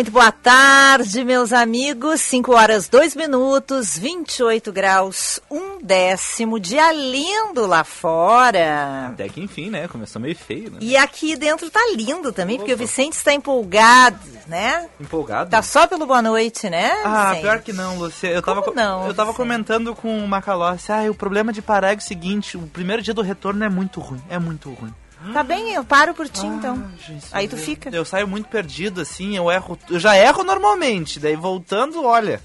Muito 0.00 0.12
boa 0.12 0.32
tarde, 0.32 1.22
meus 1.24 1.52
amigos. 1.52 2.22
5 2.22 2.54
horas 2.54 2.88
2 2.88 3.14
minutos, 3.14 3.98
28 3.98 4.72
graus, 4.72 5.38
um 5.50 5.78
décimo, 5.82 6.58
dia 6.58 6.90
lindo 6.90 7.66
lá 7.66 7.84
fora. 7.84 9.08
Até 9.12 9.28
que 9.28 9.42
enfim, 9.42 9.68
né? 9.68 9.86
Começou 9.88 10.18
meio 10.22 10.34
feio, 10.34 10.70
né? 10.70 10.78
E 10.80 10.96
aqui 10.96 11.36
dentro 11.36 11.68
tá 11.70 11.80
lindo 11.94 12.32
também, 12.32 12.56
porque 12.56 12.72
o 12.72 12.78
Vicente 12.78 13.12
está 13.12 13.34
empolgado, 13.34 14.18
né? 14.46 14.88
Empolgado. 14.98 15.50
Tá 15.50 15.60
só 15.60 15.86
pelo 15.86 16.06
boa 16.06 16.22
noite, 16.22 16.70
né? 16.70 16.90
Ah, 17.04 17.26
Vicente? 17.32 17.42
pior 17.42 17.60
que 17.60 17.72
não, 17.74 17.98
Lúcia. 17.98 18.28
Eu 18.28 18.40
tava, 18.40 18.62
Como 18.62 18.74
co- 18.74 18.80
não, 18.80 19.06
eu 19.06 19.12
tava 19.12 19.32
Vicente? 19.32 19.36
comentando 19.36 19.94
com 19.94 20.24
o 20.24 20.26
Macalossi, 20.26 20.90
ah, 20.92 21.10
o 21.10 21.14
problema 21.14 21.52
de 21.52 21.60
parar 21.60 21.92
é 21.92 21.96
o 21.96 22.00
seguinte, 22.00 22.56
o 22.56 22.62
primeiro 22.62 23.02
dia 23.02 23.12
do 23.12 23.20
retorno 23.20 23.62
é 23.62 23.68
muito 23.68 24.00
ruim, 24.00 24.22
é 24.30 24.38
muito 24.38 24.70
ruim. 24.72 24.94
Tá 25.32 25.42
bem, 25.42 25.74
eu 25.74 25.84
paro 25.84 26.14
por 26.14 26.28
ti 26.28 26.46
então. 26.46 26.82
Ah, 26.82 26.96
Jesus, 27.06 27.28
Aí 27.32 27.46
tu 27.46 27.56
eu- 27.56 27.62
fica. 27.62 27.90
Eu 27.90 28.04
saio 28.04 28.26
muito 28.26 28.48
perdido, 28.48 29.00
assim, 29.02 29.36
eu 29.36 29.50
erro. 29.50 29.78
Eu 29.90 29.98
já 30.00 30.16
erro 30.16 30.42
normalmente, 30.42 31.20
daí 31.20 31.36
voltando, 31.36 32.02
olha. 32.04 32.40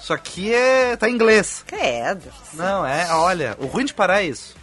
Isso 0.00 0.12
aqui 0.12 0.52
é. 0.52 0.96
tá 0.96 1.08
em 1.08 1.14
inglês. 1.14 1.64
Credo. 1.66 2.28
Não, 2.54 2.84
é, 2.86 3.12
olha, 3.14 3.56
o 3.60 3.66
ruim 3.66 3.84
de 3.84 3.94
parar 3.94 4.22
é 4.22 4.26
isso. 4.26 4.54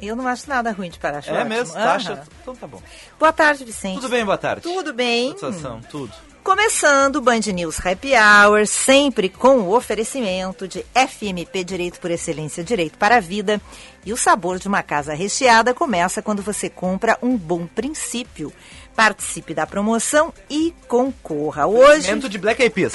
Eu 0.00 0.14
não 0.14 0.26
acho 0.26 0.48
nada 0.48 0.72
ruim 0.72 0.90
de 0.90 0.98
parar. 0.98 1.18
acho 1.18 1.30
é 1.30 1.34
ótimo. 1.34 1.48
mesmo? 1.48 1.72
Tá, 1.74 1.80
Aham. 1.80 1.92
acha? 1.94 2.22
Então 2.42 2.54
tá 2.54 2.66
bom. 2.66 2.82
Boa 3.18 3.32
tarde, 3.32 3.64
Vicente. 3.64 3.94
Tudo 3.96 4.10
bem, 4.10 4.24
boa 4.24 4.36
tarde. 4.36 4.62
Tudo 4.62 4.92
bem. 4.92 5.30
Satisfação, 5.38 5.80
tudo. 5.90 6.12
Começando 6.46 7.16
o 7.16 7.20
Band 7.20 7.40
News 7.52 7.84
Happy 7.84 8.12
Hour, 8.14 8.68
sempre 8.68 9.28
com 9.28 9.62
o 9.62 9.74
oferecimento 9.74 10.68
de 10.68 10.86
FMP 10.94 11.64
Direito 11.64 11.98
por 11.98 12.08
Excelência 12.08 12.62
Direito 12.62 12.96
para 12.96 13.16
a 13.16 13.20
Vida. 13.20 13.60
E 14.04 14.12
o 14.12 14.16
sabor 14.16 14.60
de 14.60 14.68
uma 14.68 14.80
casa 14.80 15.12
recheada 15.12 15.74
começa 15.74 16.22
quando 16.22 16.42
você 16.42 16.70
compra 16.70 17.18
um 17.20 17.36
bom 17.36 17.66
princípio. 17.66 18.52
Participe 18.94 19.54
da 19.54 19.66
promoção 19.66 20.32
e 20.48 20.72
concorra. 20.86 21.66
Hoje, 21.66 22.06
Momento 22.06 22.28
de 22.28 22.38
Black 22.38 22.62
Eyed 22.62 22.72
Peas. 22.72 22.92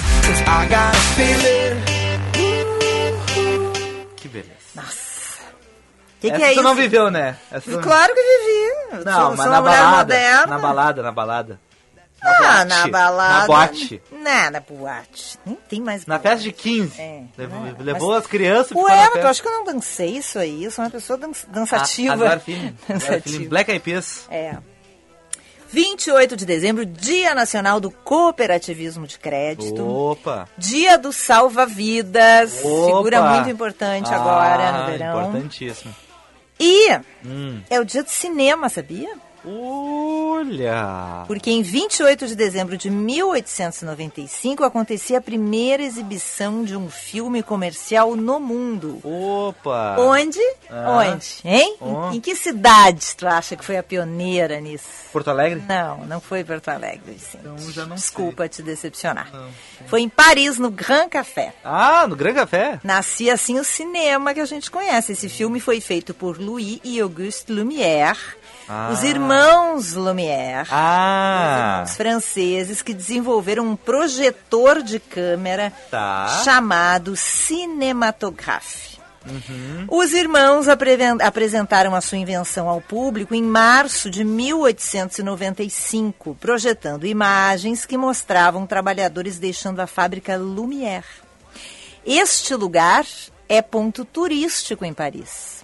Que 4.16 4.28
beleza. 4.28 4.54
o 4.78 4.80
que, 6.20 6.30
que 6.30 6.36
Essa 6.36 6.44
é 6.46 6.48
tu 6.48 6.52
isso? 6.54 6.62
não 6.62 6.74
viveu, 6.74 7.10
né? 7.10 7.36
Essa 7.50 7.78
Claro 7.82 8.14
que 8.14 8.22
vivi. 8.22 9.04
Não, 9.04 9.12
sou, 9.12 9.30
mas 9.36 9.40
sou 9.40 9.50
na 9.50 9.60
balada. 9.60 9.96
moderna. 9.98 10.46
Na 10.46 10.58
balada, 10.58 11.02
na 11.02 11.12
balada. 11.12 11.60
Ah, 12.24 12.64
na 12.64 12.86
balada. 12.88 13.38
Na 13.40 13.46
boate. 13.46 14.02
Não, 14.12 14.50
na 14.50 14.60
boate. 14.60 15.38
Nem 15.44 15.56
tem 15.68 15.80
mais 15.80 16.06
Na 16.06 16.18
boate. 16.18 16.28
festa 16.28 16.44
de 16.44 16.52
15. 16.52 17.00
É, 17.00 17.22
levou 17.36 17.60
né? 17.60 17.74
levou 17.80 18.12
as 18.14 18.26
crianças 18.26 18.70
Ué, 18.76 18.82
na 18.90 18.96
mas 19.02 19.12
festa. 19.14 19.30
acha 19.30 19.42
que 19.42 19.48
eu 19.48 19.52
não 19.52 19.64
dancei 19.64 20.10
isso 20.18 20.38
aí? 20.38 20.64
Eu 20.64 20.70
sou 20.70 20.84
uma 20.84 20.90
pessoa 20.90 21.18
dan 21.18 21.30
dançativa. 21.48 22.10
Ah, 22.12 22.14
Agora 22.14 22.40
feeling. 22.40 22.76
Agora 22.88 22.98
dançativa. 23.00 23.48
Black 23.48 23.70
Eyed 23.70 23.82
Peas. 23.84 24.26
É. 24.30 24.56
28 25.70 26.36
de 26.36 26.44
dezembro, 26.44 26.84
Dia 26.84 27.34
Nacional 27.34 27.80
do 27.80 27.90
Cooperativismo 27.90 29.06
de 29.06 29.18
Crédito. 29.18 29.82
Opa. 29.82 30.46
Dia 30.58 30.98
do 30.98 31.12
Salva-Vidas. 31.14 32.56
Figura 32.60 33.22
muito 33.36 33.48
importante 33.48 34.12
agora 34.12 34.70
no 34.72 34.78
Ah, 34.78 34.86
verão. 34.90 35.28
Importantíssimo. 35.30 35.94
E 36.60 36.92
Hum. 37.24 37.62
é 37.70 37.80
o 37.80 37.84
dia 37.86 38.02
do 38.02 38.10
cinema, 38.10 38.68
sabia? 38.68 39.14
Olha. 39.44 41.24
Porque 41.26 41.50
em 41.50 41.62
28 41.62 42.26
de 42.26 42.34
dezembro 42.36 42.76
de 42.76 42.90
1895 42.90 44.64
acontecia 44.64 45.18
a 45.18 45.20
primeira 45.20 45.82
exibição 45.82 46.64
de 46.64 46.76
um 46.76 46.88
filme 46.88 47.42
comercial 47.42 48.14
no 48.16 48.38
mundo. 48.40 49.00
Opa. 49.04 49.96
Onde? 49.98 50.40
Ah. 50.70 51.12
Onde? 51.12 51.40
Hein? 51.44 51.76
Oh. 51.80 52.10
Em, 52.10 52.16
em 52.16 52.20
que 52.20 52.34
cidade 52.34 53.16
tu 53.16 53.26
acha 53.26 53.56
que 53.56 53.64
foi 53.64 53.76
a 53.76 53.82
pioneira 53.82 54.60
nisso? 54.60 55.02
Porto 55.12 55.28
Alegre? 55.28 55.62
Não, 55.68 56.06
não 56.06 56.20
foi 56.20 56.42
Porto 56.42 56.68
Alegre, 56.68 57.12
Vicente. 57.12 57.38
Então, 57.40 57.58
já 57.70 57.84
não 57.84 57.96
Desculpa 57.96 58.48
te 58.48 58.62
decepcionar. 58.62 59.30
Não, 59.32 59.48
Foi 59.86 60.00
em 60.00 60.08
Paris, 60.08 60.58
no 60.58 60.70
Grand 60.70 61.08
Café. 61.08 61.54
Ah, 61.62 62.06
no 62.08 62.16
Gran 62.16 62.34
Café? 62.34 62.80
Nascia 62.82 63.34
assim 63.34 63.58
o 63.58 63.64
cinema 63.64 64.32
que 64.32 64.40
a 64.40 64.46
gente 64.46 64.70
conhece. 64.70 65.12
Esse 65.12 65.28
filme 65.28 65.60
foi 65.60 65.80
feito 65.80 66.14
por 66.14 66.38
Louis 66.38 66.80
e 66.82 67.00
Auguste 67.00 67.52
Lumière, 67.52 68.16
Ah. 68.74 68.88
os 68.90 69.02
irmãos 69.02 69.92
Lumière. 69.92 70.66
Ah. 70.70 71.82
Os 71.84 71.94
franceses 71.94 72.80
que 72.80 72.94
desenvolveram 72.94 73.66
um 73.66 73.76
projetor 73.76 74.82
de 74.82 74.98
câmera 74.98 75.70
Tá. 75.90 76.40
chamado 76.42 77.14
cinematographe. 77.14 78.92
Uhum. 79.24 79.86
Os 79.88 80.12
irmãos 80.14 80.66
apresentaram 80.68 81.94
a 81.94 82.00
sua 82.00 82.18
invenção 82.18 82.68
ao 82.68 82.80
público 82.80 83.32
em 83.34 83.42
março 83.42 84.10
de 84.10 84.24
1895, 84.24 86.36
projetando 86.40 87.06
imagens 87.06 87.86
que 87.86 87.96
mostravam 87.96 88.66
trabalhadores 88.66 89.38
deixando 89.38 89.78
a 89.80 89.86
fábrica 89.86 90.36
Lumière. 90.36 91.04
Este 92.04 92.56
lugar 92.56 93.06
é 93.48 93.62
ponto 93.62 94.04
turístico 94.04 94.84
em 94.84 94.92
Paris. 94.92 95.61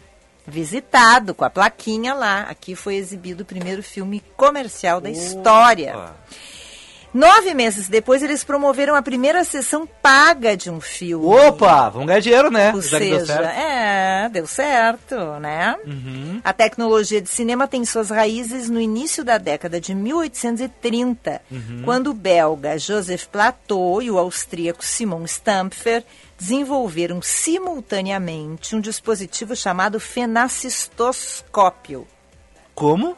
Visitado 0.48 1.34
com 1.34 1.44
a 1.44 1.50
plaquinha 1.50 2.14
lá. 2.14 2.42
Aqui 2.42 2.74
foi 2.74 2.96
exibido 2.96 3.42
o 3.42 3.46
primeiro 3.46 3.82
filme 3.82 4.22
comercial 4.36 5.00
da 5.00 5.10
história. 5.10 5.96
Opa. 5.96 6.16
Nove 7.14 7.54
meses 7.54 7.88
depois, 7.88 8.22
eles 8.22 8.44
promoveram 8.44 8.94
a 8.94 9.00
primeira 9.00 9.42
sessão 9.42 9.88
paga 10.02 10.54
de 10.54 10.70
um 10.70 10.78
filme. 10.78 11.24
Opa, 11.26 11.88
vamos 11.88 12.06
ganhar 12.06 12.20
dinheiro, 12.20 12.50
né? 12.50 12.70
Ou 12.74 12.82
Já 12.82 12.98
deu 12.98 13.20
seja, 13.20 13.26
certo. 13.26 13.58
é, 13.58 14.28
deu 14.30 14.46
certo, 14.46 15.16
né? 15.40 15.74
Uhum. 15.86 16.40
A 16.44 16.52
tecnologia 16.52 17.20
de 17.22 17.30
cinema 17.30 17.66
tem 17.66 17.82
suas 17.86 18.10
raízes 18.10 18.68
no 18.68 18.78
início 18.78 19.24
da 19.24 19.38
década 19.38 19.80
de 19.80 19.94
1830, 19.94 21.40
Uhum. 21.50 21.82
quando 21.82 22.08
o 22.10 22.14
belga 22.14 22.78
Joseph 22.78 23.24
Plateau 23.26 24.02
e 24.02 24.10
o 24.10 24.18
austríaco 24.18 24.84
Simon 24.84 25.24
Stampfer 25.24 26.04
desenvolveram 26.38 27.20
simultaneamente 27.20 28.76
um 28.76 28.80
dispositivo 28.80 29.56
chamado 29.56 29.98
fenacistoscópio. 29.98 32.06
Como? 32.74 33.16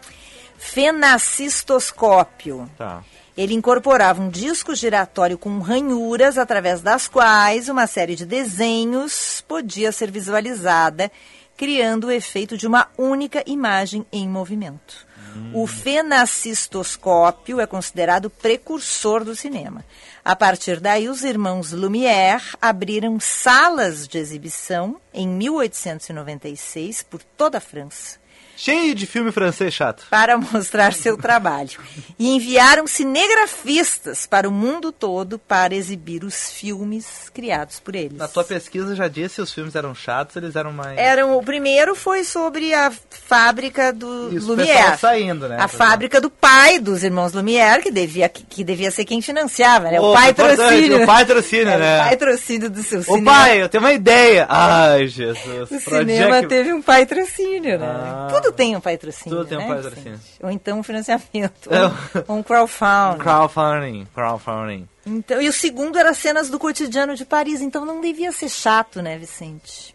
Fenacistoscópio. 0.56 2.70
Tá. 2.78 3.04
Ele 3.36 3.54
incorporava 3.54 4.20
um 4.20 4.28
disco 4.28 4.74
giratório 4.74 5.38
com 5.38 5.60
ranhuras 5.60 6.36
através 6.38 6.80
das 6.80 7.06
quais 7.06 7.68
uma 7.68 7.86
série 7.86 8.16
de 8.16 8.26
desenhos 8.26 9.44
podia 9.46 9.92
ser 9.92 10.10
visualizada, 10.10 11.12
criando 11.56 12.08
o 12.08 12.10
efeito 12.10 12.56
de 12.56 12.66
uma 12.66 12.88
única 12.98 13.44
imagem 13.46 14.04
em 14.10 14.28
movimento. 14.28 15.06
O 15.52 15.66
fenacistoscópio 15.66 17.60
é 17.60 17.66
considerado 17.66 18.30
precursor 18.30 19.24
do 19.24 19.34
cinema. 19.34 19.84
A 20.24 20.36
partir 20.36 20.78
daí, 20.78 21.08
os 21.08 21.24
irmãos 21.24 21.72
Lumière 21.72 22.44
abriram 22.60 23.18
salas 23.18 24.06
de 24.06 24.18
exibição 24.18 25.00
em 25.12 25.26
1896 25.26 27.02
por 27.02 27.22
toda 27.22 27.58
a 27.58 27.60
França 27.60 28.19
Cheio 28.62 28.94
de 28.94 29.06
filme 29.06 29.32
francês 29.32 29.72
chato. 29.72 30.04
para 30.10 30.36
mostrar 30.36 30.92
seu 30.92 31.16
trabalho. 31.16 31.78
E 32.18 32.28
enviaram 32.36 32.86
cinegrafistas 32.86 34.26
para 34.26 34.46
o 34.46 34.52
mundo 34.52 34.92
todo 34.92 35.38
para 35.38 35.74
exibir 35.74 36.24
os 36.24 36.50
filmes 36.50 37.30
criados 37.32 37.80
por 37.80 37.94
eles. 37.94 38.18
Na 38.18 38.28
tua 38.28 38.44
pesquisa 38.44 38.94
já 38.94 39.08
disse 39.08 39.36
se 39.36 39.40
os 39.40 39.50
filmes 39.52 39.74
eram 39.74 39.94
chatos, 39.94 40.36
eles 40.36 40.56
eram 40.56 40.72
mais. 40.72 40.98
Eram, 40.98 41.38
o 41.38 41.42
primeiro 41.42 41.94
foi 41.94 42.22
sobre 42.22 42.74
a 42.74 42.92
fábrica 43.26 43.92
do 43.94 44.28
Isso, 44.36 44.46
o 44.52 44.56
Lumière. 44.56 44.76
pessoal 44.92 44.98
saindo, 44.98 45.48
né, 45.48 45.56
A 45.58 45.66
fábrica 45.66 46.20
do 46.20 46.28
pai 46.28 46.78
dos 46.78 47.02
irmãos 47.02 47.32
Lumière, 47.32 47.82
que 47.82 47.90
devia, 47.90 48.28
que, 48.28 48.62
devia 48.62 48.90
ser 48.90 49.06
quem 49.06 49.22
financiava, 49.22 49.90
né? 49.90 49.98
o 50.00 50.12
pai 50.12 50.34
trocínio. 50.34 51.02
o 51.02 51.06
pai 51.06 51.24
trocínio, 51.24 51.68
Era 51.68 51.78
né? 51.78 52.00
O 52.00 52.04
pai 52.08 52.16
trocínio 52.18 52.68
do 52.70 52.82
seu 52.82 53.02
cinema. 53.02 53.30
pai, 53.32 53.62
eu 53.62 53.68
tenho 53.70 53.82
uma 53.82 53.92
ideia. 53.94 54.46
Ai, 54.50 55.06
Jesus. 55.06 55.70
O 55.70 55.80
cinema 55.80 56.36
é 56.36 56.40
que- 56.42 56.48
teve 56.48 56.74
um 56.74 56.82
patrocínio, 56.82 57.78
né? 57.78 57.86
Ah. 57.86 58.28
Tudo 58.30 58.49
tem 58.52 58.76
um 58.76 58.80
patrocínio. 58.80 59.38
Tudo 59.38 59.48
tem 59.48 59.58
um 59.58 59.68
né, 59.68 59.74
patrocínio. 59.74 60.20
Ou 60.42 60.50
então 60.50 60.78
um 60.78 60.82
financiamento. 60.82 61.68
É. 61.72 62.22
ou 62.28 62.36
um 62.38 62.42
crowdfunding. 62.42 63.18
Crowdfunding, 63.22 64.06
crowdfunding. 64.14 64.88
Então, 65.06 65.40
e 65.40 65.48
o 65.48 65.52
segundo 65.52 65.98
era 65.98 66.12
cenas 66.14 66.50
do 66.50 66.58
cotidiano 66.58 67.14
de 67.16 67.24
Paris, 67.24 67.60
então 67.60 67.84
não 67.84 68.00
devia 68.00 68.30
ser 68.32 68.48
chato, 68.48 69.00
né, 69.02 69.16
Vicente? 69.18 69.94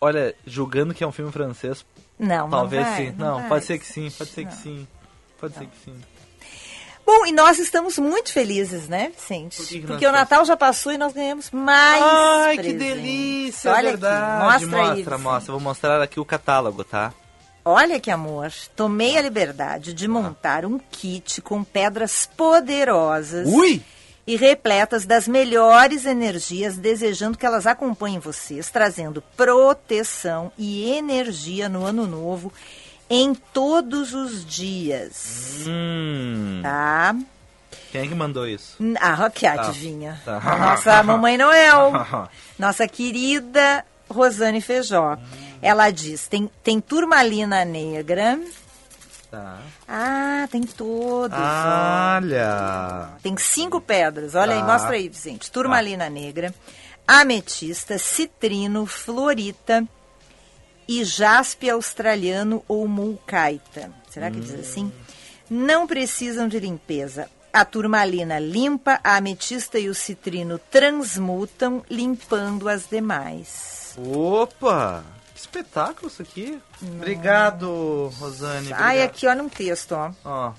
Olha, 0.00 0.34
julgando 0.46 0.94
que 0.94 1.02
é 1.02 1.06
um 1.06 1.12
filme 1.12 1.32
francês, 1.32 1.84
Não, 2.18 2.48
talvez 2.50 2.84
não 2.84 2.92
vai, 2.92 3.06
sim. 3.06 3.14
Não, 3.16 3.38
vai. 3.40 3.48
pode 3.48 3.64
ser 3.64 3.78
que 3.78 3.86
sim, 3.86 4.10
pode 4.10 4.30
ser 4.30 4.44
que 4.44 4.54
Não. 4.54 4.62
sim. 4.62 4.88
Pode 5.40 5.54
ser 5.54 5.66
que 5.66 5.76
sim. 5.84 5.94
Bom, 7.06 7.24
e 7.24 7.32
nós 7.32 7.58
estamos 7.58 7.96
muito 7.98 8.30
felizes, 8.30 8.86
né, 8.86 9.10
Vicente? 9.16 9.56
Por 9.56 9.66
que 9.66 9.80
que 9.80 9.86
Porque 9.86 10.06
o? 10.06 10.12
Natal 10.12 10.44
já 10.44 10.56
passou 10.58 10.92
e 10.92 10.98
nós 10.98 11.14
ganhamos 11.14 11.50
mais 11.50 12.02
Ai, 12.04 12.56
que 12.56 12.62
presentes. 12.64 12.86
delícia, 12.86 13.72
Olha 13.72 13.78
é 13.78 13.90
verdade. 13.92 14.24
aqui, 14.26 14.66
mostra, 14.66 14.66
aí, 14.66 14.82
mostra, 14.88 14.94
Vicente. 15.16 15.20
mostra. 15.22 15.52
Vou 15.52 15.60
mostrar 15.60 16.02
aqui 16.02 16.20
o 16.20 16.24
catálogo, 16.24 16.84
tá? 16.84 17.14
Olha 17.70 18.00
que 18.00 18.10
amor, 18.10 18.50
tomei 18.74 19.18
a 19.18 19.20
liberdade 19.20 19.92
de 19.92 20.08
montar 20.08 20.64
um 20.64 20.78
kit 20.90 21.42
com 21.42 21.62
pedras 21.62 22.26
poderosas 22.34 23.46
Ui! 23.46 23.82
e 24.26 24.36
repletas 24.36 25.04
das 25.04 25.28
melhores 25.28 26.06
energias, 26.06 26.78
desejando 26.78 27.36
que 27.36 27.44
elas 27.44 27.66
acompanhem 27.66 28.18
vocês, 28.18 28.70
trazendo 28.70 29.22
proteção 29.36 30.50
e 30.56 30.90
energia 30.92 31.68
no 31.68 31.84
ano 31.84 32.06
novo 32.06 32.50
em 33.10 33.34
todos 33.34 34.14
os 34.14 34.46
dias, 34.46 35.64
Hum. 35.68 36.60
tá? 36.62 37.14
Quem 37.92 38.00
é 38.02 38.06
que 38.06 38.14
mandou 38.14 38.46
isso? 38.46 38.76
Ah, 38.98 39.28
que 39.28 39.44
Tá. 39.46 39.52
adivinha. 39.52 40.18
Tá. 40.24 40.38
A 40.42 40.56
Nossa 40.56 41.02
Mamãe 41.02 41.36
Noel. 41.36 41.92
Nossa 42.58 42.88
querida 42.88 43.84
Rosane 44.10 44.62
Feijó. 44.62 45.18
Ela 45.60 45.90
diz, 45.90 46.28
tem, 46.28 46.50
tem 46.62 46.80
turmalina 46.80 47.64
negra. 47.64 48.38
Tá. 49.30 49.58
Ah, 49.86 50.48
tem 50.50 50.62
todos, 50.62 51.36
Ah. 51.38 52.14
ó. 52.14 52.24
Olha! 52.24 53.08
Tem 53.22 53.36
cinco 53.36 53.80
pedras. 53.80 54.34
Olha 54.34 54.54
aí, 54.54 54.60
Tá. 54.60 54.66
mostra 54.66 54.90
aí, 54.92 55.08
Vicente. 55.08 55.50
Turmalina 55.50 56.08
negra, 56.08 56.54
ametista, 57.06 57.98
citrino, 57.98 58.86
florita 58.86 59.84
e 60.86 61.04
jaspe 61.04 61.68
australiano 61.68 62.64
ou 62.66 62.88
mulcaita. 62.88 63.90
Será 64.10 64.30
que 64.30 64.40
diz 64.40 64.54
assim? 64.54 64.90
Não 65.50 65.86
precisam 65.86 66.48
de 66.48 66.58
limpeza. 66.58 67.28
A 67.52 67.64
turmalina 67.64 68.38
limpa, 68.38 69.00
a 69.02 69.16
ametista 69.16 69.78
e 69.78 69.88
o 69.88 69.94
citrino 69.94 70.58
transmutam, 70.70 71.82
limpando 71.90 72.68
as 72.68 72.86
demais. 72.88 73.94
Opa! 73.98 75.02
Que 75.38 75.42
espetáculo 75.42 76.08
isso 76.08 76.20
aqui. 76.20 76.60
Obrigado, 76.82 78.12
Rosane. 78.18 78.72
Ai, 78.72 79.02
aqui 79.04 79.24
olha 79.24 79.40
um 79.40 79.48
texto, 79.48 79.92
ó. 79.92 80.10
Ó, 80.24 80.52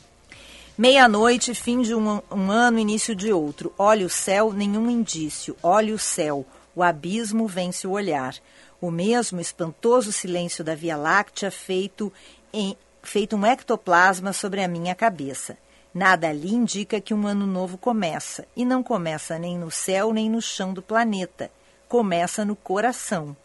Meia-noite, 0.77 1.53
fim 1.53 1.81
de 1.81 1.93
um, 1.93 2.21
um 2.31 2.49
ano, 2.49 2.79
início 2.79 3.13
de 3.13 3.33
outro. 3.33 3.73
Olha 3.77 4.05
o 4.05 4.09
céu, 4.09 4.53
nenhum 4.53 4.89
indício. 4.89 5.57
Olha 5.61 5.93
o 5.93 5.99
céu, 5.99 6.45
o 6.73 6.81
abismo 6.81 7.45
vence 7.45 7.85
o 7.85 7.91
olhar. 7.91 8.33
O 8.79 8.89
mesmo 8.89 9.41
espantoso 9.41 10.13
silêncio 10.13 10.63
da 10.63 10.75
Via 10.75 10.95
Láctea 10.95 11.51
feito, 11.51 12.09
em, 12.53 12.77
feito 13.03 13.35
um 13.35 13.45
ectoplasma 13.45 14.31
sobre 14.31 14.63
a 14.63 14.67
minha 14.69 14.95
cabeça. 14.95 15.57
Nada 15.93 16.29
ali 16.29 16.53
indica 16.53 17.01
que 17.01 17.13
um 17.13 17.27
ano 17.27 17.45
novo 17.45 17.77
começa. 17.77 18.47
E 18.55 18.63
não 18.63 18.81
começa 18.81 19.37
nem 19.37 19.57
no 19.57 19.69
céu 19.69 20.13
nem 20.13 20.29
no 20.29 20.41
chão 20.41 20.73
do 20.73 20.81
planeta. 20.81 21.51
Começa 21.89 22.45
no 22.45 22.55
coração. 22.55 23.35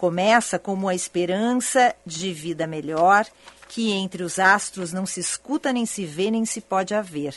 Começa 0.00 0.58
como 0.58 0.88
a 0.88 0.94
esperança 0.94 1.94
de 2.06 2.32
vida 2.32 2.66
melhor, 2.66 3.26
que 3.68 3.92
entre 3.92 4.22
os 4.22 4.38
astros 4.38 4.94
não 4.94 5.04
se 5.04 5.20
escuta, 5.20 5.74
nem 5.74 5.84
se 5.84 6.06
vê, 6.06 6.30
nem 6.30 6.46
se 6.46 6.62
pode 6.62 6.94
haver. 6.94 7.34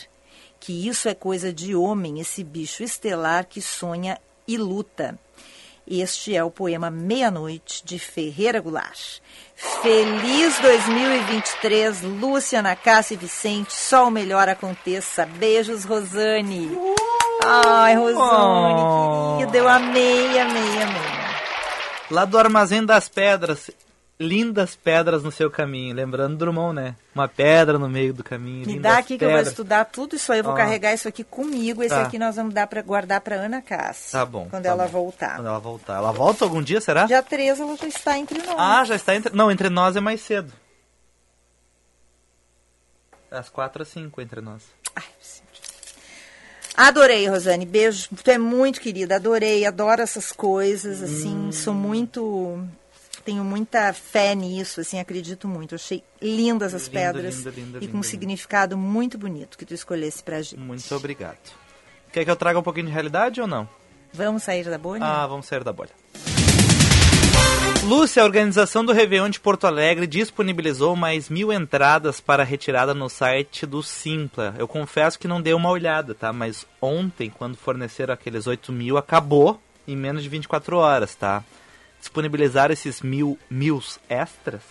Que 0.62 0.88
isso 0.88 1.10
é 1.10 1.14
coisa 1.14 1.52
de 1.52 1.76
homem, 1.76 2.22
esse 2.22 2.42
bicho 2.42 2.82
estelar 2.82 3.48
que 3.48 3.62
sonha 3.62 4.18
e 4.48 4.58
luta. 4.58 5.20
Este 5.86 6.38
é 6.38 6.42
o 6.42 6.50
poema 6.50 6.90
Meia-Noite, 6.90 7.84
de 7.84 8.00
Ferreira 8.00 8.62
Goulart. 8.62 9.20
Feliz 9.82 10.58
2023, 10.62 12.02
Lúcia, 12.04 12.64
Cássia 12.78 13.16
e 13.16 13.18
Vicente. 13.18 13.74
Só 13.74 14.08
o 14.08 14.10
melhor 14.10 14.48
aconteça. 14.48 15.26
Beijos, 15.26 15.84
Rosane. 15.84 16.72
Ai, 17.44 17.98
Rosane, 17.98 18.82
Oh. 18.82 19.38
querida, 19.40 19.58
eu 19.58 19.68
amei, 19.68 20.40
amei, 20.40 20.82
amei. 20.82 21.23
Lá 22.12 22.26
do 22.26 22.38
Armazém 22.38 22.86
das 22.86 23.08
Pedras. 23.10 23.70
Lindas 24.20 24.76
pedras 24.76 25.24
no 25.24 25.32
seu 25.32 25.50
caminho. 25.50 25.94
Lembrando 25.96 26.38
Drummond, 26.38 26.76
né? 26.76 26.96
Uma 27.16 27.28
pedra 27.28 27.80
no 27.80 27.90
meio 27.90 28.14
do 28.14 28.24
caminho. 28.24 28.66
Me 28.68 28.80
dá 28.80 29.00
aqui 29.00 29.18
que 29.18 29.26
eu 29.26 29.30
vou 29.30 29.38
pedras. 29.38 29.48
estudar 29.52 29.86
tudo 29.86 30.16
isso 30.16 30.32
aí. 30.32 30.40
Eu 30.40 30.44
vou 30.44 30.54
Ó. 30.54 30.56
carregar 30.56 30.94
isso 30.94 31.08
aqui 31.08 31.24
comigo. 31.24 31.82
Esse 31.82 31.96
Tá. 31.96 32.04
aqui 32.04 32.20
nós 32.20 32.36
vamos 32.36 32.54
dar 32.54 32.68
pra, 32.68 32.82
guardar 32.84 33.20
para 33.22 33.36
Ana 33.38 33.62
Cássia. 33.62 34.20
Tá 34.20 34.26
bom. 34.26 34.48
Quando 34.50 34.64
tá 34.64 34.70
ela 34.70 34.86
bom. 34.86 34.92
voltar. 34.92 35.36
Quando 35.38 35.48
ela 35.48 35.60
voltar. 35.60 35.96
Ela 35.98 36.12
volta 36.12 36.46
algum 36.46 36.62
dia, 36.62 36.80
será? 36.80 37.06
Dia 37.06 37.24
13 37.24 37.64
ela 37.64 37.76
já 37.76 37.88
está 37.88 38.18
entre 38.18 38.38
nós. 38.44 38.56
Ah, 38.58 38.84
já 38.86 38.96
está 38.96 39.16
entre. 39.16 39.36
Não, 39.36 39.52
entre 39.52 39.70
nós 39.70 39.96
é 39.96 40.00
mais 40.00 40.22
cedo. 40.22 40.54
Das 43.32 43.50
quatro 43.50 43.82
às 43.82 43.88
cinco 43.90 44.22
entre 44.22 44.42
nós. 44.42 44.62
Adorei, 46.76 47.28
Rosane. 47.28 47.66
Beijo. 47.66 48.10
Tu 48.24 48.32
é 48.32 48.38
muito 48.38 48.82
querida. 48.82 49.16
Adorei. 49.16 49.66
Adoro 49.66 50.02
essas 50.02 50.32
coisas. 50.32 51.02
Assim, 51.04 51.48
Hum. 51.48 51.52
sou 51.52 51.74
muito. 51.74 52.60
Tenho 53.24 53.44
muita 53.44 53.94
fé 53.94 54.36
nisso, 54.36 54.82
assim, 54.82 55.00
acredito 55.00 55.48
muito. 55.48 55.76
Achei 55.76 56.04
lindas 56.22 56.74
as 56.74 56.84
Lindo, 56.88 56.92
pedras 56.94 57.36
lindo, 57.38 57.50
lindo, 57.52 57.84
e 57.84 57.88
com 57.88 58.00
um 58.00 58.04
significado 58.04 58.78
muito 58.78 59.18
bonito 59.18 59.58
que 59.58 59.66
tu 59.66 59.74
escolhesse 59.74 60.22
pra 60.22 60.42
gente. 60.42 60.60
Muito 60.60 60.94
obrigado. 60.94 61.38
Quer 62.12 62.26
que 62.26 62.30
eu 62.32 62.36
traga 62.36 62.60
um 62.60 62.64
pouquinho 62.64 62.88
de 62.88 62.92
realidade 62.92 63.40
ou 63.40 63.48
não? 63.48 63.68
Vamos 64.12 64.44
sair 64.44 64.66
da 64.66 64.78
bolha? 64.78 65.04
Ah, 65.06 65.26
vamos 65.26 65.46
sair 65.46 65.64
da 65.64 65.72
bolha. 65.72 65.92
Lúcia, 67.86 68.24
a 68.24 68.26
organização 68.26 68.86
do 68.86 68.94
Réveillon 68.94 69.28
de 69.28 69.42
Porto 69.42 69.68
Alegre 69.68 70.08
disponibilizou 70.08 70.96
mais 70.96 71.30
mil 71.30 71.52
entradas 71.52 72.22
para 72.22 72.42
retirada 72.42 72.94
no 72.94 73.10
site 73.10 73.66
do 73.66 73.84
Simpla. 73.84 74.56
Eu 74.58 74.70
confesso 74.70 75.20
que 75.20 75.28
não 75.28 75.42
dei 75.42 75.54
uma 75.54 75.70
olhada, 75.70 76.16
tá? 76.16 76.32
Mas 76.32 76.66
ontem, 76.82 77.30
quando 77.30 77.58
forneceram 77.58 78.14
aqueles 78.14 78.48
8 78.48 78.72
mil, 78.72 78.98
acabou 78.98 79.60
em 79.86 79.98
menos 79.98 80.24
de 80.24 80.30
24 80.30 80.78
horas, 80.78 81.14
tá? 81.14 81.44
Disponibilizaram 82.00 82.72
esses 82.72 83.02
mil 83.02 83.38
mils 83.50 84.00
extras, 84.08 84.62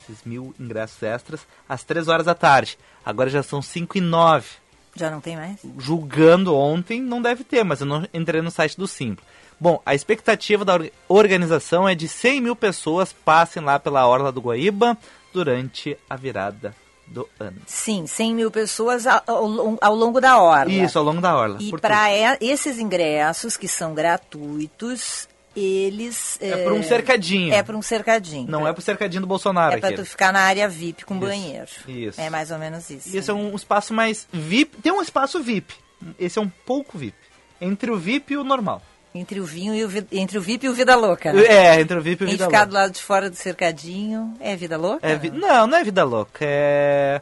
esses 0.00 0.22
mil 0.24 0.54
ingressos 0.58 1.02
extras, 1.02 1.46
às 1.68 1.82
3 1.82 2.06
horas 2.06 2.26
da 2.26 2.34
tarde. 2.34 2.78
Agora 3.04 3.28
já 3.28 3.42
são 3.42 3.60
5 3.60 3.98
e 3.98 4.00
9 4.00 4.46
Já 4.94 5.10
não 5.10 5.20
tem 5.20 5.36
mais? 5.36 5.58
julgando 5.78 6.54
ontem, 6.54 7.00
não 7.00 7.22
deve 7.22 7.44
ter, 7.44 7.64
mas 7.64 7.80
eu 7.80 7.86
não 7.86 8.06
entrei 8.12 8.42
no 8.42 8.50
site 8.50 8.76
do 8.76 8.86
Simpla. 8.88 9.24
Bom, 9.58 9.80
a 9.84 9.94
expectativa 9.94 10.64
da 10.64 10.74
or- 10.74 10.90
organização 11.08 11.88
é 11.88 11.94
de 11.94 12.08
100 12.08 12.40
mil 12.40 12.56
pessoas 12.56 13.12
passem 13.12 13.62
lá 13.62 13.78
pela 13.78 14.06
Orla 14.06 14.32
do 14.32 14.40
Guaíba 14.40 14.96
durante 15.32 15.96
a 16.08 16.16
virada 16.16 16.74
do 17.06 17.28
ano. 17.38 17.56
Sim, 17.66 18.06
100 18.06 18.34
mil 18.34 18.50
pessoas 18.50 19.06
ao, 19.06 19.20
ao- 19.26 19.78
ao 19.80 19.94
longo 19.94 20.20
da 20.20 20.38
hora. 20.40 20.70
Isso, 20.70 20.98
ao 20.98 21.04
longo 21.04 21.20
da 21.20 21.36
Orla. 21.36 21.58
E 21.60 21.70
para 21.78 22.08
esses 22.40 22.78
ingressos, 22.78 23.56
que 23.56 23.68
são 23.68 23.94
gratuitos, 23.94 25.28
eles... 25.56 26.38
É 26.40 26.56
por 26.64 26.72
um 26.72 26.82
cercadinho. 26.82 27.52
É 27.54 27.62
por 27.62 27.74
um 27.74 27.82
cercadinho. 27.82 28.48
Não 28.50 28.66
é 28.66 28.72
pro 28.72 28.82
cercadinho 28.82 29.20
do 29.22 29.26
Bolsonaro 29.26 29.76
É 29.76 29.80
para 29.80 29.94
tu 29.96 30.04
ficar 30.04 30.32
na 30.32 30.40
área 30.40 30.68
VIP 30.68 31.04
com 31.04 31.14
Isso, 31.14 31.24
banheiro. 31.26 31.68
isso. 31.88 32.20
É 32.20 32.30
mais 32.30 32.50
ou 32.50 32.58
menos 32.58 32.88
isso. 32.90 33.16
Esse 33.16 33.30
é 33.30 33.34
um 33.34 33.54
espaço 33.54 33.92
mais 33.92 34.26
VIP. 34.32 34.76
Tem 34.78 34.92
um 34.92 35.02
espaço 35.02 35.42
VIP. 35.42 35.74
Esse 36.18 36.38
é 36.38 36.42
um 36.42 36.48
pouco 36.64 36.96
VIP. 36.96 37.16
Entre 37.60 37.90
o 37.90 37.96
VIP 37.98 38.32
e 38.34 38.36
o 38.36 38.44
normal. 38.44 38.82
Entre 39.14 39.40
o 39.40 39.44
vinho 39.44 39.74
e 39.74 39.84
o 39.84 39.90
entre 40.12 40.38
o 40.38 40.40
VIP 40.40 40.66
e 40.66 40.68
o 40.68 40.72
vida 40.72 40.94
louca. 40.94 41.32
Né? 41.32 41.42
É, 41.44 41.80
entre 41.80 41.98
o 41.98 42.00
VIP 42.00 42.22
e 42.22 42.26
o 42.26 42.30
Vida 42.30 42.44
ficar 42.44 42.58
Louca. 42.58 42.66
do 42.70 42.74
lado 42.74 42.92
de 42.92 43.02
fora 43.02 43.28
do 43.28 43.34
cercadinho 43.36 44.34
é 44.40 44.54
vida 44.54 44.76
louca? 44.78 45.04
É 45.04 45.16
vi- 45.16 45.30
Não, 45.32 45.66
não 45.66 45.76
é 45.78 45.82
vida 45.82 46.04
louca, 46.04 46.38
é 46.42 47.20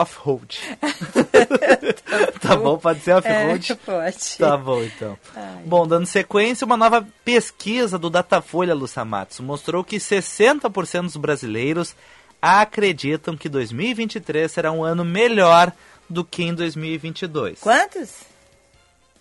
off-road. 0.00 0.60
tá 2.40 2.56
bom, 2.56 2.78
pode 2.78 3.00
ser 3.00 3.10
É, 3.10 3.16
off-road? 3.16 3.74
pode. 3.84 4.38
Tá 4.38 4.56
bom, 4.56 4.82
então. 4.82 5.18
Bom, 5.64 5.86
dando 5.86 6.06
sequência, 6.06 6.64
uma 6.64 6.76
nova 6.76 7.06
pesquisa 7.24 7.98
do 7.98 8.08
Datafolha 8.08 8.74
Lusamatsu 8.74 9.42
mostrou 9.42 9.84
que 9.84 9.96
60% 9.98 11.02
dos 11.02 11.16
brasileiros 11.16 11.94
acreditam 12.40 13.36
que 13.36 13.48
2023 13.48 14.50
será 14.50 14.72
um 14.72 14.82
ano 14.82 15.04
melhor 15.04 15.70
do 16.08 16.24
que 16.24 16.42
em 16.42 16.54
2022. 16.54 17.60
Quantos? 17.60 18.22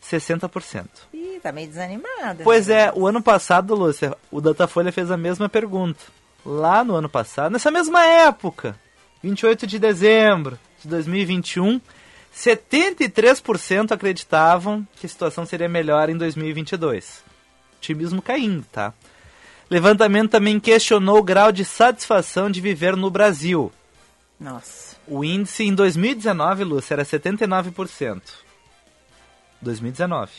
60%. 0.01 0.85
Ih, 1.13 1.39
tá 1.43 1.51
meio 1.51 1.67
desanimada. 1.67 2.43
Pois 2.43 2.69
é, 2.69 2.91
o 2.95 3.05
ano 3.05 3.21
passado, 3.21 3.75
Lúcia, 3.75 4.15
o 4.31 4.39
Datafolha 4.39 4.91
fez 4.93 5.11
a 5.11 5.17
mesma 5.17 5.49
pergunta. 5.49 5.99
Lá 6.45 6.85
no 6.85 6.95
ano 6.95 7.09
passado, 7.09 7.51
nessa 7.51 7.69
mesma 7.69 8.03
época, 8.05 8.79
28 9.21 9.67
de 9.67 9.77
dezembro 9.77 10.57
de 10.81 10.87
2021, 10.87 11.79
73% 12.35 13.91
acreditavam 13.91 14.87
que 14.95 15.05
a 15.05 15.09
situação 15.09 15.45
seria 15.45 15.69
melhor 15.69 16.09
em 16.09 16.17
2022. 16.17 17.23
Otimismo 17.77 18.21
caindo, 18.21 18.65
tá? 18.71 18.93
Levantamento 19.69 20.31
também 20.31 20.59
questionou 20.59 21.19
o 21.19 21.23
grau 21.23 21.51
de 21.51 21.63
satisfação 21.63 22.49
de 22.49 22.59
viver 22.59 22.95
no 22.95 23.09
Brasil. 23.09 23.71
Nossa. 24.39 24.97
O 25.07 25.23
índice 25.23 25.63
em 25.63 25.73
2019, 25.73 26.63
Lúcia, 26.63 26.95
era 26.95 27.03
79%. 27.03 28.21
2019. 29.61 30.31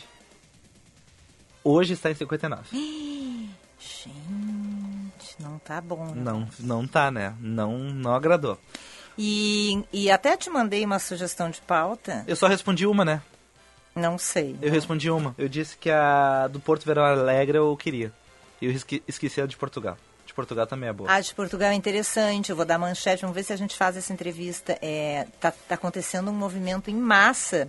Hoje 1.63 1.93
está 1.93 2.09
em 2.11 2.15
59%. 2.15 2.59
Gente. 3.79 5.37
tá 5.63 5.81
bom. 5.81 6.13
né? 6.13 6.13
Não, 6.15 6.47
não 6.59 6.87
tá, 6.87 7.09
né? 7.09 7.35
Não, 7.39 7.77
não 7.77 8.13
agradou. 8.13 8.59
E, 9.23 9.83
e 9.93 10.09
até 10.09 10.35
te 10.35 10.49
mandei 10.49 10.83
uma 10.83 10.97
sugestão 10.97 11.51
de 11.51 11.61
pauta. 11.61 12.23
Eu 12.27 12.35
só 12.35 12.47
respondi 12.47 12.87
uma, 12.87 13.05
né? 13.05 13.21
Não 13.95 14.17
sei. 14.17 14.55
Eu 14.59 14.71
respondi 14.71 15.11
uma. 15.11 15.35
Eu 15.37 15.47
disse 15.47 15.77
que 15.77 15.91
a 15.91 16.47
do 16.47 16.59
Porto 16.59 16.83
Verão 16.85 17.03
Alegre 17.03 17.55
eu 17.59 17.77
queria. 17.77 18.11
E 18.59 18.65
eu 18.65 18.71
esque- 18.71 19.03
esqueci 19.07 19.39
a 19.39 19.45
de 19.45 19.55
Portugal. 19.55 19.95
De 20.25 20.33
Portugal 20.33 20.65
também 20.65 20.89
é 20.89 20.93
boa. 20.93 21.11
A 21.11 21.19
de 21.19 21.35
Portugal 21.35 21.69
é 21.69 21.75
interessante, 21.75 22.49
eu 22.49 22.55
vou 22.55 22.65
dar 22.65 22.79
manchete, 22.79 23.21
vamos 23.21 23.35
ver 23.35 23.43
se 23.43 23.53
a 23.53 23.55
gente 23.57 23.75
faz 23.77 23.95
essa 23.95 24.11
entrevista. 24.11 24.75
É, 24.81 25.27
tá, 25.39 25.51
tá 25.67 25.75
acontecendo 25.75 26.31
um 26.31 26.33
movimento 26.33 26.89
em 26.89 26.95
massa 26.95 27.67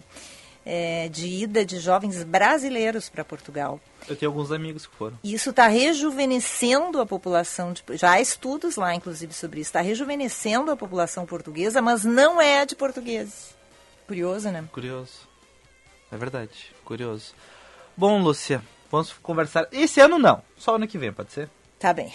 é, 0.65 1.09
de 1.09 1.27
ida 1.27 1.65
de 1.65 1.79
jovens 1.79 2.23
brasileiros 2.25 3.09
para 3.09 3.25
Portugal. 3.25 3.81
Eu 4.09 4.17
tenho 4.17 4.31
alguns 4.31 4.51
amigos 4.51 4.87
que 4.87 4.95
foram. 4.97 5.19
Isso 5.23 5.51
está 5.51 5.67
rejuvenescendo 5.67 7.01
a 7.01 7.07
população. 7.07 7.73
De, 7.73 7.83
já 7.97 8.13
há 8.13 8.21
estudos 8.21 8.77
lá, 8.77 8.95
inclusive, 8.95 9.33
sobre 9.33 9.61
isso. 9.61 9.69
Está 9.69 9.81
rejuvenescendo 9.81 10.71
a 10.71 10.77
população 10.77 11.27
portuguesa, 11.27 11.81
mas 11.81 12.05
não 12.05 12.41
é 12.41 12.65
de 12.67 12.75
portugueses. 12.75 13.55
Curioso, 14.07 14.51
né? 14.51 14.65
Curioso. 14.73 15.29
É 16.11 16.17
verdade, 16.17 16.75
curioso. 16.85 17.35
Bom, 17.97 18.21
Lúcia, 18.21 18.63
vamos 18.91 19.13
conversar. 19.15 19.67
Esse 19.73 20.01
ano 20.01 20.19
não, 20.19 20.43
só 20.57 20.75
ano 20.75 20.87
que 20.87 20.99
vem, 20.99 21.13
pode 21.13 21.33
ser? 21.33 21.49
Tá 21.79 21.93
bem. 21.93 22.13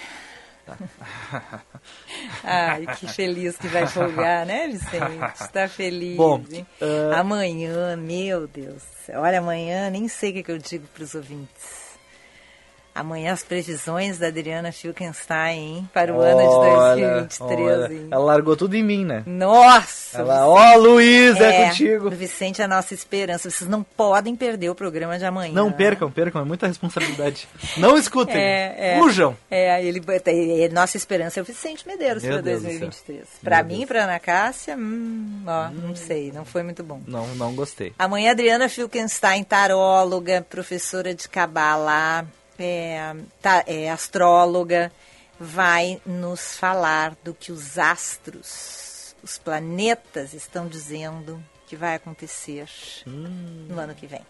Ai, 2.43 2.85
que 2.95 3.07
feliz 3.07 3.57
que 3.57 3.67
vai 3.67 3.87
folgar, 3.87 4.45
né, 4.45 4.67
Vicente? 4.67 5.51
Tá 5.51 5.67
feliz, 5.67 6.17
Bom, 6.17 6.43
ah, 6.81 7.19
Amanhã, 7.19 7.95
meu 7.95 8.47
Deus. 8.47 8.83
Olha, 9.15 9.39
amanhã, 9.39 9.89
nem 9.89 10.07
sei 10.07 10.31
o 10.31 10.33
que, 10.33 10.43
que 10.43 10.51
eu 10.51 10.57
digo 10.57 10.85
para 10.93 11.03
os 11.03 11.15
ouvintes. 11.15 11.86
Amanhã 12.97 13.31
as 13.31 13.43
previsões 13.43 14.17
da 14.17 14.27
Adriana 14.27 14.71
hein? 15.51 15.87
Para 15.93 16.11
o 16.13 16.19
ano 16.19 16.41
de 16.41 16.97
2023, 16.97 17.59
olha, 17.59 18.07
ela 18.09 18.23
largou 18.23 18.57
tudo 18.57 18.75
em 18.75 18.83
mim, 18.83 19.05
né? 19.05 19.21
Nossa! 19.25 20.17
Ela, 20.17 20.47
ó, 20.47 20.75
Luiz, 20.75 21.39
é, 21.39 21.67
contigo. 21.67 22.07
O 22.07 22.11
Vicente 22.11 22.59
é 22.59 22.65
a 22.65 22.67
nossa 22.67 22.95
esperança. 22.95 23.51
Vocês 23.51 23.69
não 23.69 23.83
podem 23.83 24.35
perder 24.35 24.71
o 24.71 24.75
programa 24.75 25.19
de 25.19 25.25
amanhã. 25.25 25.53
Não 25.53 25.71
percam, 25.71 26.09
percam, 26.09 26.41
é 26.41 26.45
muita 26.45 26.65
responsabilidade. 26.65 27.47
Não 27.77 27.95
escutem, 27.95 28.35
É, 28.35 28.95
é. 28.95 28.99
fujam. 28.99 29.37
É, 29.51 29.83
ele, 29.83 30.01
é, 30.25 30.69
nossa 30.69 30.97
esperança 30.97 31.39
é 31.39 31.43
o 31.43 31.45
Vicente 31.45 31.87
Medeiros 31.87 32.23
para 32.23 32.41
Deus 32.41 32.61
do 32.61 32.67
2023. 32.67 33.27
Para 33.43 33.61
mim 33.61 33.85
para 33.85 34.03
Ana 34.05 34.19
Cássia, 34.19 34.75
hum, 34.75 35.43
ó, 35.45 35.69
não 35.69 35.95
sei, 35.95 36.31
não 36.31 36.45
foi 36.45 36.63
muito 36.63 36.83
bom. 36.83 37.01
Não, 37.05 37.27
não 37.35 37.53
gostei. 37.53 37.93
Amanhã, 37.99 38.31
Adriana 38.31 38.67
Filkenstein, 38.67 39.43
taróloga, 39.43 40.45
professora 40.49 41.13
de 41.13 41.29
Cabala, 41.29 42.25
é, 42.59 43.15
tá- 43.41 43.63
é, 43.67 43.89
astróloga, 43.89 44.91
vai 45.39 46.01
nos 46.05 46.57
falar 46.57 47.15
do 47.23 47.33
que 47.33 47.51
os 47.51 47.77
astros, 47.77 49.15
os 49.23 49.37
planetas 49.37 50.33
estão 50.33 50.67
dizendo 50.67 51.43
que 51.67 51.75
vai 51.75 51.95
acontecer 51.95 52.67
no 53.05 53.79
ano 53.79 53.93
que 53.93 54.07
vem. 54.07 54.21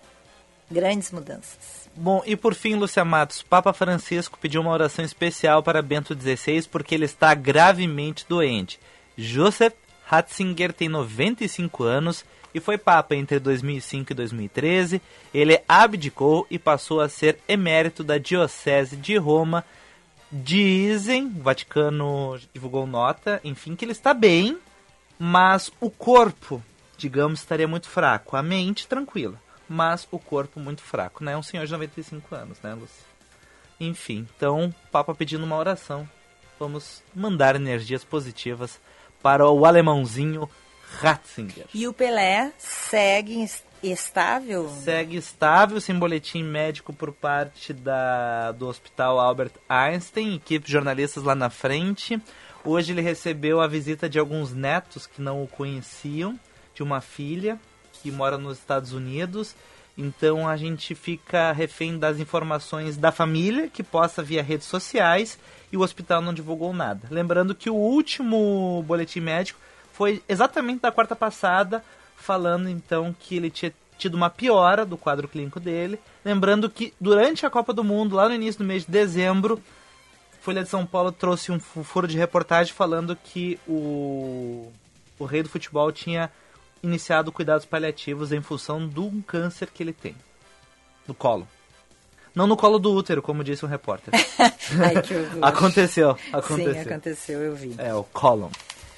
Grandes 0.69 1.11
mudanças. 1.11 1.87
Bom, 1.95 2.21
e 2.25 2.35
por 2.35 2.53
fim, 2.53 2.75
Lúcia 2.75 3.05
Matos, 3.05 3.41
Papa 3.41 3.71
Francisco 3.71 4.37
pediu 4.39 4.61
uma 4.61 4.71
oração 4.71 5.05
especial 5.05 5.63
para 5.63 5.81
Bento 5.81 6.13
XVI 6.13 6.67
porque 6.69 6.93
ele 6.93 7.05
está 7.05 7.33
gravemente 7.33 8.25
doente. 8.27 8.79
Joseph 9.17 9.73
Ratzinger 10.05 10.73
tem 10.73 10.89
95 10.89 11.83
anos 11.83 12.25
e 12.53 12.59
foi 12.59 12.77
Papa 12.77 13.15
entre 13.15 13.39
2005 13.39 14.11
e 14.11 14.15
2013. 14.15 15.01
Ele 15.33 15.59
abdicou 15.67 16.47
e 16.49 16.57
passou 16.57 17.01
a 17.01 17.09
ser 17.09 17.39
emérito 17.47 18.03
da 18.03 18.17
Diocese 18.17 18.95
de 18.95 19.17
Roma. 19.17 19.63
Dizem, 20.31 21.25
o 21.25 21.43
Vaticano 21.43 22.37
divulgou 22.53 22.85
nota, 22.85 23.39
enfim, 23.43 23.75
que 23.75 23.85
ele 23.85 23.93
está 23.93 24.13
bem, 24.13 24.57
mas 25.17 25.71
o 25.79 25.89
corpo, 25.89 26.61
digamos, 26.97 27.39
estaria 27.39 27.67
muito 27.67 27.87
fraco. 27.87 28.35
A 28.35 28.43
mente, 28.43 28.87
tranquila, 28.87 29.39
mas 29.69 30.07
o 30.11 30.19
corpo 30.19 30.59
muito 30.59 30.81
fraco, 30.81 31.23
né? 31.23 31.37
Um 31.37 31.43
senhor 31.43 31.65
de 31.65 31.71
95 31.71 32.35
anos, 32.35 32.59
né, 32.61 32.73
Lúcia? 32.73 33.05
Enfim, 33.79 34.27
então, 34.35 34.73
Papa 34.91 35.13
pedindo 35.13 35.45
uma 35.45 35.55
oração. 35.55 36.09
Vamos 36.59 37.03
mandar 37.13 37.55
energias 37.55 38.03
positivas 38.03 38.79
para 39.21 39.47
o 39.47 39.65
alemãozinho 39.65 40.49
Ratzinger. 41.01 41.65
E 41.73 41.87
o 41.87 41.93
Pelé 41.93 42.51
segue 42.57 43.43
es- 43.43 43.63
estável? 43.83 44.69
Segue 44.69 45.17
estável, 45.17 45.79
sem 45.81 45.97
boletim 45.97 46.43
médico 46.43 46.91
por 46.93 47.11
parte 47.11 47.73
da, 47.73 48.51
do 48.53 48.67
Hospital 48.67 49.19
Albert 49.19 49.51
Einstein, 49.69 50.35
equipe 50.35 50.65
de 50.65 50.71
jornalistas 50.71 51.23
lá 51.23 51.35
na 51.35 51.49
frente. 51.49 52.19
Hoje 52.63 52.91
ele 52.91 53.01
recebeu 53.01 53.61
a 53.61 53.67
visita 53.67 54.09
de 54.09 54.17
alguns 54.19 54.53
netos 54.53 55.05
que 55.05 55.21
não 55.21 55.43
o 55.43 55.47
conheciam, 55.47 56.39
de 56.73 56.81
uma 56.83 57.01
filha 57.01 57.59
que 57.93 58.11
mora 58.11 58.37
nos 58.37 58.57
Estados 58.57 58.93
Unidos. 58.93 59.55
Então 59.97 60.47
a 60.47 60.55
gente 60.57 60.93
fica 60.93 61.51
refém 61.51 61.97
das 61.97 62.19
informações 62.19 62.97
da 62.97 63.11
família, 63.11 63.67
que 63.67 63.81
possa 63.83 64.21
via 64.21 64.43
redes 64.43 64.67
sociais, 64.67 65.39
e 65.71 65.77
o 65.77 65.81
hospital 65.81 66.21
não 66.21 66.33
divulgou 66.33 66.71
nada. 66.73 67.07
Lembrando 67.09 67.55
que 67.55 67.69
o 67.69 67.73
último 67.75 68.83
boletim 68.85 69.21
médico 69.21 69.59
foi 69.97 70.21
exatamente 70.29 70.81
da 70.81 70.91
quarta 70.91 71.15
passada, 71.15 71.83
falando 72.15 72.69
então 72.69 73.15
que 73.19 73.35
ele 73.35 73.49
tinha 73.49 73.73
tido 73.97 74.13
uma 74.15 74.29
piora 74.29 74.85
do 74.85 74.95
quadro 74.95 75.27
clínico 75.27 75.59
dele. 75.59 75.99
Lembrando 76.23 76.69
que 76.69 76.93
durante 77.01 77.45
a 77.45 77.49
Copa 77.49 77.73
do 77.73 77.83
Mundo, 77.83 78.15
lá 78.15 78.29
no 78.29 78.35
início 78.35 78.59
do 78.59 78.65
mês 78.67 78.85
de 78.85 78.91
dezembro, 78.91 79.59
Folha 80.41 80.63
de 80.63 80.69
São 80.69 80.85
Paulo 80.85 81.11
trouxe 81.11 81.51
um 81.51 81.59
fu- 81.59 81.83
furo 81.83 82.07
de 82.07 82.17
reportagem 82.17 82.73
falando 82.73 83.15
que 83.15 83.59
o, 83.67 84.71
o 85.19 85.25
rei 85.25 85.41
do 85.43 85.49
futebol 85.49 85.91
tinha 85.91 86.31
iniciado 86.83 87.31
cuidados 87.31 87.65
paliativos 87.65 88.31
em 88.31 88.39
função 88.41 88.87
de 88.87 88.99
um 88.99 89.19
câncer 89.21 89.67
que 89.73 89.81
ele 89.81 89.93
tem 89.93 90.15
no 91.07 91.13
colo. 91.15 91.47
Não 92.35 92.45
no 92.45 92.55
colo 92.55 92.77
do 92.77 92.93
útero, 92.93 93.21
como 93.21 93.43
disse 93.43 93.65
um 93.65 93.67
repórter. 93.67 94.13
Ai, 94.85 95.01
que 95.01 95.15
horror. 95.15 95.39
aconteceu, 95.41 96.15
Sim, 96.15 96.29
aconteceu. 96.33 96.81
aconteceu, 96.81 97.39
eu 97.41 97.55
vi. 97.55 97.73
É, 97.79 97.93
o 97.95 98.03
colon. 98.03 98.49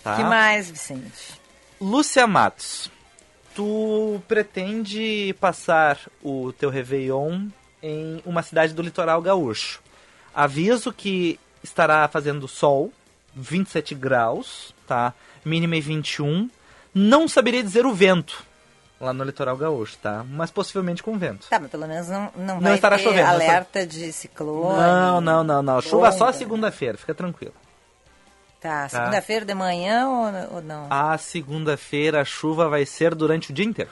Tá? 0.04 0.16
que 0.16 0.24
mais, 0.24 0.70
Vicente? 0.70 1.40
Lúcia 1.80 2.26
Matos, 2.28 2.90
tu 3.56 4.22
pretende 4.28 5.36
passar 5.40 6.00
o 6.24 6.52
teu 6.54 6.70
Réveillon 6.70 7.48
em 7.82 8.22
uma 8.26 8.42
cidade 8.44 8.74
do 8.74 8.82
litoral 8.82 9.22
gaúcho. 9.22 9.82
Aviso 10.34 10.92
que 10.94 11.40
estará 11.64 12.08
fazendo 12.08 12.48
sol, 12.48 12.92
27 13.36 13.96
graus, 13.96 14.74
tá? 14.88 15.14
Mínima 15.44 15.76
é 15.78 15.80
21. 15.80 16.50
Não 16.94 17.28
saberia 17.28 17.64
dizer 17.64 17.86
o 17.86 17.94
vento 17.94 18.44
lá 19.00 19.14
no 19.14 19.24
litoral 19.24 19.56
gaúcho, 19.56 19.98
tá? 20.02 20.26
Mas 20.30 20.52
possivelmente 20.52 21.02
com 21.02 21.18
vento. 21.18 21.48
Tá, 21.50 21.58
mas 21.60 21.72
pelo 21.72 21.88
menos 21.88 22.10
não, 22.10 22.32
não, 22.36 22.56
Não 22.56 22.62
vai 22.62 22.76
estará 22.76 22.98
chovendo, 22.98 23.28
não 23.28 23.34
estará- 23.34 23.52
alerta 23.54 23.88
de 23.88 24.12
ciclone. 24.12 24.78
Não, 24.78 25.22
não, 25.22 25.44
não, 25.44 25.62
não. 25.62 25.82
Chuva 25.82 26.12
só 26.12 26.26
onda. 26.26 26.34
segunda-feira, 26.34 26.98
fica 26.98 27.14
tranquilo. 27.14 27.54
Tá, 28.60 28.90
segunda-feira 28.90 29.46
de 29.46 29.54
manhã 29.54 30.08
ou, 30.08 30.56
ou 30.58 30.62
não? 30.62 30.88
A 30.90 31.18
segunda-feira 31.18 32.22
a 32.22 32.26
chuva 32.26 32.68
vai 32.68 32.86
ser 32.86 33.16
durante 33.16 33.52
o 33.52 33.54
dia 33.54 33.64
inteiro. 33.66 33.92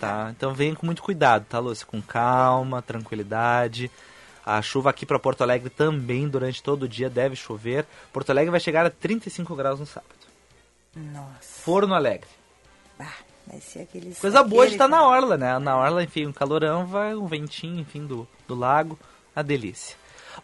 Tá? 0.00 0.28
Então 0.36 0.52
venha 0.52 0.74
com 0.74 0.84
muito 0.84 1.02
cuidado, 1.02 1.46
tá, 1.48 1.58
Lúcia? 1.58 1.86
Com 1.86 2.02
calma, 2.02 2.82
tranquilidade. 2.82 3.90
A 4.44 4.60
chuva 4.62 4.90
aqui 4.90 5.06
para 5.06 5.18
Porto 5.18 5.42
Alegre 5.42 5.70
também 5.70 6.28
durante 6.28 6.62
todo 6.62 6.84
o 6.84 6.88
dia 6.88 7.08
deve 7.08 7.34
chover. 7.36 7.86
Porto 8.12 8.30
Alegre 8.30 8.50
vai 8.50 8.60
chegar 8.60 8.84
a 8.86 8.90
35 8.90 9.54
graus 9.56 9.80
no 9.80 9.86
sábado. 9.86 10.10
Nossa, 10.94 11.62
Forno 11.62 11.94
Alegre. 11.94 12.28
bah, 12.98 13.12
vai 13.46 13.60
ser 13.60 13.80
aqueles... 13.82 14.18
Coisa 14.18 14.42
boa 14.42 14.66
de 14.66 14.74
aquele- 14.74 14.84
estar 14.84 14.88
na 14.88 15.04
orla, 15.06 15.36
né? 15.36 15.58
Na 15.58 15.76
orla, 15.76 16.02
enfim, 16.02 16.26
um 16.26 16.32
calorão, 16.32 16.86
vai 16.86 17.14
um 17.14 17.26
ventinho, 17.26 17.80
enfim, 17.80 18.06
do, 18.06 18.26
do 18.46 18.54
lago. 18.54 18.98
A 19.34 19.42
delícia. 19.42 19.96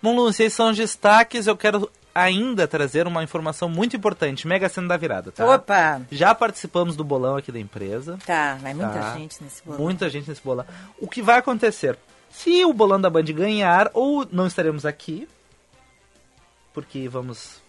Bom, 0.02 0.14
Lúcia, 0.14 0.44
esses 0.44 0.56
são 0.56 0.70
os 0.70 0.76
destaques. 0.76 1.46
Eu 1.46 1.56
quero 1.56 1.90
ainda 2.14 2.68
trazer 2.68 3.06
uma 3.06 3.22
informação 3.22 3.68
muito 3.68 3.96
importante. 3.96 4.46
Mega 4.46 4.68
Sena 4.68 4.88
da 4.88 4.96
Virada, 4.96 5.32
tá? 5.32 5.46
Opa! 5.54 6.02
Já 6.10 6.34
participamos 6.34 6.96
do 6.96 7.04
bolão 7.04 7.36
aqui 7.36 7.50
da 7.50 7.58
empresa. 7.60 8.18
Tá, 8.26 8.54
vai 8.60 8.74
muita 8.74 8.92
Tá. 8.92 9.14
gente 9.16 9.42
nesse 9.42 9.62
bolão. 9.64 9.80
Muita 9.80 10.10
gente 10.10 10.28
nesse 10.28 10.42
bolão. 10.42 10.66
O 11.00 11.08
que 11.08 11.22
vai 11.22 11.38
acontecer? 11.38 11.98
Se 12.30 12.64
o 12.64 12.72
bolão 12.72 13.00
da 13.00 13.10
Band 13.10 13.24
ganhar, 13.24 13.90
ou 13.94 14.26
não 14.30 14.46
estaremos 14.46 14.84
aqui, 14.86 15.28
porque 16.72 17.08
vamos 17.08 17.60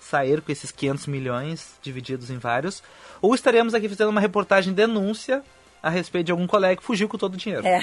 sair 0.00 0.40
com 0.42 0.52
esses 0.52 0.70
500 0.70 1.06
milhões 1.06 1.72
divididos 1.82 2.28
em 2.30 2.38
vários, 2.38 2.82
ou 3.20 3.34
estaremos 3.34 3.72
aqui 3.74 3.88
fazendo 3.88 4.10
uma 4.10 4.20
reportagem 4.20 4.72
denúncia 4.74 5.42
a 5.82 5.88
respeito 5.88 6.26
de 6.26 6.32
algum 6.32 6.46
colega 6.46 6.76
que 6.76 6.82
fugiu 6.86 7.08
com 7.08 7.16
todo 7.18 7.34
o 7.34 7.36
dinheiro. 7.36 7.66
É, 7.66 7.82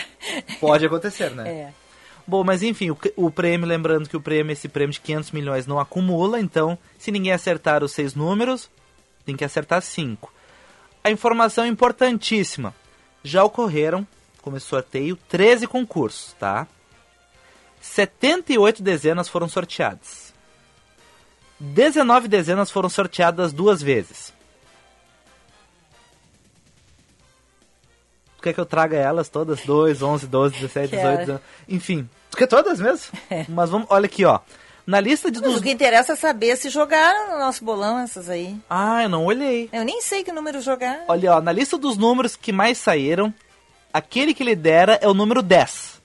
Pode 0.60 0.86
acontecer, 0.86 1.32
né? 1.32 1.50
é. 1.50 1.74
Bom, 2.28 2.44
mas 2.44 2.62
enfim, 2.62 2.92
o, 2.92 2.98
o 3.16 3.32
prêmio, 3.32 3.68
lembrando 3.68 4.08
que 4.08 4.18
o 4.18 4.22
prêmio, 4.22 4.54
esse 4.54 4.68
prêmio 4.68 4.94
de 4.94 5.02
500 5.02 5.32
milhões 5.32 5.68
não 5.68 5.80
acumula, 5.80 6.40
então 6.40 6.78
se 6.98 7.12
ninguém 7.12 7.32
acertar 7.32 7.84
os 7.84 7.92
seis 7.92 8.14
números, 8.14 8.70
tem 9.26 9.36
que 9.36 9.46
acertar 9.46 9.82
cinco. 9.82 10.32
A 11.04 11.12
informação 11.12 11.64
é 11.64 11.68
importantíssima. 11.68 12.74
Já 13.24 13.44
ocorreram, 13.44 14.08
como 14.42 14.58
esse 14.58 14.66
sorteio, 14.66 15.18
13 15.28 15.68
concursos, 15.68 16.34
tá? 16.40 16.68
78 17.82 18.84
dezenas 18.84 19.30
foram 19.30 19.48
sorteadas. 19.48 20.34
19 21.60 22.28
dezenas 22.28 22.72
foram 22.72 22.90
sorteadas 22.90 23.52
duas 23.52 23.82
vezes. 23.82 24.34
Tu 28.40 28.44
quer 28.44 28.54
que 28.54 28.60
eu 28.62 28.66
traga 28.66 28.96
elas 28.96 29.28
todas? 29.28 29.60
2, 29.66 30.02
11, 30.02 30.26
12, 30.28 30.56
17, 30.56 30.90
Quero. 30.92 31.02
18, 31.02 31.20
19. 31.20 31.44
Enfim. 31.68 32.10
Tu 32.32 32.38
quer 32.38 32.48
todas 32.48 32.80
mesmo? 32.80 33.06
Mas 33.50 33.70
vamos, 33.70 33.86
olha 33.90 34.06
aqui, 34.06 34.24
ó. 34.24 34.40
Na 34.88 35.02
lista 35.02 35.30
de 35.30 35.42
Mas 35.42 35.52
dos. 35.52 35.60
o 35.60 35.64
que 35.64 35.70
interessa 35.70 36.14
é 36.14 36.16
saber 36.16 36.56
se 36.56 36.70
jogaram 36.70 37.34
no 37.34 37.38
nosso 37.38 37.66
bolão 37.66 38.00
essas 38.00 38.30
aí. 38.30 38.56
Ah, 38.70 39.04
eu 39.04 39.10
não 39.10 39.26
olhei. 39.26 39.68
Eu 39.74 39.84
nem 39.84 40.02
sei 40.02 40.24
que 40.24 40.32
número 40.32 40.62
jogaram. 40.62 41.04
Olha, 41.10 41.36
ó, 41.36 41.42
na 41.42 41.52
lista 41.52 41.78
dos 41.78 41.98
números 41.98 42.38
que 42.38 42.54
mais 42.54 42.78
saíram, 42.78 43.34
aquele 43.94 44.34
que 44.34 44.42
lidera 44.44 44.98
é 45.02 45.08
o 45.10 45.14
número 45.14 45.44
10. 45.44 46.00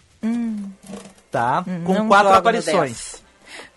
Tá? 1.31 1.63
Com 1.85 1.93
Hum. 1.93 1.99
não 1.99 2.09
quatro 2.09 2.33
aparições. 2.35 3.23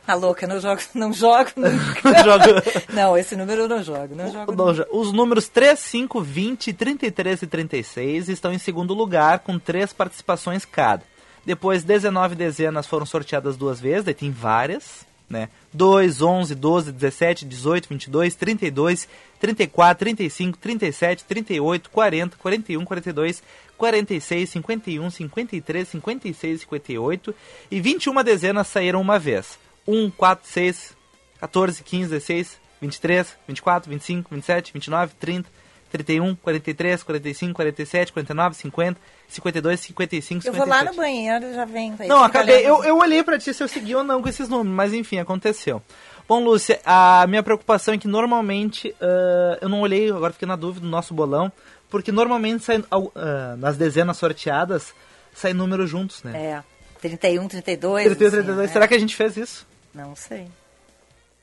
Tá 0.08 0.16
louca, 0.16 0.48
não 0.48 0.60
jogo, 0.60 0.82
não 0.96 1.12
jogo 1.14 1.50
nunca. 1.58 2.24
Joga- 2.24 2.64
Não, 2.94 3.18
esse 3.18 3.36
número 3.36 3.64
eu 3.64 3.68
não 3.68 3.84
jogo, 3.84 4.16
não 4.16 4.32
jogo. 4.32 4.52
Não, 4.56 4.68
nunca. 4.68 4.88
Os 4.92 5.12
números 5.12 5.50
3, 5.50 5.78
5, 5.78 6.22
20, 6.22 6.72
33 6.74 7.42
e 7.42 7.48
36 7.48 8.30
estão 8.30 8.54
em 8.54 8.58
segundo 8.58 8.94
lugar, 8.94 9.40
com 9.40 9.60
três 9.60 9.92
participações 9.92 10.64
cada. 10.64 11.04
Depois, 11.46 11.84
19 11.84 12.36
dezenas 12.36 12.88
foram 12.88 13.06
sorteadas 13.06 13.58
duas 13.58 13.80
vezes, 13.82 14.06
daí 14.06 14.14
tem 14.14 14.32
várias, 14.32 15.06
né? 15.30 15.50
2, 15.74 16.22
11, 16.22 16.56
12, 16.56 16.92
17, 16.94 17.46
18, 17.46 17.90
22, 17.90 18.36
32, 18.36 19.08
34, 19.40 20.00
35, 20.00 20.58
37, 20.58 21.24
38, 21.26 21.90
40, 21.90 22.38
41, 22.38 22.86
42, 22.86 23.44
46, 23.78 24.50
51, 24.50 25.10
53, 25.10 25.88
56, 25.90 26.62
58 26.62 27.36
e 27.70 27.80
21 27.82 28.24
dezenas 28.24 28.68
saíram 28.68 29.00
uma 29.02 29.20
vez. 29.20 29.58
1, 29.88 30.12
4, 30.12 30.48
6, 30.48 30.98
14, 31.40 31.84
15, 31.84 32.10
16, 32.10 32.58
23, 32.82 33.38
24, 33.48 33.90
25, 33.90 34.36
27, 34.36 34.74
29, 34.74 35.14
30, 35.20 35.50
31, 35.90 36.36
43, 36.36 37.04
45, 37.04 37.54
47, 37.54 38.14
49, 38.14 38.56
50, 38.56 39.00
52, 39.30 39.80
55, 39.80 40.44
57. 40.44 40.48
Eu 40.48 40.54
vou 40.54 40.68
lá 40.68 40.84
no 40.84 40.94
banheiro 40.96 41.46
e 41.46 41.54
já 41.54 41.64
aí 41.64 42.08
Não, 42.08 42.24
acabei. 42.24 42.66
Eu, 42.66 42.84
eu 42.84 42.98
olhei 42.98 43.24
pra 43.24 43.40
ti 43.40 43.54
se 43.54 43.64
eu 43.64 43.68
segui 43.68 43.96
ou 43.96 44.04
não 44.04 44.22
com 44.22 44.30
esses 44.30 44.50
números, 44.50 44.74
mas 44.74 44.94
enfim, 44.94 45.20
aconteceu. 45.20 45.82
Bom, 46.28 46.44
Lúcia, 46.44 46.80
a 46.86 47.26
minha 47.28 47.42
preocupação 47.42 47.94
é 47.94 47.98
que 47.98 48.08
normalmente, 48.08 48.94
ah, 49.00 49.58
eu 49.62 49.70
não 49.70 49.80
olhei, 49.80 50.10
agora 50.12 50.34
fiquei 50.34 50.48
na 50.48 50.58
dúvida 50.58 50.86
do 50.86 50.90
nosso 50.90 51.14
bolão, 51.14 51.52
porque 51.90 52.12
normalmente 52.12 52.64
sai, 52.64 52.84
ah, 52.92 53.56
nas 53.58 53.78
dezenas 53.78 54.18
sorteadas, 54.18 54.94
sai 55.34 55.54
números 55.54 55.90
juntos, 55.90 56.22
né? 56.24 56.38
É, 56.38 56.64
31, 57.02 57.48
32. 57.48 58.06
31, 58.06 58.28
assim, 58.28 58.36
32. 58.38 58.68
né? 58.68 58.74
Será 58.74 58.88
que 58.88 58.94
a 58.94 59.00
gente 59.00 59.16
fez 59.16 59.38
isso? 59.38 59.66
Não 59.98 60.16
sei. 60.16 60.48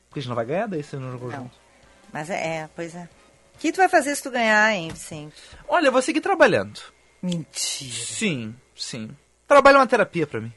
Porque 0.07 0.19
a 0.19 0.21
gente 0.21 0.29
não 0.29 0.35
vai 0.35 0.45
ganhar 0.45 0.65
daí 0.65 0.81
se 0.81 0.95
não 0.95 1.11
jogou 1.11 1.29
Não. 1.29 1.39
junto. 1.39 1.57
Mas 2.13 2.29
é, 2.29 2.59
é, 2.59 2.69
pois 2.73 2.95
é. 2.95 3.09
O 3.53 3.57
que 3.59 3.71
tu 3.71 3.77
vai 3.77 3.89
fazer 3.89 4.15
se 4.15 4.23
tu 4.23 4.31
ganhar, 4.31 4.73
hein, 4.73 4.89
Vicente? 4.93 5.35
Olha, 5.67 5.87
eu 5.87 5.91
vou 5.91 6.01
seguir 6.01 6.21
trabalhando. 6.21 6.79
Mentira. 7.21 7.93
Sim, 7.93 8.55
sim. 8.73 9.09
Trabalho 9.45 9.75
é 9.75 9.79
uma 9.79 9.87
terapia 9.87 10.25
pra 10.25 10.39
mim. 10.39 10.53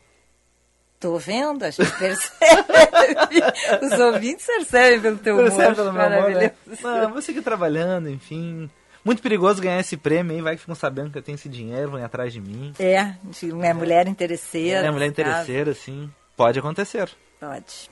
Tô 1.01 1.19
vendo, 1.19 1.65
a 1.65 1.71
gente 1.71 1.91
percebe. 1.99 3.43
Os 3.83 3.99
ouvintes 3.99 4.47
percebem 4.47 5.01
pelo 5.01 5.19
teu 5.19 5.35
humor. 5.35 5.49
Percebe 5.49 5.75
pelo 5.75 5.93
meu 5.93 6.03
amor, 6.03 6.11
né? 6.11 6.21
maravilhoso. 6.21 6.83
Não, 6.83 6.97
eu 6.99 7.09
vou 7.11 7.23
seguir 7.23 7.43
trabalhando, 7.43 8.09
enfim. 8.09 8.71
Muito 9.05 9.23
perigoso 9.23 9.61
ganhar 9.61 9.81
esse 9.81 9.97
prêmio 9.97 10.37
aí, 10.37 10.43
vai 10.43 10.55
que 10.55 10.61
ficam 10.61 10.75
sabendo 10.75 11.11
que 11.11 11.19
eu 11.19 11.23
tenho 11.23 11.37
esse 11.37 11.49
dinheiro, 11.49 11.91
vão 11.91 12.01
ir 12.01 12.05
atrás 12.05 12.33
de 12.33 12.41
mim. 12.41 12.73
É, 12.79 13.15
de 13.25 13.53
minha 13.53 13.75
mulher 13.75 14.07
interesseira. 14.07 14.87
É, 14.87 14.91
mulher 14.91 15.07
interesseira, 15.07 15.73
assim. 15.73 16.09
Pode 16.37 16.59
acontecer, 16.59 17.11
Pode. 17.41 17.91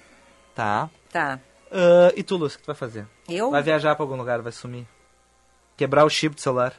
tá? 0.54 0.90
Tá. 1.12 1.38
Ah, 1.70 2.12
e 2.16 2.22
tu, 2.22 2.36
Lúcia, 2.36 2.56
o 2.56 2.58
que 2.58 2.64
tu 2.64 2.68
vai 2.68 2.76
fazer? 2.76 3.06
Eu? 3.28 3.50
Vai 3.50 3.62
viajar 3.62 3.94
pra 3.94 4.04
algum 4.04 4.16
lugar, 4.16 4.40
vai 4.42 4.52
sumir. 4.52 4.86
Quebrar 5.76 6.04
o 6.04 6.10
chip 6.10 6.34
do 6.34 6.40
celular. 6.40 6.74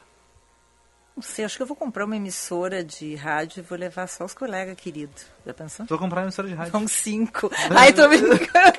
Não 1.16 1.22
sei, 1.22 1.44
acho 1.44 1.56
que 1.56 1.62
eu 1.62 1.66
vou 1.66 1.76
comprar 1.76 2.04
uma 2.04 2.16
emissora 2.16 2.84
de 2.84 3.14
rádio 3.16 3.60
e 3.60 3.62
vou 3.62 3.76
levar 3.76 4.06
só 4.06 4.24
os 4.24 4.34
colegas 4.34 4.76
queridos. 4.76 5.26
Já 5.44 5.52
pensou? 5.52 5.86
Tu 5.86 5.90
vai 5.90 5.98
comprar 5.98 6.20
uma 6.20 6.26
emissora 6.26 6.46
de 6.48 6.54
rádio. 6.54 6.72
São 6.72 6.86
cinco. 6.86 7.50
Ai, 7.76 7.92
tô 7.92 8.06
brincando. 8.08 8.38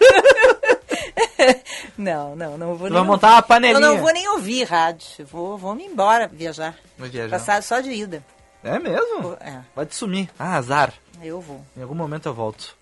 não, 1.98 2.36
não, 2.36 2.58
não 2.58 2.68
vou 2.76 2.88
Tu 2.88 2.94
nem 2.94 2.94
vai 2.94 3.04
montar 3.04 3.32
uma 3.34 3.42
panelinha. 3.42 3.86
Eu 3.86 3.96
não 3.96 4.02
vou 4.02 4.14
nem 4.14 4.28
ouvir 4.30 4.64
rádio. 4.64 5.26
Vou, 5.26 5.58
vou 5.58 5.76
me 5.76 5.86
embora 5.86 6.28
viajar. 6.28 6.76
Vai 6.98 7.10
viajar. 7.10 7.38
Passar 7.38 7.62
só 7.64 7.80
de 7.82 7.92
ida. 7.92 8.24
É 8.64 8.78
mesmo? 8.80 9.22
Vou- 9.22 9.38
É, 9.40 9.62
Pode 9.76 9.96
sumir. 9.96 10.30
Ah, 10.38 10.56
azar. 10.58 10.94
eu 11.22 11.40
vou. 11.42 11.64
Em 11.78 11.82
algum 11.82 11.96
momento 11.96 12.28
eu 12.28 12.34
volto. 12.34 12.78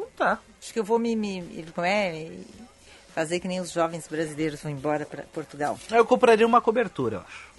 Então 0.00 0.08
tá. 0.16 0.38
Acho 0.62 0.72
que 0.72 0.78
eu 0.78 0.84
vou 0.84 0.98
me, 0.98 1.14
me- 1.16 1.64
como 1.74 1.86
é, 1.86 2.26
fazer 3.14 3.40
que 3.40 3.48
nem 3.48 3.60
os 3.60 3.70
jovens 3.70 4.06
brasileiros 4.08 4.62
vão 4.62 4.70
embora 4.72 5.04
para 5.06 5.22
Portugal. 5.32 5.78
Eu 5.90 6.04
compraria 6.04 6.46
uma 6.46 6.60
cobertura, 6.60 7.16
eu 7.16 7.20
acho. 7.20 7.50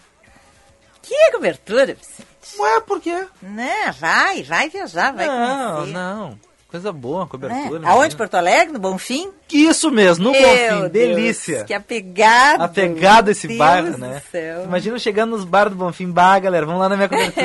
Que 1.02 1.14
é 1.16 1.32
cobertura, 1.32 1.86
Vicente? 1.96 2.28
Ué, 2.60 2.80
por 2.82 3.02
quê? 3.02 3.26
Não, 3.42 3.94
vai, 4.00 4.44
vai 4.44 4.70
viajar, 4.70 5.12
vai 5.14 5.26
não, 5.28 5.76
conhecer. 5.78 5.94
não. 5.94 6.40
Coisa 6.68 6.92
boa, 6.94 7.28
cobertura. 7.28 7.80
Né? 7.80 7.88
Aonde? 7.90 8.16
Porto 8.16 8.36
Alegre? 8.36 8.72
No 8.72 8.80
Bonfim? 8.80 9.30
Isso 9.52 9.92
mesmo, 9.92 10.26
no 10.26 10.32
Meu 10.32 10.42
Bonfim. 10.42 10.68
Deus, 10.80 10.92
Delícia. 10.92 11.64
Que 11.66 11.74
apegado. 11.74 12.62
Apegado 12.62 13.30
esse 13.30 13.48
Deus 13.48 13.58
bairro, 13.60 13.98
né? 13.98 14.22
céu. 14.32 14.64
Imagina 14.64 14.98
chegando 14.98 15.32
nos 15.32 15.44
bares 15.44 15.74
do 15.74 15.78
Bonfim. 15.78 16.10
Bah, 16.10 16.40
galera, 16.40 16.66
vamos 16.66 16.80
lá 16.80 16.88
na 16.88 16.96
minha 16.96 17.10
cobertura. 17.10 17.44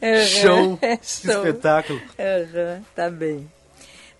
É. 0.00 0.24
Show. 0.24 0.78
Show. 1.02 1.32
espetáculo. 1.44 2.00
Aham, 2.18 2.82
tá 2.94 3.10
bem. 3.10 3.46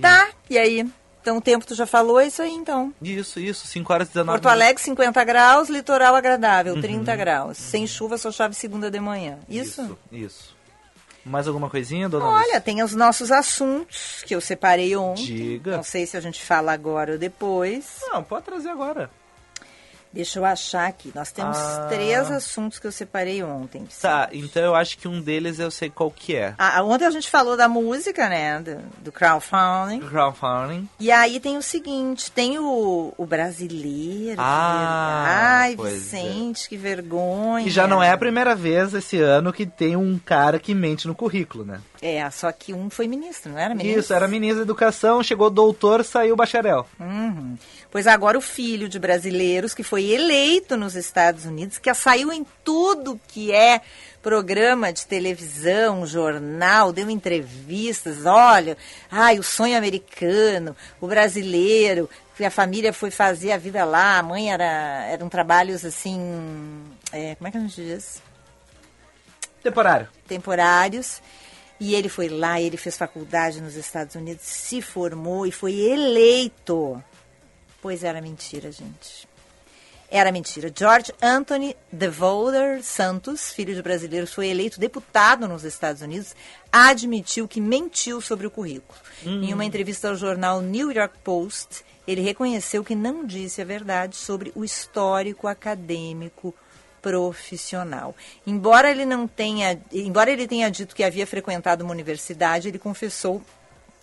Tá, 0.00 0.28
e 0.50 0.58
aí? 0.58 0.86
Então 1.22 1.38
o 1.38 1.40
tempo 1.40 1.64
tu 1.66 1.74
já 1.74 1.86
falou, 1.86 2.20
é 2.20 2.26
isso 2.26 2.42
aí 2.42 2.50
então. 2.52 2.92
Isso, 3.00 3.40
isso. 3.40 3.66
5 3.66 3.92
horas 3.92 4.08
e 4.08 4.12
19 4.12 4.38
Porto 4.40 4.52
Alegre 4.52 4.82
50 4.82 5.24
graus, 5.24 5.68
litoral 5.70 6.14
agradável, 6.14 6.74
Uhum. 6.74 6.80
30 6.82 7.16
graus. 7.16 7.56
Sem 7.56 7.86
chuva, 7.86 8.18
só 8.18 8.30
chove 8.30 8.54
segunda 8.54 8.90
de 8.90 9.00
manhã. 9.00 9.38
Isso? 9.48 9.82
Isso, 9.82 9.98
isso. 10.12 10.54
Mais 11.24 11.48
alguma 11.48 11.70
coisinha, 11.70 12.06
dona 12.10 12.26
Olha, 12.26 12.44
Lúcia? 12.44 12.60
tem 12.60 12.82
os 12.82 12.94
nossos 12.94 13.32
assuntos 13.32 14.22
que 14.26 14.34
eu 14.34 14.40
separei 14.42 14.94
ontem. 14.94 15.24
Diga. 15.24 15.76
Não 15.76 15.82
sei 15.82 16.04
se 16.04 16.18
a 16.18 16.20
gente 16.20 16.42
fala 16.44 16.72
agora 16.72 17.12
ou 17.12 17.18
depois. 17.18 18.00
Não, 18.02 18.22
pode 18.22 18.44
trazer 18.44 18.68
agora. 18.68 19.10
Deixa 20.14 20.38
eu 20.38 20.44
achar 20.44 20.86
aqui. 20.88 21.10
Nós 21.14 21.32
temos 21.32 21.56
Ah. 21.58 21.86
três 21.90 22.30
assuntos 22.30 22.78
que 22.78 22.86
eu 22.86 22.92
separei 22.92 23.42
ontem. 23.42 23.84
Tá, 24.00 24.28
então 24.32 24.62
eu 24.62 24.74
acho 24.74 24.96
que 24.96 25.08
um 25.08 25.20
deles 25.20 25.58
eu 25.58 25.70
sei 25.70 25.90
qual 25.90 26.10
que 26.10 26.36
é. 26.36 26.54
Ah, 26.56 26.82
ontem 26.84 27.04
a 27.04 27.10
gente 27.10 27.28
falou 27.28 27.56
da 27.56 27.68
música, 27.68 28.28
né? 28.28 28.60
Do, 28.60 28.76
do 29.02 29.10
crowdfunding. 29.12 30.00
Crowdfunding. 30.00 30.88
E 31.00 31.10
aí 31.10 31.40
tem 31.40 31.56
o 31.56 31.62
seguinte, 31.62 32.30
tem 32.30 32.58
o, 32.58 33.12
o 33.18 33.26
brasileiro. 33.26 34.40
Ah, 34.40 35.24
ver- 35.26 35.30
Ai, 35.34 35.72
é. 35.72 35.76
Vicente, 35.94 36.68
que 36.68 36.76
vergonha. 36.76 37.66
E 37.66 37.70
já 37.70 37.86
não 37.86 38.02
é 38.02 38.10
a 38.12 38.18
primeira 38.18 38.54
vez 38.54 38.94
esse 38.94 39.20
ano 39.20 39.52
que 39.52 39.66
tem 39.66 39.96
um 39.96 40.18
cara 40.18 40.58
que 40.58 40.74
mente 40.74 41.06
no 41.08 41.14
currículo, 41.14 41.64
né? 41.64 41.80
É, 42.06 42.30
só 42.30 42.52
que 42.52 42.74
um 42.74 42.90
foi 42.90 43.08
ministro, 43.08 43.50
não 43.50 43.58
era 43.58 43.74
ministro? 43.74 43.98
Isso, 43.98 44.12
era 44.12 44.28
ministro 44.28 44.58
da 44.58 44.64
Educação, 44.64 45.22
chegou 45.22 45.48
doutor, 45.48 46.04
saiu 46.04 46.36
bacharel. 46.36 46.86
Uhum. 47.00 47.56
Pois 47.90 48.06
agora 48.06 48.36
o 48.36 48.42
filho 48.42 48.90
de 48.90 48.98
brasileiros 48.98 49.72
que 49.72 49.82
foi 49.82 50.10
eleito 50.10 50.76
nos 50.76 50.96
Estados 50.96 51.46
Unidos, 51.46 51.78
que 51.78 51.94
saiu 51.94 52.30
em 52.30 52.44
tudo 52.62 53.18
que 53.26 53.52
é 53.52 53.80
programa 54.22 54.92
de 54.92 55.06
televisão, 55.06 56.06
jornal, 56.06 56.92
deu 56.92 57.08
entrevistas, 57.08 58.26
olha, 58.26 58.76
ai, 59.10 59.38
o 59.38 59.42
sonho 59.42 59.74
americano, 59.74 60.76
o 61.00 61.06
brasileiro, 61.06 62.10
que 62.36 62.44
a 62.44 62.50
família 62.50 62.92
foi 62.92 63.10
fazer 63.10 63.50
a 63.50 63.56
vida 63.56 63.82
lá, 63.86 64.18
a 64.18 64.22
mãe 64.22 64.52
era, 64.52 65.06
eram 65.06 65.30
trabalhos 65.30 65.86
assim, 65.86 66.20
é, 67.10 67.34
como 67.36 67.48
é 67.48 67.50
que 67.50 67.56
a 67.56 67.60
gente 67.60 67.76
diz? 67.76 68.22
Temporário. 69.62 70.06
temporários. 70.28 71.22
E 71.80 71.94
ele 71.94 72.08
foi 72.08 72.28
lá, 72.28 72.60
ele 72.60 72.76
fez 72.76 72.96
faculdade 72.96 73.60
nos 73.60 73.74
Estados 73.74 74.14
Unidos, 74.14 74.44
se 74.44 74.80
formou 74.80 75.46
e 75.46 75.52
foi 75.52 75.74
eleito. 75.74 77.02
Pois 77.82 78.04
era 78.04 78.20
mentira, 78.20 78.70
gente. 78.70 79.28
Era 80.10 80.30
mentira. 80.30 80.72
George 80.74 81.12
Anthony 81.20 81.76
DeVolder 81.90 82.82
Santos, 82.84 83.52
filho 83.52 83.74
de 83.74 83.82
brasileiros, 83.82 84.32
foi 84.32 84.46
eleito 84.46 84.78
deputado 84.78 85.48
nos 85.48 85.64
Estados 85.64 86.02
Unidos, 86.02 86.36
admitiu 86.70 87.48
que 87.48 87.60
mentiu 87.60 88.20
sobre 88.20 88.46
o 88.46 88.50
currículo. 88.50 88.98
Em 89.24 89.52
uma 89.52 89.64
entrevista 89.64 90.08
ao 90.08 90.16
jornal 90.16 90.60
New 90.60 90.92
York 90.92 91.18
Post, 91.24 91.84
ele 92.06 92.20
reconheceu 92.20 92.84
que 92.84 92.94
não 92.94 93.26
disse 93.26 93.60
a 93.60 93.64
verdade 93.64 94.14
sobre 94.14 94.52
o 94.54 94.64
histórico 94.64 95.48
acadêmico 95.48 96.54
profissional. 97.04 98.14
Embora 98.46 98.90
ele 98.90 99.04
não 99.04 99.26
tenha, 99.28 99.78
embora 99.92 100.30
ele 100.30 100.46
tenha 100.48 100.70
dito 100.70 100.94
que 100.94 101.04
havia 101.04 101.26
frequentado 101.26 101.84
uma 101.84 101.92
universidade, 101.92 102.68
ele 102.68 102.78
confessou 102.78 103.42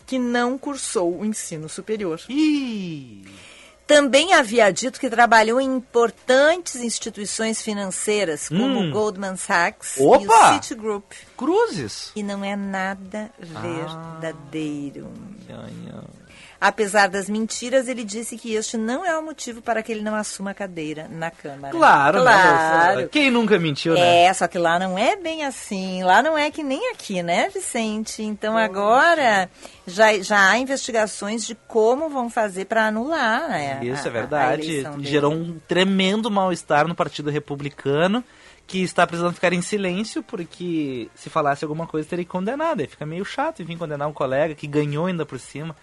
que 0.06 0.20
não 0.20 0.58
cursou 0.58 1.20
o 1.20 1.26
ensino 1.26 1.68
superior. 1.68 2.22
Ih! 2.30 3.24
Também 3.88 4.34
havia 4.34 4.72
dito 4.72 5.00
que 5.00 5.10
trabalhou 5.10 5.60
em 5.60 5.66
importantes 5.76 6.76
instituições 6.76 7.62
financeiras, 7.62 8.48
como 8.48 8.80
Hum. 8.80 8.92
Goldman 8.92 9.36
Sachs 9.36 9.98
Opa! 9.98 10.22
e 10.24 10.28
o 10.28 10.54
Citigroup. 10.54 11.12
Cruzes. 11.36 12.12
E 12.16 12.24
não 12.24 12.44
é 12.46 12.56
nada 12.56 13.30
Ah. 13.54 14.22
Apesar 16.64 17.10
das 17.10 17.28
mentiras, 17.28 17.88
ele 17.88 18.04
disse 18.04 18.38
que 18.38 18.54
este 18.54 18.78
não 18.78 19.04
é 19.04 19.18
o 19.18 19.26
motivo 19.26 19.64
para 19.64 19.82
que 19.82 19.92
ele 19.92 20.04
não 20.04 20.14
assuma 20.14 20.52
a 20.52 20.54
cadeira 20.54 21.08
na 21.10 21.32
Câmara. 21.32 21.76
Claro, 21.76 22.20
né, 22.20 22.24
claro. 22.24 22.94
Lúcia? 22.94 23.10
Quem 23.10 23.32
nunca 23.32 23.58
mentiu, 23.58 23.96
né? 23.96 24.26
É, 24.26 24.34
só 24.34 24.48
que 24.48 24.60
lá 24.60 24.78
não 24.78 24.96
é 24.96 25.16
bem 25.16 25.44
assim. 25.44 26.04
Lá 26.04 26.22
não 26.22 26.38
é 26.38 26.52
que 26.52 26.62
nem 26.62 26.92
aqui, 26.92 27.24
né, 27.24 27.50
Vicente? 27.50 28.22
Então 28.22 28.56
agora 28.56 29.50
já, 29.88 30.14
já 30.22 30.50
há 30.52 30.58
investigações 30.60 31.44
de 31.48 31.56
como 31.68 32.10
vão 32.10 32.30
fazer 32.30 32.66
para 32.66 32.86
anular, 32.86 33.50
né? 33.50 33.80
Isso 33.82 34.04
a- 34.04 34.06
é 34.06 34.10
a 34.10 34.14
verdade. 34.14 34.62
eleição 34.62 34.92
dele. 34.98 35.08
Gerou 35.08 35.34
um 35.34 35.60
tremendo 35.68 36.30
mal-estar 36.30 36.88
no 36.88 36.94
Partido 36.94 37.32
Republicano, 37.32 38.24
que 38.68 38.84
está 38.84 39.08
precisando 39.08 39.34
ficar 39.34 39.52
em 39.52 39.64
silêncio, 39.64 40.22
porque 40.22 41.10
se 41.16 41.28
falasse 41.28 41.66
alguma 41.66 41.88
coisa 41.88 42.08
teria 42.08 42.24
que 42.24 42.30
condenar. 42.30 42.76
Daí 42.76 42.86
fica 42.86 43.04
meio 43.04 43.26
chato, 43.26 43.64
enfim, 43.64 43.76
condenar 43.78 44.08
um 44.08 44.14
colega 44.14 44.54
que 44.54 44.68
ganhou 44.68 45.08
ainda 45.08 45.26
por 45.26 45.40
cima. 45.40 45.76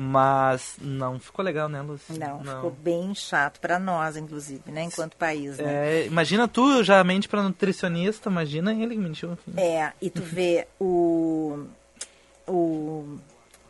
Mas 0.00 0.76
não 0.80 1.18
ficou 1.18 1.44
legal, 1.44 1.68
né, 1.68 1.82
Lúcia? 1.82 2.14
Não, 2.16 2.38
ficou 2.38 2.70
bem 2.70 3.12
chato 3.16 3.58
para 3.58 3.80
nós, 3.80 4.16
inclusive, 4.16 4.62
né, 4.70 4.84
enquanto 4.84 5.16
país, 5.16 5.58
né? 5.58 6.02
É, 6.02 6.06
imagina 6.06 6.46
tu 6.46 6.84
já 6.84 7.02
mente 7.02 7.28
pra 7.28 7.42
nutricionista, 7.42 8.30
imagina 8.30 8.72
ele 8.72 8.94
que 8.94 9.00
mentiu. 9.00 9.32
Enfim. 9.32 9.60
É, 9.60 9.92
e 10.00 10.08
tu 10.08 10.22
vê 10.22 10.68
o. 10.78 11.64
O. 12.46 13.18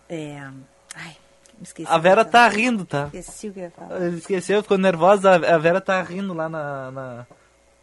É. 0.07 0.47
Ai, 0.95 1.17
me 1.57 1.62
esqueci. 1.62 1.91
A 1.91 1.97
Vera 1.97 2.27
tá 2.27 2.47
rindo, 2.47 2.85
tá? 2.85 3.09
Esqueci 3.11 3.49
o 3.49 3.53
que 3.55 3.61
eu 3.61 3.64
ia 3.64 3.71
falar. 3.71 4.09
Esqueceu, 4.09 4.62
ficou 4.62 4.77
nervosa. 4.77 5.31
A 5.31 5.55
a 5.55 5.59
Vera 5.59 5.81
tá 5.81 6.03
rindo 6.03 6.35
lá 6.35 6.47
na, 6.47 6.91
na, 6.91 7.27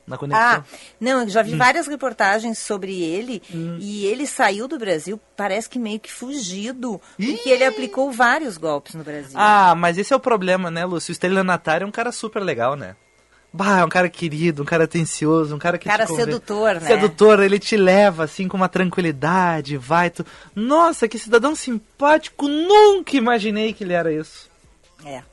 na 0.07 0.17
conexão. 0.17 0.43
Ah, 0.45 0.63
não, 0.99 1.21
eu 1.21 1.29
já 1.29 1.41
Hum. 1.41 1.45
vi 1.45 1.55
várias 1.55 1.87
reportagens 1.87 2.59
sobre 2.59 3.01
ele 3.01 3.41
e 3.79 4.05
ele 4.05 4.27
saiu 4.27 4.67
do 4.67 4.77
Brasil, 4.77 5.19
parece 5.35 5.69
que 5.69 5.79
meio 5.79 5.99
que 5.99 6.11
fugido, 6.11 7.01
porque 7.17 7.49
ele 7.49 7.65
aplicou 7.65 8.11
vários 8.11 8.57
golpes 8.57 8.93
no 8.95 9.03
Brasil. 9.03 9.33
Ah, 9.35 9.73
mas 9.75 9.97
esse 9.97 10.13
é 10.13 10.15
o 10.15 10.19
problema, 10.19 10.69
né, 10.69 10.85
Lúcio? 10.85 11.11
O 11.11 11.13
estelionatário 11.13 11.85
é 11.85 11.87
um 11.87 11.91
cara 11.91 12.11
super 12.11 12.41
legal, 12.41 12.75
né? 12.75 12.95
Bah, 13.51 13.79
é 13.79 13.85
um 13.85 13.89
cara 13.89 14.09
querido, 14.09 14.63
um 14.63 14.65
cara 14.65 14.83
atencioso, 14.83 15.55
um 15.55 15.59
cara 15.59 15.77
que 15.77 15.87
Cara 15.87 16.05
te 16.05 16.13
sedutor, 16.13 16.73
né? 16.73 16.81
Sedutor, 16.87 17.39
ele 17.39 17.57
te 17.57 17.77
leva 17.77 18.25
assim 18.25 18.49
com 18.49 18.57
uma 18.57 18.67
tranquilidade, 18.67 19.77
vai 19.77 20.09
tu. 20.09 20.25
Nossa, 20.53 21.07
que 21.07 21.17
cidadão 21.17 21.55
simpático, 21.55 22.49
nunca 22.49 23.15
imaginei 23.15 23.71
que 23.71 23.85
ele 23.85 23.93
era 23.93 24.11
isso. 24.11 24.49
É. 25.05 25.23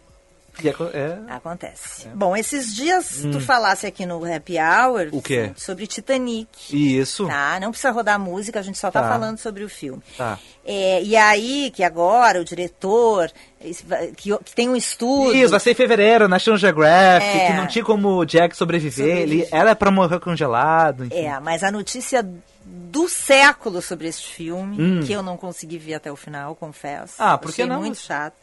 E 0.62 0.68
é 0.68 0.72
co- 0.72 0.90
é. 0.92 1.18
Acontece. 1.28 2.08
Bom, 2.08 2.36
esses 2.36 2.74
dias 2.74 3.22
tu 3.32 3.40
falasse 3.40 3.86
aqui 3.86 4.04
no 4.04 4.22
Happy 4.24 4.56
Hour 4.58 5.08
Hum. 5.12 5.18
O 5.54 5.60
sobre 5.60 5.86
Titanic. 5.86 6.48
Isso. 6.70 7.26
Tá, 7.26 7.58
não 7.60 7.70
precisa 7.70 7.90
rodar 7.90 8.18
música, 8.20 8.60
a 8.60 8.62
gente 8.62 8.78
só 8.78 8.90
tá, 8.90 9.00
Tá. 9.02 9.08
falando 9.08 9.38
sobre 9.38 9.64
o 9.64 9.68
filme. 9.68 10.02
Tá. 10.16 10.38
É, 10.64 11.02
e 11.02 11.16
aí, 11.16 11.72
que 11.74 11.82
agora 11.82 12.40
o 12.40 12.44
diretor, 12.44 13.30
esse 13.64 13.82
que, 14.16 14.36
que 14.38 14.54
tem 14.54 14.68
um 14.68 14.76
estudo. 14.76 15.34
Isso, 15.34 15.50
vai 15.50 15.58
ser 15.58 15.70
em 15.70 15.74
fevereiro, 15.74 16.28
National 16.28 16.58
Geographic, 16.58 17.38
É. 17.38 17.46
que 17.46 17.52
não 17.54 17.66
tinha 17.66 17.84
como 17.84 18.08
o 18.18 18.24
Jack 18.26 18.56
sobreviver. 18.56 19.16
Ele, 19.18 19.48
ela 19.50 19.70
é 19.70 19.74
pra 19.74 19.90
morrer 19.90 20.20
congelado. 20.20 21.06
Enfim. 21.06 21.16
É, 21.16 21.40
mas 21.40 21.64
a 21.64 21.70
notícia 21.72 22.22
do 22.64 23.08
século 23.08 23.80
sobre 23.82 24.06
este 24.06 24.28
filme, 24.34 24.76
Hum. 24.80 25.00
que 25.04 25.12
eu 25.12 25.22
não 25.22 25.36
consegui 25.36 25.78
ver 25.78 25.94
até 25.94 26.12
o 26.12 26.16
final, 26.16 26.54
confesso. 26.54 27.14
Ah, 27.18 27.36
por 27.38 27.52
que 27.52 27.64
não? 27.64 27.80
muito 27.80 27.98
chato. 27.98 28.34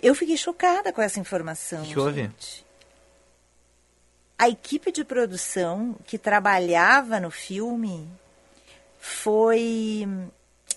Eu 0.00 0.14
fiquei 0.14 0.36
chocada 0.36 0.92
com 0.92 1.02
essa 1.02 1.18
informação. 1.18 1.84
Que 1.84 1.98
houve? 1.98 2.30
A 4.38 4.48
equipe 4.48 4.90
de 4.90 5.04
produção 5.04 5.96
que 6.06 6.18
trabalhava 6.18 7.20
no 7.20 7.30
filme 7.30 8.08
foi. 8.98 10.06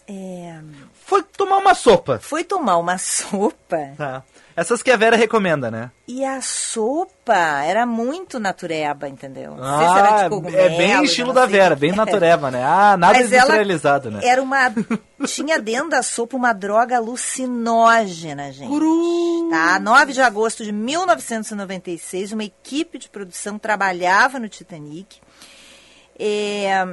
É, 0.07 0.59
Foi 0.93 1.23
tomar 1.23 1.57
uma 1.57 1.73
sopa. 1.73 2.19
foi 2.21 2.43
tomar 2.43 2.77
uma 2.77 2.97
sopa 2.99 3.93
Tá. 3.97 4.23
Essas 4.57 4.81
que 4.81 4.89
a 4.89 4.95
Vera 4.95 5.17
recomenda, 5.17 5.69
né? 5.69 5.91
e 6.07 6.23
a 6.23 6.41
sopa 6.41 7.35
era 7.65 7.85
muito 7.85 8.39
natureba, 8.39 9.09
entendeu? 9.09 9.53
Não 9.53 9.77
sei 9.79 9.87
se 9.87 9.93
Ah, 9.93 10.29
cogumelo, 10.29 10.57
é 10.57 10.69
bem 10.77 11.03
estilo 11.03 11.33
da. 11.33 11.45
Vera, 11.45 11.75
bem 11.75 11.91
natureba, 11.91 12.49
né? 12.49 12.63
Ah, 12.63 12.95
nada 12.97 13.17
Mas 13.19 13.27
industrializado, 13.27 14.09
né? 14.09 14.21
Era 14.23 14.41
uma. 14.41 14.73
Tinha 15.27 15.59
dentro 15.59 15.89
da 15.89 16.01
sopa 16.01 16.37
uma 16.37 16.53
droga 16.53 16.95
alucinógena, 16.95 18.53
gente. 18.53 18.71
Tá? 19.49 19.77
9 19.77 20.13
de 20.13 20.21
agosto 20.21 20.63
de 20.63 20.71
1996, 20.71 22.31
uma 22.31 22.45
equipe 22.45 22.97
de 22.97 23.09
produção 23.09 23.59
trabalhava 23.59 24.39
no 24.39 24.47
Titanic. 24.47 25.17
É, 26.17 26.87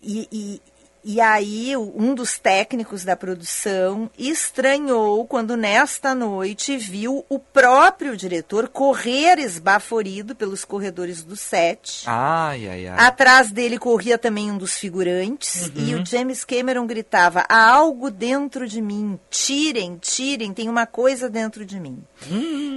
e, 0.00 0.28
e, 0.30 0.62
e 1.02 1.20
aí, 1.20 1.76
um 1.76 2.14
dos 2.14 2.38
técnicos 2.38 3.04
da 3.04 3.16
produção 3.16 4.10
estranhou 4.18 5.26
quando, 5.26 5.56
nesta 5.56 6.14
noite, 6.14 6.76
viu 6.76 7.24
o 7.28 7.38
próprio 7.38 8.16
diretor 8.16 8.68
correr 8.68 9.38
esbaforido 9.38 10.34
pelos 10.34 10.64
corredores 10.64 11.22
do 11.22 11.36
set. 11.36 12.02
Ai, 12.06 12.68
ai, 12.68 12.86
ai. 12.86 13.06
Atrás 13.06 13.50
dele 13.50 13.78
corria 13.78 14.18
também 14.18 14.50
um 14.50 14.58
dos 14.58 14.76
figurantes 14.76 15.70
e 15.74 15.94
o 15.94 16.04
James 16.04 16.44
Cameron 16.44 16.86
gritava: 16.86 17.46
há 17.48 17.70
algo 17.70 18.10
dentro 18.10 18.68
de 18.68 18.82
mim, 18.82 19.18
tirem, 19.30 19.96
tirem, 19.96 20.52
tem 20.52 20.68
uma 20.68 20.86
coisa 20.86 21.30
dentro 21.30 21.64
de 21.64 21.80
mim. 21.80 22.02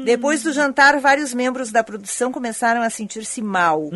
Depois 0.06 0.44
do 0.44 0.54
jantar, 0.54 1.00
vários 1.00 1.34
membros 1.34 1.72
da 1.72 1.84
produção 1.84 2.32
começaram 2.32 2.82
a 2.82 2.90
sentir-se 2.90 3.42
mal. 3.42 3.90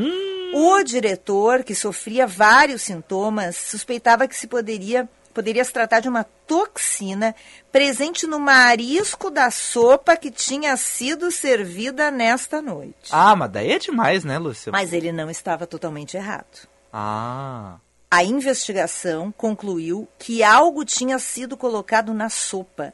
O 0.53 0.83
diretor, 0.83 1.63
que 1.63 1.75
sofria 1.75 2.25
vários 2.25 2.83
sintomas, 2.83 3.55
suspeitava 3.55 4.27
que 4.27 4.35
se 4.35 4.47
poderia 4.47 5.07
poderia 5.33 5.63
se 5.63 5.71
tratar 5.71 5.99
de 5.99 6.09
uma 6.09 6.23
toxina 6.23 7.35
presente 7.71 8.25
no 8.25 8.39
marisco 8.39 9.29
da 9.29 9.51
sopa 9.51 10.17
que 10.17 10.31
tinha 10.31 10.75
sido 10.75 11.29
servida 11.29 12.09
nesta 12.09 12.59
noite. 12.59 13.11
Ah, 13.11 13.35
mas 13.35 13.51
daí 13.51 13.71
é 13.71 13.77
demais, 13.77 14.23
né, 14.23 14.39
Lúcia? 14.39 14.71
Mas 14.71 14.93
ele 14.93 15.11
não 15.11 15.29
estava 15.29 15.67
totalmente 15.67 16.17
errado. 16.17 16.67
Ah. 16.91 17.75
A 18.09 18.23
investigação 18.23 19.31
concluiu 19.31 20.07
que 20.17 20.41
algo 20.41 20.83
tinha 20.83 21.19
sido 21.19 21.55
colocado 21.55 22.15
na 22.15 22.31
sopa. 22.31 22.91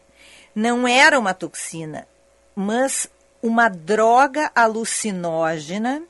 Não 0.53 0.85
era 0.85 1.17
uma 1.17 1.33
toxina, 1.33 2.05
mas 2.53 3.07
uma 3.41 3.69
droga 3.69 4.51
alucinógena 4.53 6.03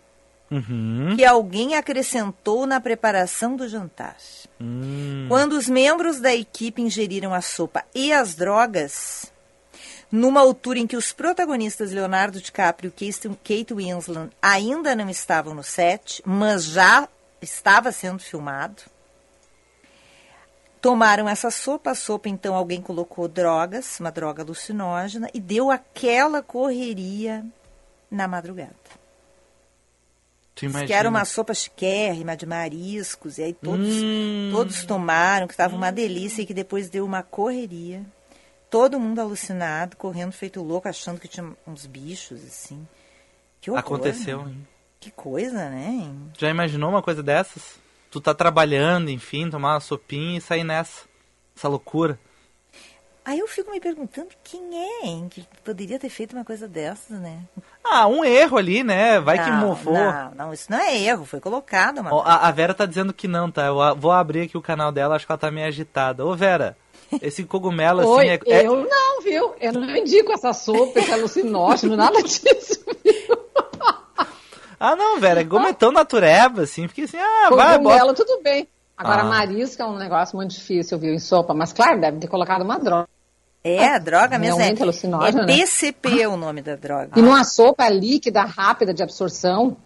Uhum. 0.53 1.15
que 1.15 1.25
alguém 1.25 1.75
acrescentou 1.75 2.67
na 2.67 2.79
preparação 2.79 3.55
do 3.55 3.67
jantar. 3.67 4.15
Hum. 4.61 5.25
Quando 5.27 5.53
os 5.53 5.67
membros 5.67 6.19
da 6.19 6.33
equipe 6.33 6.81
ingeriram 6.81 7.33
a 7.33 7.41
sopa 7.41 7.83
e 7.95 8.13
as 8.13 8.35
drogas, 8.35 9.31
numa 10.11 10.41
altura 10.41 10.77
em 10.77 10.85
que 10.85 10.95
os 10.95 11.11
protagonistas 11.11 11.91
Leonardo 11.91 12.39
DiCaprio 12.39 12.93
e 12.95 13.11
Kate- 13.11 13.29
Kate 13.43 13.73
Winslet 13.73 14.29
ainda 14.39 14.95
não 14.95 15.09
estavam 15.09 15.55
no 15.55 15.63
set, 15.63 16.21
mas 16.23 16.65
já 16.65 17.09
estava 17.41 17.91
sendo 17.91 18.19
filmado, 18.19 18.83
tomaram 20.79 21.27
essa 21.27 21.49
sopa. 21.49 21.91
A 21.91 21.95
sopa, 21.95 22.29
então, 22.29 22.53
alguém 22.55 22.81
colocou 22.81 23.27
drogas, 23.27 23.99
uma 23.99 24.11
droga 24.11 24.43
alucinógena, 24.43 25.29
e 25.33 25.39
deu 25.39 25.71
aquela 25.71 26.41
correria 26.43 27.43
na 28.11 28.27
madrugada. 28.27 28.75
Tu 30.55 30.61
Diz 30.61 30.69
imagina. 30.69 30.87
que 30.87 30.93
era 30.93 31.09
uma 31.09 31.25
sopa 31.25 31.53
chiquérrima 31.53 32.37
de 32.37 32.45
mariscos, 32.45 33.37
e 33.39 33.43
aí 33.43 33.53
todos, 33.53 33.87
Hum. 34.03 34.49
todos 34.51 34.85
tomaram, 34.85 35.47
que 35.47 35.53
estava 35.53 35.75
uma 35.75 35.91
delícia 35.91 36.41
e 36.41 36.45
que 36.45 36.53
depois 36.53 36.89
deu 36.89 37.03
uma 37.05 37.23
correria. 37.23 38.03
Todo 38.69 38.99
mundo 38.99 39.19
alucinado, 39.19 39.95
correndo 39.97 40.31
feito 40.31 40.61
louco, 40.61 40.87
achando 40.87 41.19
que 41.19 41.27
tinha 41.27 41.47
uns 41.65 41.85
bichos, 41.85 42.43
assim. 42.43 42.87
Que 43.61 43.69
horror, 43.71 43.79
Aconteceu, 43.79 44.43
né? 44.45 44.51
hein? 44.51 44.67
Que 44.99 45.11
coisa, 45.11 45.69
né? 45.69 46.11
Já 46.37 46.49
imaginou 46.49 46.89
uma 46.89 47.01
coisa 47.01 47.21
dessas? 47.23 47.79
Tu 48.11 48.21
tá 48.21 48.33
trabalhando, 48.33 49.09
enfim, 49.09 49.49
tomar 49.49 49.73
uma 49.73 49.79
sopinha 49.79 50.37
e 50.37 50.41
sair 50.41 50.63
nessa. 50.63 51.01
Essa 51.55 51.67
loucura. 51.67 52.19
Aí 53.25 53.39
eu 53.39 53.47
fico 53.47 53.71
me 53.71 53.79
perguntando 53.79 54.27
quem 54.43 54.62
é, 54.77 55.05
hein, 55.05 55.27
que 55.29 55.45
poderia 55.63 55.97
ter 55.97 56.09
feito 56.09 56.36
uma 56.36 56.43
coisa 56.43 56.67
dessas, 56.67 57.17
né? 57.19 57.39
Ah, 57.81 58.05
um 58.05 58.23
erro 58.25 58.57
ali, 58.57 58.83
né? 58.83 59.17
Vai 59.21 59.41
que 59.41 59.49
Não, 59.49 59.67
mofou. 59.67 59.93
Não, 59.93 60.31
não, 60.36 60.53
isso 60.53 60.69
não 60.69 60.77
é 60.77 60.97
erro, 60.97 61.23
foi 61.23 61.39
colocado. 61.39 62.01
Ó, 62.12 62.21
a, 62.21 62.47
a 62.47 62.51
Vera 62.51 62.73
tá 62.73 62.86
dizendo 62.86 63.13
que 63.13 63.27
não, 63.27 63.49
tá? 63.49 63.65
Eu 63.67 63.77
vou 63.95 64.12
abrir 64.12 64.41
aqui 64.41 64.57
o 64.57 64.62
canal 64.62 64.91
dela, 64.91 65.15
acho 65.15 65.25
que 65.25 65.31
ela 65.31 65.38
tá 65.39 65.49
meio 65.49 65.67
agitada. 65.67 66.25
Ô, 66.25 66.36
Vera, 66.36 66.75
esse 67.21 67.45
cogumelo 67.45 68.01
assim 68.01 68.09
Oi, 68.09 68.27
é. 68.27 68.39
é- 68.45 68.67
eu 68.67 68.75
não, 68.89 69.21
viu? 69.21 69.55
Eu 69.62 69.71
não 69.71 69.95
indico 69.95 70.33
essa 70.33 70.51
sopa, 70.51 70.99
esse 70.99 71.12
alucinógeno, 71.13 71.95
nada 71.95 72.21
disso, 72.21 72.83
viu? 73.05 73.38
Ah, 74.79 74.97
não, 74.97 75.17
Vera, 75.17 75.41
é 75.41 75.45
como 75.45 75.65
é 75.65 75.71
tão 75.73 75.93
natureba, 75.93 76.63
assim, 76.63 76.89
fiquei 76.89 77.05
assim, 77.05 77.17
ah, 77.17 77.49
vai, 77.51 77.77
bota. 77.77 77.99
Cogumelo, 77.99 78.13
tudo 78.13 78.41
bem. 78.43 78.67
Agora, 78.97 79.21
Ah. 79.21 79.25
marisco 79.25 79.81
é 79.81 79.86
um 79.86 79.95
negócio 79.97 80.36
muito 80.36 80.51
difícil, 80.51 80.99
viu, 80.99 81.13
em 81.13 81.19
sopa. 81.19 81.53
Mas, 81.53 81.71
claro, 81.73 81.99
deve 82.01 82.19
ter 82.19 82.27
colocado 82.27 82.62
uma 82.63 82.77
droga. 82.77 83.07
É, 83.63 83.88
a 83.88 83.97
droga 83.97 84.38
mesmo. 84.38 84.56
É, 84.60 84.63
Realmente 84.63 84.84
alucinógeno, 84.84 85.43
é 85.43 85.45
né? 85.45 85.56
PCP 85.56 86.21
é 86.21 86.28
o 86.30 86.36
nome 86.36 86.62
da 86.62 86.76
droga. 86.76 87.12
E 87.15 87.21
numa 87.21 87.43
sopa 87.43 87.88
líquida, 87.89 88.43
rápida 88.43 88.93
de 88.93 89.02
absorção, 89.02 89.78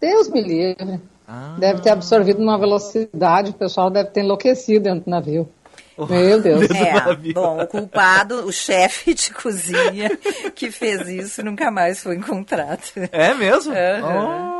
Deus 0.00 0.28
me 0.28 0.42
livre. 0.42 1.00
Ah. 1.28 1.54
Deve 1.58 1.80
ter 1.80 1.90
absorvido 1.90 2.40
numa 2.40 2.58
velocidade, 2.58 3.50
o 3.50 3.54
pessoal 3.54 3.88
deve 3.88 4.10
ter 4.10 4.22
enlouquecido 4.22 4.84
dentro 4.84 5.04
do 5.04 5.10
navio. 5.10 5.48
Meu 6.08 6.40
Deus. 6.40 6.66
Dedo 6.66 6.74
É, 6.74 7.32
bom, 7.34 7.60
o 7.60 7.66
culpado, 7.66 8.46
o 8.46 8.52
chefe 8.52 9.12
de 9.12 9.30
cozinha 9.32 10.10
que 10.54 10.70
fez 10.70 11.06
isso 11.08 11.44
nunca 11.44 11.70
mais 11.70 12.02
foi 12.02 12.16
encontrado. 12.16 12.80
É 13.12 13.34
mesmo? 13.34 13.72
Aham, 13.72 14.59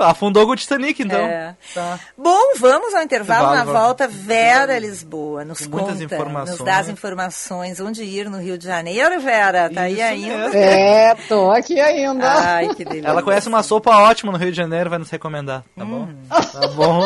afundou 0.00 0.48
o 0.48 0.56
Titanic, 0.56 1.02
então. 1.02 1.18
É. 1.20 1.54
Tá. 1.74 1.98
Bom, 2.16 2.38
vamos 2.58 2.94
ao 2.94 3.02
intervalo. 3.02 3.42
Vamos, 3.48 3.58
Na 3.58 3.64
vamos. 3.64 3.80
volta, 3.80 4.08
Vera 4.08 4.78
Lisboa 4.78 5.44
nos 5.44 5.66
muitas 5.66 5.90
conta, 5.92 6.04
informações. 6.04 6.58
nos 6.58 6.66
dá 6.66 6.78
as 6.78 6.88
informações. 6.88 7.80
Onde 7.80 8.02
ir 8.02 8.28
no 8.30 8.38
Rio 8.38 8.56
de 8.58 8.64
Janeiro, 8.66 9.20
Vera? 9.20 9.70
Tá 9.72 9.82
aí 9.82 9.94
Isso 9.94 10.02
ainda? 10.02 10.36
mesmo. 10.38 10.56
É, 10.58 11.14
tô 11.28 11.50
aqui 11.50 11.78
ainda. 11.80 12.26
Ai, 12.28 12.74
que 12.74 12.84
delícia. 12.84 13.08
Ela 13.08 13.22
conhece 13.22 13.48
uma 13.48 13.62
sopa 13.62 13.90
ótima 13.96 14.32
no 14.32 14.38
Rio 14.38 14.50
de 14.50 14.56
Janeiro, 14.56 14.90
vai 14.90 14.98
nos 14.98 15.10
recomendar, 15.10 15.62
tá 15.76 15.84
bom? 15.84 16.08
Tá 16.28 16.68
bom. 16.68 17.04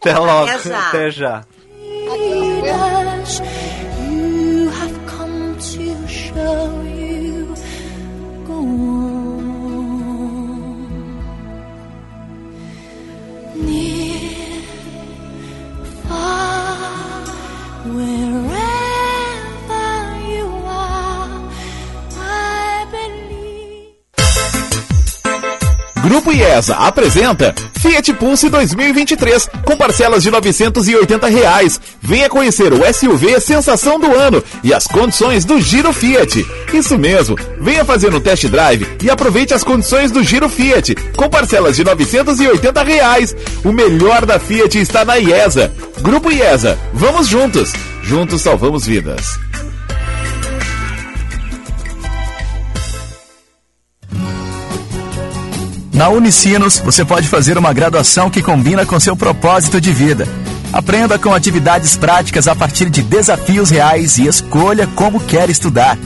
Até 0.00 0.16
logo. 0.18 0.48
Até 0.50 0.58
já. 0.68 0.88
Até 0.88 1.10
já. 1.10 1.44
Grupo 26.02 26.32
IESA 26.32 26.74
apresenta 26.76 27.54
Fiat 27.80 28.12
Pulse 28.14 28.48
2023 28.48 29.48
com 29.64 29.76
parcelas 29.76 30.22
de 30.22 30.30
980 30.30 31.26
reais. 31.26 31.80
Venha 32.00 32.28
conhecer 32.28 32.72
o 32.72 32.80
SUV 32.92 33.40
sensação 33.40 33.98
do 33.98 34.14
ano 34.14 34.42
e 34.62 34.72
as 34.72 34.86
condições 34.86 35.44
do 35.44 35.60
Giro 35.60 35.92
Fiat. 35.92 36.46
Isso 36.72 36.96
mesmo, 36.96 37.36
venha 37.60 37.84
fazer 37.84 38.14
um 38.14 38.20
test 38.20 38.46
drive 38.46 38.86
e 39.02 39.10
aproveite 39.10 39.54
as 39.54 39.64
condições 39.64 40.10
do 40.10 40.22
Giro 40.22 40.48
Fiat 40.48 40.94
com 41.16 41.28
parcelas 41.28 41.76
de 41.76 41.84
980 41.84 42.82
reais. 42.82 43.34
O 43.64 43.72
melhor 43.72 44.24
da 44.24 44.38
Fiat 44.38 44.78
está 44.78 45.04
na 45.04 45.16
IESA. 45.16 45.72
Grupo 46.00 46.30
IESA, 46.30 46.78
vamos 46.92 47.26
juntos. 47.26 47.72
Juntos 48.02 48.40
salvamos 48.40 48.86
vidas. 48.86 49.38
Na 55.98 56.10
Unicinos, 56.10 56.78
você 56.78 57.04
pode 57.04 57.26
fazer 57.26 57.58
uma 57.58 57.72
graduação 57.72 58.30
que 58.30 58.40
combina 58.40 58.86
com 58.86 59.00
seu 59.00 59.16
propósito 59.16 59.80
de 59.80 59.92
vida. 59.92 60.28
Aprenda 60.72 61.18
com 61.18 61.34
atividades 61.34 61.96
práticas 61.96 62.46
a 62.46 62.54
partir 62.54 62.88
de 62.88 63.02
desafios 63.02 63.70
reais 63.70 64.16
e 64.16 64.28
escolha 64.28 64.86
como 64.94 65.18
quer 65.18 65.50
estudar. 65.50 65.98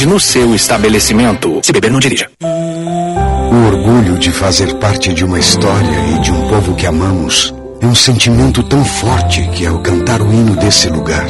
no 0.00 0.18
seu 0.18 0.54
estabelecimento. 0.54 1.60
Se 1.62 1.70
beber, 1.70 1.90
não 1.90 2.00
dirija. 2.00 2.30
O 2.40 3.66
orgulho 3.66 4.18
de 4.18 4.32
fazer 4.32 4.74
parte 4.76 5.12
de 5.12 5.24
uma 5.24 5.38
história 5.38 6.16
e 6.16 6.20
de 6.20 6.32
um 6.32 6.48
povo 6.48 6.74
que 6.74 6.86
amamos 6.86 7.54
é 7.80 7.86
um 7.86 7.94
sentimento 7.94 8.62
tão 8.62 8.82
forte 8.82 9.42
que, 9.52 9.66
ao 9.66 9.78
cantar 9.80 10.22
o 10.22 10.32
hino 10.32 10.56
desse 10.56 10.88
lugar, 10.88 11.26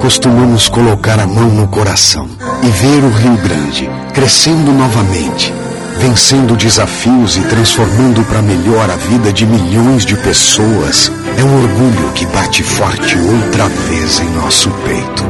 costumamos 0.00 0.68
colocar 0.68 1.20
a 1.20 1.26
mão 1.26 1.50
no 1.50 1.68
coração 1.68 2.26
e 2.62 2.66
ver 2.68 3.04
o 3.04 3.10
Rio 3.10 3.36
Grande 3.36 3.90
crescendo 4.14 4.72
novamente, 4.72 5.52
vencendo 5.98 6.56
desafios 6.56 7.36
e 7.36 7.42
transformando 7.42 8.24
para 8.24 8.40
melhor 8.40 8.90
a 8.90 8.96
vida 8.96 9.30
de 9.30 9.44
milhões 9.44 10.06
de 10.06 10.16
pessoas. 10.16 11.12
É 11.36 11.44
um 11.44 11.62
orgulho 11.62 12.12
que 12.14 12.24
bate 12.26 12.62
forte 12.62 13.16
outra 13.18 13.68
vez 13.68 14.20
em 14.20 14.30
nosso 14.30 14.70
peito. 14.86 15.24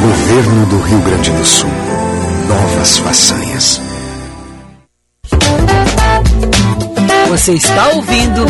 Governo 0.00 0.66
do 0.66 0.78
Rio 0.78 1.00
Grande 1.00 1.30
do 1.30 1.44
Sul. 1.44 1.79
Novas 2.50 2.98
façanhas. 2.98 3.80
Você 7.28 7.54
está 7.54 7.90
ouvindo 7.90 8.44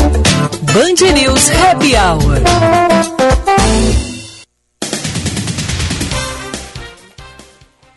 Band 0.73 1.13
News 1.13 1.51
Happy 1.51 1.93
Hour. 1.95 2.41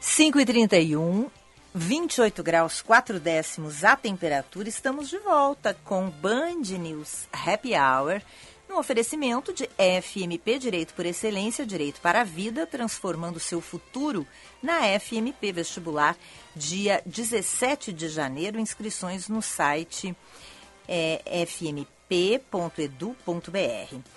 Cinco 0.01 0.41
e 0.41 0.45
trinta 0.45 0.77
e 0.77 0.97
um, 0.97 1.29
28 1.73 2.43
graus 2.43 2.81
4 2.81 3.17
décimos 3.17 3.85
a 3.85 3.95
temperatura. 3.95 4.67
Estamos 4.67 5.09
de 5.09 5.19
volta 5.19 5.73
com 5.85 6.09
Band 6.09 6.63
News 6.79 7.29
Happy 7.31 7.75
Hour. 7.75 8.21
No 8.67 8.77
oferecimento 8.77 9.53
de 9.53 9.69
FMP 10.01 10.59
Direito 10.59 10.93
por 10.95 11.05
Excelência, 11.05 11.65
Direito 11.65 12.01
para 12.01 12.21
a 12.21 12.23
Vida, 12.25 12.67
transformando 12.67 13.39
seu 13.39 13.61
futuro 13.61 14.27
na 14.63 14.97
FMP 14.97 15.51
Vestibular, 15.51 16.15
dia 16.55 17.03
17 17.05 17.91
de 17.91 18.07
janeiro. 18.07 18.59
Inscrições 18.59 19.27
no 19.27 19.41
site 19.41 20.15
é, 20.87 21.45
fmp.edu.br. 21.45 21.89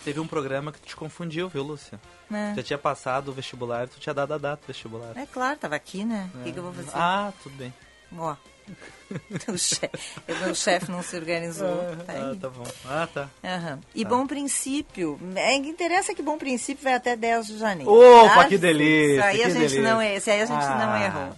Teve 0.05 0.21
um 0.21 0.27
programa 0.27 0.73
que 0.73 0.81
te 0.81 0.95
confundiu, 0.95 1.49
viu, 1.49 1.65
Lúcia? 1.65 2.01
É. 2.33 2.55
Já 2.55 2.63
tinha 2.63 2.79
passado 2.79 3.29
o 3.29 3.33
vestibular 3.33 3.85
e 3.85 3.89
tu 3.89 3.99
tinha 3.99 4.15
dado 4.15 4.33
a 4.35 4.39
data 4.39 4.63
do 4.63 4.67
vestibular. 4.69 5.17
É 5.17 5.27
claro, 5.27 5.59
tava 5.59 5.75
aqui, 5.75 6.05
né? 6.05 6.31
O 6.35 6.45
que, 6.45 6.53
que 6.53 6.59
eu 6.59 6.63
vou 6.63 6.73
fazer? 6.73 6.91
Ah, 6.95 7.33
tudo 7.43 7.57
bem. 7.57 7.75
Ó. 8.17 8.37
o 9.49 9.57
chefe, 9.59 10.21
o 10.29 10.35
meu 10.45 10.55
chefe 10.55 10.91
não 10.91 11.03
se 11.03 11.17
organizou. 11.17 11.69
Tá 12.07 12.13
Ah, 12.13 12.37
tá 12.41 12.49
bom. 12.49 12.65
Ah, 12.85 13.09
tá. 13.13 13.31
Aham. 13.45 13.81
E 13.95 14.03
Tá. 14.05 14.11
Bom 14.11 14.27
Princípio. 14.27 15.19
É, 15.37 15.61
que 15.61 15.69
interessa 15.69 16.15
que 16.15 16.23
Bom 16.23 16.37
Princípio 16.39 16.83
vai 16.83 16.95
até 16.95 17.15
10 17.17 17.47
de 17.47 17.59
janeiro. 17.59 17.91
Opa, 17.93 18.35
tá? 18.35 18.45
que 18.49 18.59
delícia, 18.59 19.15
Isso 19.15 19.23
aí 19.25 19.43
a 19.43 19.49
gente 19.49 19.59
delícia. 19.59 19.83
não 19.83 20.03
esse 20.03 20.31
aí 20.31 20.41
a 20.43 20.47
gente 20.47 20.65
não 20.65 20.91
Ah. 20.93 21.05
errou. 21.05 21.37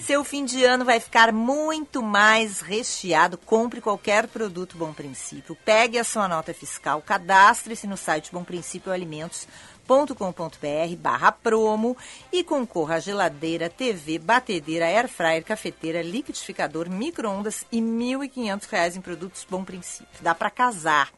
Seu 0.00 0.24
fim 0.24 0.44
de 0.44 0.64
ano 0.64 0.84
vai 0.84 0.98
ficar 0.98 1.32
muito 1.32 2.02
mais 2.02 2.60
recheado. 2.60 3.38
Compre 3.38 3.80
qualquer 3.80 4.26
produto 4.26 4.76
Bom 4.76 4.92
Princípio. 4.92 5.56
Pegue 5.64 5.98
a 6.00 6.04
sua 6.04 6.26
nota 6.26 6.52
fiscal, 6.52 7.00
cadastre-se 7.00 7.86
no 7.86 7.96
site 7.96 8.32
bomprincípioalimentos.com.br 9.88 10.96
barra 11.00 11.32
promo 11.32 11.96
e 12.30 12.44
concorra 12.44 12.96
a 12.96 13.00
geladeira, 13.00 13.70
TV, 13.70 14.18
batedeira, 14.18 14.84
air 14.84 15.08
fryer, 15.08 15.42
cafeteira, 15.42 16.02
liquidificador, 16.02 16.90
micro-ondas 16.90 17.64
e 17.72 17.80
1.500 17.80 18.68
reais 18.70 18.96
em 18.96 19.00
produtos 19.00 19.46
Bom 19.48 19.64
Princípio. 19.64 20.20
Dá 20.20 20.34
para 20.34 20.50
casar. 20.50 21.10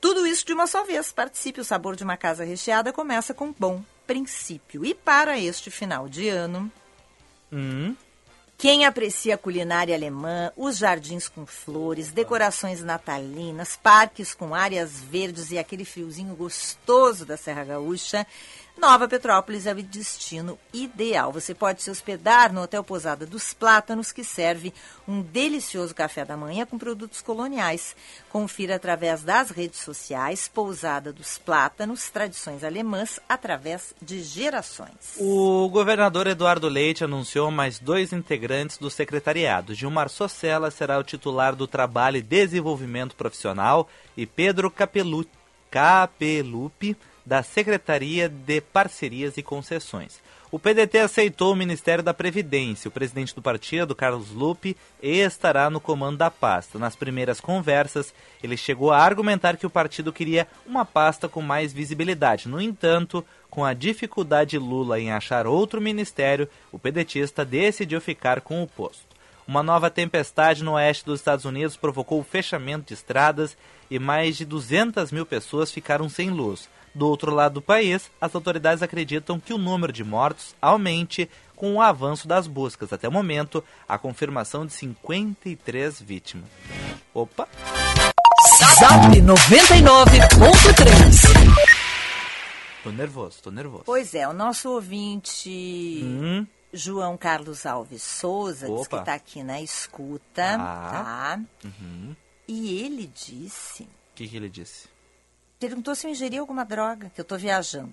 Tudo 0.00 0.26
isso 0.26 0.44
de 0.44 0.52
uma 0.52 0.66
só 0.66 0.84
vez. 0.84 1.10
Participe. 1.10 1.60
O 1.60 1.64
sabor 1.64 1.96
de 1.96 2.04
uma 2.04 2.16
casa 2.16 2.44
recheada 2.44 2.92
começa 2.92 3.34
com 3.34 3.52
Bom 3.58 3.82
Princípio. 4.06 4.84
E 4.84 4.94
para 4.94 5.38
este 5.38 5.70
final 5.70 6.08
de 6.08 6.28
ano, 6.28 6.70
Hum. 7.52 7.96
Quem 8.58 8.84
aprecia 8.84 9.36
a 9.36 9.38
culinária 9.38 9.94
alemã, 9.94 10.50
os 10.56 10.78
jardins 10.78 11.28
com 11.28 11.46
flores, 11.46 12.10
decorações 12.10 12.82
natalinas, 12.82 13.78
parques 13.80 14.34
com 14.34 14.52
áreas 14.52 15.00
verdes 15.00 15.52
e 15.52 15.58
aquele 15.58 15.84
friozinho 15.84 16.34
gostoso 16.34 17.24
da 17.24 17.36
Serra 17.36 17.62
Gaúcha, 17.62 18.26
Nova 18.78 19.08
Petrópolis 19.08 19.66
é 19.66 19.72
o 19.72 19.82
destino 19.82 20.56
ideal. 20.72 21.32
Você 21.32 21.52
pode 21.52 21.82
se 21.82 21.90
hospedar 21.90 22.52
no 22.52 22.62
Hotel 22.62 22.84
Pousada 22.84 23.26
dos 23.26 23.52
Plátanos, 23.52 24.12
que 24.12 24.22
serve 24.22 24.72
um 25.06 25.20
delicioso 25.20 25.92
café 25.92 26.24
da 26.24 26.36
manhã 26.36 26.64
com 26.64 26.78
produtos 26.78 27.20
coloniais. 27.20 27.96
Confira 28.30 28.76
através 28.76 29.24
das 29.24 29.50
redes 29.50 29.80
sociais 29.80 30.46
Pousada 30.46 31.12
dos 31.12 31.38
Plátanos, 31.38 32.08
tradições 32.08 32.62
alemãs 32.62 33.18
através 33.28 33.92
de 34.00 34.22
gerações. 34.22 35.16
O 35.18 35.68
governador 35.68 36.28
Eduardo 36.28 36.68
Leite 36.68 37.02
anunciou 37.02 37.50
mais 37.50 37.80
dois 37.80 38.12
integrantes 38.12 38.78
do 38.78 38.88
secretariado. 38.88 39.74
Gilmar 39.74 40.08
Socella 40.08 40.70
será 40.70 41.00
o 41.00 41.04
titular 41.04 41.56
do 41.56 41.66
Trabalho 41.66 42.18
e 42.18 42.22
Desenvolvimento 42.22 43.16
Profissional 43.16 43.88
e 44.16 44.24
Pedro 44.24 44.70
Capelu... 44.70 45.26
Capelupi, 45.70 46.96
da 47.28 47.42
Secretaria 47.42 48.26
de 48.26 48.62
Parcerias 48.62 49.36
e 49.36 49.42
Concessões. 49.42 50.18
O 50.50 50.58
PDT 50.58 51.00
aceitou 51.00 51.52
o 51.52 51.56
Ministério 51.56 52.02
da 52.02 52.14
Previdência. 52.14 52.88
O 52.88 52.90
presidente 52.90 53.34
do 53.34 53.42
partido, 53.42 53.94
Carlos 53.94 54.30
Lupe, 54.30 54.74
estará 55.02 55.68
no 55.68 55.78
comando 55.78 56.16
da 56.16 56.30
pasta. 56.30 56.78
Nas 56.78 56.96
primeiras 56.96 57.38
conversas, 57.38 58.14
ele 58.42 58.56
chegou 58.56 58.90
a 58.90 58.96
argumentar 58.98 59.58
que 59.58 59.66
o 59.66 59.70
partido 59.70 60.10
queria 60.10 60.48
uma 60.66 60.86
pasta 60.86 61.28
com 61.28 61.42
mais 61.42 61.70
visibilidade. 61.70 62.48
No 62.48 62.58
entanto, 62.58 63.22
com 63.50 63.62
a 63.62 63.74
dificuldade 63.74 64.52
de 64.52 64.58
Lula 64.58 64.98
em 64.98 65.12
achar 65.12 65.46
outro 65.46 65.82
ministério, 65.82 66.48
o 66.72 66.78
pedetista 66.78 67.44
decidiu 67.44 68.00
ficar 68.00 68.40
com 68.40 68.62
o 68.62 68.66
posto. 68.66 69.06
Uma 69.46 69.62
nova 69.62 69.90
tempestade 69.90 70.64
no 70.64 70.72
oeste 70.72 71.04
dos 71.04 71.20
Estados 71.20 71.44
Unidos 71.44 71.76
provocou 71.76 72.20
o 72.20 72.24
fechamento 72.24 72.86
de 72.86 72.94
estradas 72.94 73.54
e 73.90 73.98
mais 73.98 74.36
de 74.36 74.46
200 74.46 75.12
mil 75.12 75.26
pessoas 75.26 75.70
ficaram 75.70 76.08
sem 76.08 76.30
luz. 76.30 76.70
Do 76.94 77.06
outro 77.08 77.32
lado 77.34 77.54
do 77.54 77.62
país, 77.62 78.10
as 78.20 78.34
autoridades 78.34 78.82
acreditam 78.82 79.38
que 79.38 79.52
o 79.54 79.58
número 79.58 79.92
de 79.92 80.02
mortos 80.04 80.54
aumente 80.60 81.28
com 81.54 81.74
o 81.74 81.82
avanço 81.82 82.26
das 82.28 82.46
buscas. 82.46 82.92
Até 82.92 83.08
o 83.08 83.12
momento, 83.12 83.62
a 83.88 83.98
confirmação 83.98 84.64
de 84.66 84.72
53 84.72 86.00
vítimas. 86.00 86.48
Opa! 87.14 87.48
Zap 88.78 89.20
99.3. 89.20 91.68
Tô 92.82 92.90
nervoso, 92.90 93.38
tô 93.42 93.50
nervoso. 93.50 93.82
Pois 93.84 94.14
é, 94.14 94.26
o 94.28 94.32
nosso 94.32 94.70
ouvinte 94.70 96.00
Hum, 96.04 96.46
João 96.72 97.16
Carlos 97.16 97.66
Alves 97.66 98.02
Souza 98.02 98.68
diz 98.68 98.86
que 98.86 98.96
está 98.96 99.14
aqui 99.14 99.42
na 99.42 99.60
escuta, 99.60 100.56
Ah. 100.58 100.90
tá? 100.92 101.40
uhum. 101.64 102.14
E 102.46 102.80
ele 102.82 103.10
disse, 103.14 103.82
O 103.82 103.88
que, 104.14 104.28
que 104.28 104.36
ele 104.36 104.48
disse? 104.48 104.88
Perguntou 105.58 105.94
se 105.94 106.06
eu 106.06 106.10
ingeri 106.10 106.38
alguma 106.38 106.64
droga, 106.64 107.10
que 107.14 107.20
eu 107.20 107.24
tô 107.24 107.36
viajando. 107.36 107.92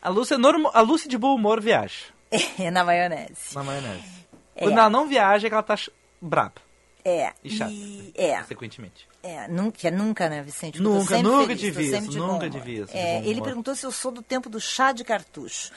A 0.00 0.08
Lúcia, 0.08 0.34
é 0.34 0.38
norma- 0.38 0.70
a 0.74 0.80
Lúcia 0.80 1.08
de 1.08 1.18
bom 1.18 1.34
humor 1.34 1.60
viaja 1.60 2.06
É, 2.58 2.70
na 2.70 2.84
maionese. 2.84 3.54
na 3.54 3.62
maionese. 3.64 4.04
É. 4.54 4.62
Quando 4.64 4.78
ela 4.78 4.90
não 4.90 5.06
viaja, 5.08 5.46
é 5.46 5.50
que 5.50 5.54
ela 5.54 5.62
tá 5.62 5.76
braba, 6.20 6.54
É. 7.04 7.32
E 7.42 7.50
chata. 7.50 7.72
é. 8.14 8.36
consequentemente. 8.40 9.08
É, 9.22 9.48
nunca, 9.48 9.88
é 9.88 9.90
nunca, 9.90 10.28
né, 10.28 10.42
Vicente? 10.42 10.78
Eu 10.78 10.84
Nunca, 10.84 11.20
nunca 11.22 11.46
feliz, 11.48 11.60
te 11.60 11.72
tô 11.72 11.78
vi 11.80 11.90
sempre 11.90 12.08
isso, 12.10 12.18
nunca 12.18 12.48
vi 12.48 12.74
isso, 12.80 12.92
de 12.92 12.96
É, 12.98 13.20
ele 13.26 13.42
perguntou 13.42 13.74
se 13.74 13.84
eu 13.84 13.90
sou 13.90 14.12
do 14.12 14.22
tempo 14.22 14.48
do 14.48 14.60
chá 14.60 14.92
de 14.92 15.02
cartucho. 15.04 15.72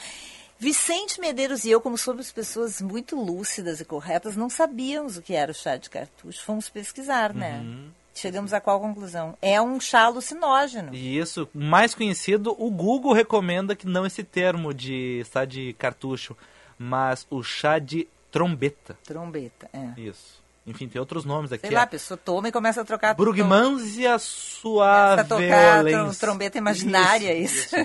Vicente 0.59 1.19
Medeiros 1.19 1.65
e 1.65 1.71
eu, 1.71 1.81
como 1.81 1.97
somos 1.97 2.31
pessoas 2.31 2.79
muito 2.81 3.15
lúcidas 3.19 3.79
e 3.79 3.85
corretas, 3.85 4.35
não 4.35 4.47
sabíamos 4.47 5.17
o 5.17 5.21
que 5.23 5.33
era 5.33 5.51
o 5.51 5.55
chá 5.55 5.75
de 5.75 5.89
cartucho. 5.89 6.43
Fomos 6.43 6.69
pesquisar, 6.69 7.33
né? 7.33 7.59
Uhum. 7.63 7.89
Chegamos 8.13 8.53
a 8.53 8.59
qual 8.59 8.79
conclusão? 8.79 9.37
É 9.41 9.61
um 9.61 9.79
chá 9.79 10.01
alucinógeno. 10.03 10.93
E 10.93 11.17
isso, 11.17 11.47
mais 11.53 11.95
conhecido, 11.95 12.55
o 12.57 12.69
Google 12.69 13.13
recomenda 13.13 13.75
que 13.75 13.87
não 13.87 14.05
esse 14.05 14.23
termo 14.23 14.73
de 14.73 15.25
chá 15.31 15.45
de 15.45 15.73
cartucho, 15.73 16.35
mas 16.77 17.25
o 17.29 17.41
chá 17.41 17.79
de 17.79 18.07
trombeta. 18.29 18.97
Trombeta, 19.05 19.69
é. 19.73 19.99
Isso. 19.99 20.41
Enfim, 20.67 20.87
tem 20.87 20.99
outros 20.99 21.25
nomes 21.25 21.51
aqui. 21.51 21.65
Sei 21.65 21.75
lá, 21.75 21.81
a 21.83 21.87
pessoa 21.87 22.15
toma 22.15 22.49
e 22.49 22.51
começa 22.51 22.81
a 22.81 22.85
trocar... 22.85 23.15
Brugmansia 23.15 24.11
Começa 24.11 25.21
a 25.21 25.23
tocar 25.23 25.83
trom- 25.83 26.11
trombeta 26.11 26.57
imaginária, 26.59 27.33
isso. 27.33 27.75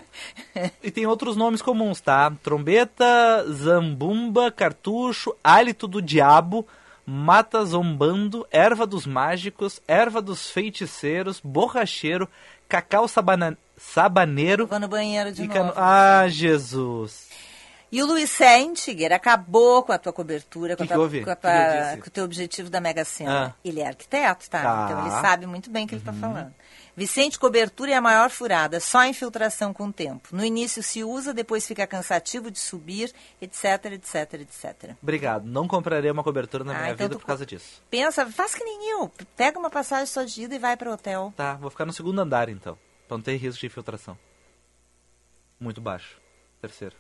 E 0.83 0.91
tem 0.91 1.07
outros 1.07 1.37
nomes 1.37 1.63
comuns, 1.63 2.03
tá? 2.03 2.31
Trombeta, 2.43 3.47
zambumba, 3.51 4.53
cartucho, 4.53 5.35
hálito 5.43 5.89
do 5.89 6.03
diabo, 6.03 6.67
mata 7.07 7.65
zombando, 7.65 8.47
erva 8.51 8.87
dos 8.87 9.07
mágicos, 9.07 9.81
erva 9.87 10.21
dos 10.21 10.51
feiticeiros, 10.51 11.41
borracheiro, 11.41 12.29
cacau 12.69 13.07
sabana- 13.07 13.57
sabaneiro. 13.77 14.67
Vou 14.67 14.81
no 14.81 14.89
banheiro 14.89 15.31
de 15.33 15.43
novo. 15.43 15.53
cano- 15.53 15.73
Ah, 15.77 16.27
Jesus. 16.29 17.27
E 17.93 18.03
o 18.03 18.07
Luiz 18.07 18.29
Sentiger 18.31 19.13
acabou 19.13 19.85
com 19.85 19.93
a 19.93 19.99
tua 19.99 20.13
cobertura, 20.13 20.77
com, 20.77 20.85
Que 20.85 20.93
a 20.93 20.97
tua- 20.97 21.09
que 21.09 21.21
com, 21.25 21.31
a 21.31 21.37
tua- 21.37 21.97
com 22.03 22.09
o 22.09 22.11
teu 22.11 22.25
objetivo 22.25 22.69
da 22.69 22.81
Mega 22.81 23.05
Sena. 23.05 23.47
Ah. 23.47 23.53
Ele 23.65 23.81
é 23.81 23.87
arquiteto, 23.87 24.51
tá? 24.51 24.61
Tá. 24.63 24.89
Então 24.91 25.01
ele 25.07 25.11
sabe 25.23 25.47
muito 25.47 25.71
bem 25.71 25.85
o 25.85 25.89
que 25.89 25.95
ele 25.95 26.03
está 26.03 26.13
falando. 26.13 26.53
Vicente, 26.97 27.39
cobertura 27.39 27.91
é 27.91 27.95
a 27.95 28.01
maior 28.01 28.31
furada, 28.31 28.81
só 28.81 29.05
infiltração 29.05 29.75
com 29.75 29.89
o 29.89 29.93
tempo. 29.93 30.31
No 30.33 30.43
início 30.43 30.83
se 30.83 31.05
usa, 31.05 31.35
depois 31.35 31.67
fica 31.67 31.87
cansativo 31.87 32.51
de 32.51 32.59
subir, 32.59 33.13
etc, 33.39 33.85
etc, 33.93 34.33
etc. 34.41 34.97
Obrigado. 35.03 35.45
Não 35.45 35.69
comprarei 35.69 36.11
uma 36.11 36.25
cobertura 36.25 36.65
na 36.65 36.73
Ah, 36.75 36.79
minha 36.81 36.93
então 36.95 37.07
vida 37.07 37.19
por 37.19 37.27
causa 37.27 37.45
disso. 37.45 37.83
Pensa, 37.91 38.25
faz 38.31 38.55
que 38.55 38.65
nem 38.65 38.91
eu. 38.93 39.11
Pega 39.37 39.59
uma 39.59 39.69
passagem 39.69 40.07
só 40.07 40.23
de 40.25 40.45
ida 40.45 40.55
e 40.55 40.59
vai 40.59 40.75
para 40.75 40.89
o 40.91 40.95
hotel. 40.95 41.35
Tá, 41.37 41.55
vou 41.55 41.69
ficar 41.71 41.85
no 41.85 41.93
segundo 41.93 42.19
andar 42.19 42.49
então. 42.49 42.79
Pra 43.07 43.19
não 43.19 43.23
ter 43.23 43.37
risco 43.37 43.61
de 43.61 43.67
infiltração. 43.67 44.19
Muito 45.61 45.81
baixo. 45.83 46.17
Terceiro. 46.63 46.97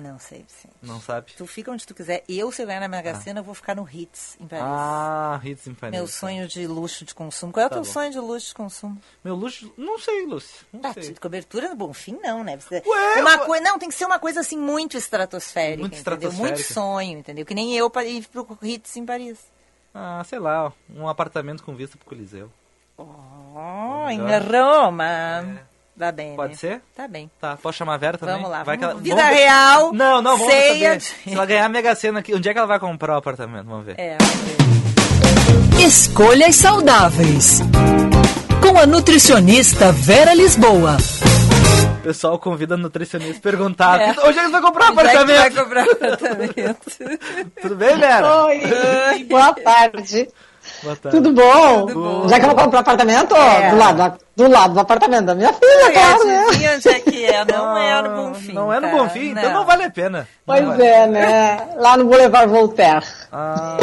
Não 0.00 0.18
sei, 0.18 0.44
Vicente. 0.46 0.74
Não 0.82 1.00
sabe? 1.00 1.32
Tu 1.36 1.46
fica 1.46 1.70
onde 1.70 1.86
tu 1.86 1.94
quiser. 1.94 2.22
Eu, 2.28 2.50
se 2.52 2.62
eu 2.62 2.66
ganhar 2.66 2.80
na 2.80 2.88
Mega 2.88 3.10
Ah. 3.12 3.14
Sena, 3.20 3.40
eu 3.40 3.44
vou 3.44 3.54
ficar 3.54 3.74
no 3.74 3.88
Hits, 3.88 4.36
em 4.40 4.46
Paris. 4.46 4.64
Ah, 4.66 5.40
hits 5.44 5.66
em 5.66 5.74
Paris. 5.74 5.96
Meu 5.96 6.06
sonho 6.06 6.46
de 6.48 6.66
luxo 6.66 7.04
de 7.04 7.14
consumo. 7.14 7.52
Qual 7.52 7.62
é 7.62 7.66
o 7.66 7.68
Tá 7.68 7.76
teu 7.76 7.84
bom. 7.84 7.90
sonho 7.90 8.10
de 8.10 8.18
luxo 8.18 8.48
de 8.48 8.54
consumo? 8.54 9.00
Meu 9.24 9.34
luxo. 9.34 9.72
Não 9.76 9.98
sei, 9.98 10.26
Lúcio. 10.26 10.66
Não 10.72 10.80
Tá, 10.80 10.92
sei. 10.92 11.12
de 11.12 11.20
cobertura 11.20 11.68
no 11.68 11.76
Bonfim, 11.76 12.18
não, 12.22 12.42
né? 12.44 12.56
Você- 12.56 12.82
Ué, 12.86 13.20
uma 13.20 13.30
ué. 13.38 13.46
coi- 13.46 13.60
Não, 13.60 13.78
tem 13.78 13.88
que 13.88 13.94
ser 13.94 14.04
uma 14.04 14.18
coisa 14.18 14.40
assim 14.40 14.56
muito 14.58 14.96
estratosférica. 14.96 15.80
Muito 15.80 15.94
entendeu? 15.94 16.14
estratosférica. 16.14 16.56
Muito 16.56 16.72
sonho, 16.72 17.18
entendeu? 17.18 17.44
Que 17.46 17.54
nem 17.54 17.76
eu 17.76 17.90
para 17.90 18.04
ir 18.04 18.26
pro 18.28 18.58
Ritz 18.62 18.96
em 18.96 19.04
Paris. 19.06 19.38
Ah, 19.94 20.22
sei 20.24 20.38
lá, 20.38 20.72
um 20.94 21.08
apartamento 21.08 21.62
com 21.64 21.74
vista 21.74 21.96
pro 21.96 22.06
Coliseu. 22.06 22.50
Oh, 22.96 24.08
em. 24.10 24.18
Roma. 24.18 25.60
Tá 25.98 26.12
bem, 26.12 26.36
Pode 26.36 26.52
né? 26.52 26.56
ser? 26.56 26.80
Tá 26.96 27.08
bem. 27.08 27.28
Tá, 27.40 27.56
posso 27.60 27.76
chamar 27.78 27.94
a 27.94 27.96
Vera 27.96 28.16
também? 28.18 28.36
Vamos 28.36 28.50
lá, 28.50 28.62
Vai 28.62 28.76
vamos- 28.76 29.02
que 29.02 29.10
ela- 29.10 29.16
vida 29.16 29.16
vamos 29.28 29.38
real, 29.38 29.92
Não, 29.92 30.22
não, 30.22 30.36
vamos 30.38 30.52
ceia 30.52 30.72
saber. 30.90 30.96
de- 30.98 31.04
Se 31.04 31.34
ela 31.34 31.46
ganhar 31.46 31.64
a 31.64 31.68
Mega 31.68 31.94
Sena 31.96 32.20
aqui, 32.20 32.34
onde 32.34 32.48
é 32.48 32.52
que 32.52 32.58
ela 32.58 32.68
vai 32.68 32.78
comprar 32.78 33.14
o 33.14 33.18
apartamento? 33.18 33.66
Vamos 33.66 33.84
ver. 33.84 33.96
É, 33.98 34.16
Escolhas 35.84 36.56
saudáveis. 36.56 37.60
Com 38.62 38.78
a 38.78 38.86
nutricionista 38.86 39.90
Vera 39.92 40.34
Lisboa. 40.34 40.96
O 41.98 42.02
pessoal 42.02 42.38
convida 42.38 42.74
a 42.74 42.78
nutricionista 42.78 43.38
a 43.38 43.42
perguntar 43.42 44.00
É. 44.00 44.10
onde 44.10 44.38
é 44.38 44.42
que 44.42 44.46
você 44.46 44.48
vai 44.50 44.60
comprar 44.60 44.90
Onde 44.92 45.00
é 45.00 45.02
que 45.10 45.16
apartamento? 45.16 45.54
vai 45.54 45.64
comprar 45.64 45.82
apartamento? 45.84 47.50
Tudo 47.62 47.76
bem, 47.76 47.96
Vera? 47.98 48.44
Oi, 48.46 49.24
boa 49.28 49.52
tarde. 49.54 50.28
Boa 50.82 50.96
tarde. 50.96 51.18
Tudo 51.18 51.32
bom? 51.32 52.28
Já 52.28 52.38
que 52.38 52.44
eu 52.46 52.50
vou 52.50 52.58
comprar 52.64 52.80
apartamento? 52.80 53.34
É. 53.34 53.70
Do, 53.70 53.76
lado, 53.76 54.18
do 54.36 54.48
lado 54.48 54.74
do 54.74 54.80
apartamento 54.80 55.24
da 55.26 55.34
minha 55.34 55.52
filha, 55.52 55.92
claro, 55.92 56.24
né? 56.24 56.44
Adivinha 56.48 56.74
onde 56.76 56.88
é 56.88 57.00
que 57.00 57.24
é? 57.24 57.44
Não 57.50 57.76
é 57.76 58.02
no 58.02 58.16
Bonfim. 58.16 58.52
Não 58.52 58.72
é 58.72 58.80
no. 58.80 58.88
Bonfim, 58.90 59.30
então 59.30 59.52
não 59.52 59.64
vale 59.66 59.84
a 59.84 59.90
pena. 59.90 60.18
Não 60.20 60.26
Pois 60.46 60.64
vale. 60.66 60.82
é, 60.82 61.06
né? 61.06 61.60
Lá 61.78 61.96
no 61.96 62.04
Boulevard 62.04 62.50
Voltaire. 62.50 63.04
Ah, 63.32 63.76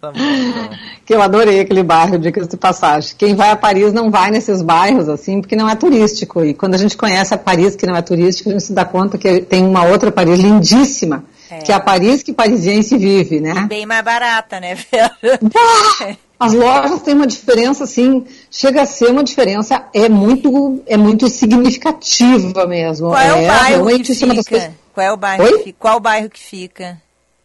tá 0.00 0.10
bom. 0.12 0.18
então. 0.18 0.70
Que 1.04 1.14
eu 1.14 1.20
adorei 1.20 1.60
aquele 1.60 1.82
bairro, 1.82 2.18
dicas 2.18 2.46
de 2.48 2.56
passagem. 2.56 3.14
Quem 3.18 3.34
vai 3.34 3.50
a 3.50 3.56
Paris 3.56 3.92
não 3.92 4.10
vai 4.10 4.30
nesses 4.30 4.62
bairros, 4.62 5.08
assim, 5.08 5.40
porque 5.40 5.56
não 5.56 5.68
é 5.68 5.74
turístico. 5.74 6.44
E 6.44 6.54
quando 6.54 6.74
a 6.74 6.78
gente 6.78 6.96
conhece 6.96 7.34
a 7.34 7.38
Paris, 7.38 7.74
que 7.76 7.84
não 7.86 7.96
é 7.96 8.02
turístico, 8.02 8.48
a 8.48 8.52
gente 8.52 8.64
se 8.64 8.72
dá 8.72 8.84
conta 8.84 9.18
que 9.18 9.40
tem 9.42 9.66
uma 9.66 9.84
outra 9.84 10.12
Paris 10.12 10.38
lindíssima, 10.38 11.24
É. 11.52 11.58
que 11.58 11.72
é 11.72 11.74
a 11.74 11.80
Paris 11.80 12.22
que 12.22 12.32
parisiense 12.32 12.96
vive, 12.96 13.40
né? 13.40 13.66
Bem 13.68 13.84
mais 13.86 14.02
barata, 14.04 14.58
né, 14.60 14.74
Vera? 14.74 15.10
Bah! 15.42 16.16
As 16.40 16.52
lojas 16.54 17.00
têm 17.02 17.14
uma 17.14 17.26
diferença, 17.26 17.84
assim, 17.84 18.24
chega 18.50 18.82
a 18.82 18.86
ser 18.86 19.10
uma 19.10 19.22
diferença, 19.22 19.84
é 19.94 20.08
muito, 20.08 20.82
é 20.88 20.96
muito 20.96 21.28
significativa 21.28 22.66
mesmo. 22.66 23.08
Qual 23.10 23.20
é 23.20 23.32
o 23.32 23.46
bairro 23.46 23.68
realmente 23.84 24.06
que 24.06 24.12
é 24.12 24.14
fica? 24.28 24.44
coisas- 24.50 24.70
Qual 24.94 25.06
é 25.06 25.12
o 25.12 25.16
bairro 25.16 25.44
Oi? 25.44 25.52
que 25.58 25.64
fica? 25.64 25.76
Qual 25.78 26.00
bairro 26.00 26.28
que 26.30 26.40
fica? 26.40 27.00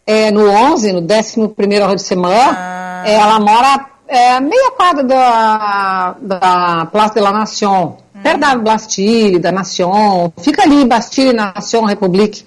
É, 0.06 0.32
no 0.32 0.50
11, 0.50 0.94
no 0.94 1.02
11º 1.02 1.82
arrondissement, 1.84 2.56
Ah. 2.58 3.04
é, 3.06 3.14
ela 3.14 3.40
mora 3.40 3.86
é, 4.08 4.40
meia 4.40 4.72
quadra 4.72 5.04
da, 5.04 6.16
da 6.22 6.86
Place 6.92 7.14
de 7.14 7.20
la 7.20 7.32
Nation, 7.34 7.98
Hum. 8.16 8.22
perto 8.24 8.40
da 8.40 8.56
Bastille, 8.56 9.38
da 9.38 9.52
Nation, 9.52 10.32
fica 10.42 10.64
ali, 10.64 10.86
Bastille, 10.86 11.34
Nation, 11.34 11.84
République. 11.86 12.46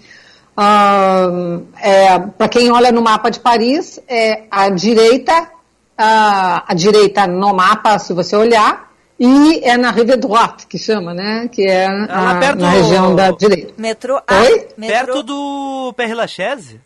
Para 2.37 2.49
quem 2.49 2.71
olha 2.71 2.93
no 2.93 3.03
mapa 3.03 3.31
de 3.31 3.41
Paris, 3.41 4.01
é 4.09 4.45
a 4.51 4.69
direita, 4.71 5.51
ah, 5.97 6.65
a 6.67 6.75
direita 6.75 7.27
no 7.27 7.53
mapa, 7.55 7.99
se 7.99 8.13
você 8.13 8.37
olhar, 8.37 8.91
e 9.19 9.61
é 9.65 9.77
na 9.77 9.91
Rive 9.91 10.17
Droite, 10.17 10.67
que 10.67 10.79
chama, 10.79 11.13
né? 11.13 11.49
Que 11.53 11.67
é 11.67 11.89
lá 11.89 12.31
a- 12.33 12.39
perto 12.39 12.59
na 12.61 12.71
do- 12.71 12.77
região 12.77 13.15
da 13.15 13.31
direita. 13.31 13.75
Metrô 13.77 14.15
Oi? 14.17 14.23
Ah, 14.27 14.73
metrô... 14.79 14.97
Perto 14.97 15.23
do 15.23 15.93
Père 15.97 16.15
Lachaise? 16.15 16.81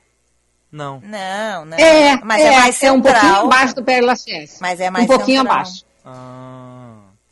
Não. 0.72 1.01
Não, 1.05 1.64
não. 1.64 1.79
É, 1.79 2.18
Mas 2.25 2.43
é, 2.43 2.51
mais 2.51 2.83
é 2.83 2.91
um 2.91 2.97
central. 2.97 3.14
pouquinho 3.14 3.41
abaixo 3.45 3.75
do 3.77 3.85
Père 3.85 4.05
Lachaise. 4.05 4.57
Mas 4.61 4.81
é 4.81 4.91
mais 4.91 5.05
Um 5.05 5.09
pouquinho 5.09 5.39
central. 5.43 5.57
abaixo. 5.57 5.85
Ah, 6.05 6.74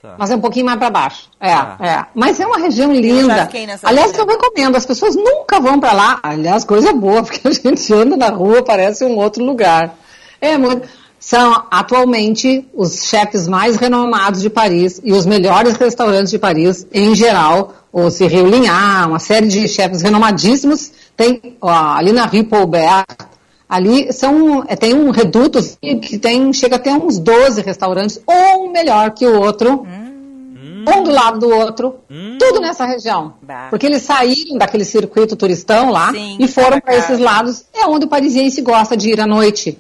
tá. 0.03 0.17
Mas 0.19 0.31
é 0.31 0.37
um 0.37 0.41
pouquinho 0.41 0.67
mais 0.67 0.79
para 0.79 0.91
baixo. 0.91 1.29
É, 1.41 1.53
Ah. 1.53 1.77
é. 1.81 2.05
Mas 2.15 2.39
é 2.41 2.47
uma 2.47 2.59
região 2.59 2.93
linda. 2.93 3.49
nessa 3.67 3.89
Aliás, 3.89 4.11
região. 4.11 4.27
eu 4.27 4.33
recomendo. 4.37 4.77
As 4.77 4.85
pessoas 4.85 5.15
nunca 5.17 5.61
vão 5.61 5.79
para 5.81 5.93
lá. 5.93 6.19
Aliás, 6.23 6.65
coisa 6.65 6.93
boa, 6.93 7.23
porque 7.25 7.47
a 7.47 7.53
gente 7.53 7.95
anda 7.95 8.17
na 8.17 8.29
rua, 8.29 8.63
parece 8.63 9.05
um 9.05 9.17
outro 9.17 9.45
lugar. 9.45 9.95
É 10.41 10.59
muito. 10.59 10.87
São 11.21 11.67
atualmente 11.71 12.69
os 12.75 13.05
chefes 13.05 13.47
mais 13.47 13.77
renomados 13.77 14.41
de 14.43 14.51
Paris 14.51 15.01
e 15.05 15.13
os 15.13 15.25
melhores 15.25 15.77
restaurantes 15.77 16.33
de 16.33 16.39
Paris 16.39 16.85
em 16.93 17.15
geral. 17.15 17.75
O 17.93 18.11
Cyril 18.11 18.47
Lignard, 18.49 19.09
uma 19.09 19.19
série 19.21 19.47
de 19.47 19.69
chefes 19.69 20.03
renomadíssimos. 20.03 20.91
Tem 21.17 21.57
ó, 21.61 21.71
ali 21.71 22.11
na 22.11 22.25
Rue 22.25 22.43
Paulbert, 22.43 23.05
Ali 23.73 24.13
são, 24.13 24.63
é, 24.69 24.77
tem 24.77 24.93
um 24.93 25.09
reduto 25.09 25.59
assim, 25.59 25.99
que 25.99 26.19
tem, 26.19 26.53
chega 26.53 26.77
a 26.77 26.79
ter 26.79 26.91
uns 26.91 27.19
12 27.19 27.63
restaurantes, 27.63 28.21
um 28.29 28.71
melhor 28.71 29.13
que 29.13 29.27
o 29.27 29.41
outro, 29.41 29.87
um 30.87 31.03
do 31.03 31.11
lado 31.11 31.39
do 31.39 31.49
outro, 31.49 31.95
tudo 32.39 32.61
nessa 32.61 32.85
região. 32.85 33.33
Bah. 33.41 33.69
Porque 33.71 33.87
eles 33.87 34.03
saíram 34.03 34.59
daquele 34.59 34.85
circuito 34.85 35.37
turistão 35.37 35.91
lá 35.91 36.13
Sim, 36.13 36.37
e 36.39 36.47
foram 36.47 36.73
pra 36.73 36.81
para 36.83 36.97
esses 36.97 37.19
lados, 37.19 37.65
é 37.73 37.87
onde 37.87 38.05
o 38.05 38.09
parisiense 38.09 38.61
gosta 38.61 38.95
de 38.95 39.09
ir 39.09 39.19
à 39.19 39.27
noite. 39.27 39.79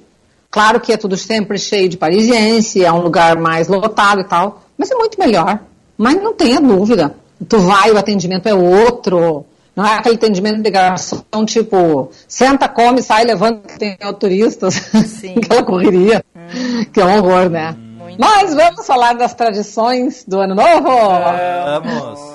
Claro 0.50 0.80
que 0.80 0.94
é 0.94 0.96
tudo 0.96 1.14
sempre 1.18 1.58
cheio 1.58 1.86
de 1.86 1.98
parisiense, 1.98 2.82
é 2.82 2.90
um 2.90 3.02
lugar 3.02 3.36
mais 3.36 3.68
lotado 3.68 4.22
e 4.22 4.24
tal, 4.24 4.62
mas 4.78 4.90
é 4.90 4.94
muito 4.94 5.20
melhor. 5.20 5.60
Mas 5.98 6.14
não 6.14 6.32
tenha 6.32 6.62
dúvida. 6.62 7.14
Tu 7.46 7.58
vai, 7.58 7.90
o 7.90 7.98
atendimento 7.98 8.46
é 8.46 8.54
outro. 8.54 9.44
Não 9.74 9.86
é 9.86 9.94
aquele 9.94 10.16
atendimento 10.16 10.60
de 10.60 10.70
garçom, 10.70 11.44
tipo, 11.46 12.10
senta, 12.28 12.68
come, 12.68 13.02
sai, 13.02 13.24
levanta, 13.24 13.68
que 13.68 13.78
tem 13.78 13.96
turistas. 14.18 14.74
Sim. 14.74 15.34
Aquela 15.42 15.62
correria. 15.62 16.22
Que 16.92 17.00
é 17.00 17.04
um 17.04 17.18
horror, 17.18 17.48
né? 17.48 17.74
Mas 18.18 18.54
vamos 18.54 18.86
falar 18.86 19.14
das 19.14 19.32
tradições 19.32 20.24
do 20.26 20.40
Ano 20.40 20.54
Novo? 20.54 20.90
Vamos. 21.82 22.31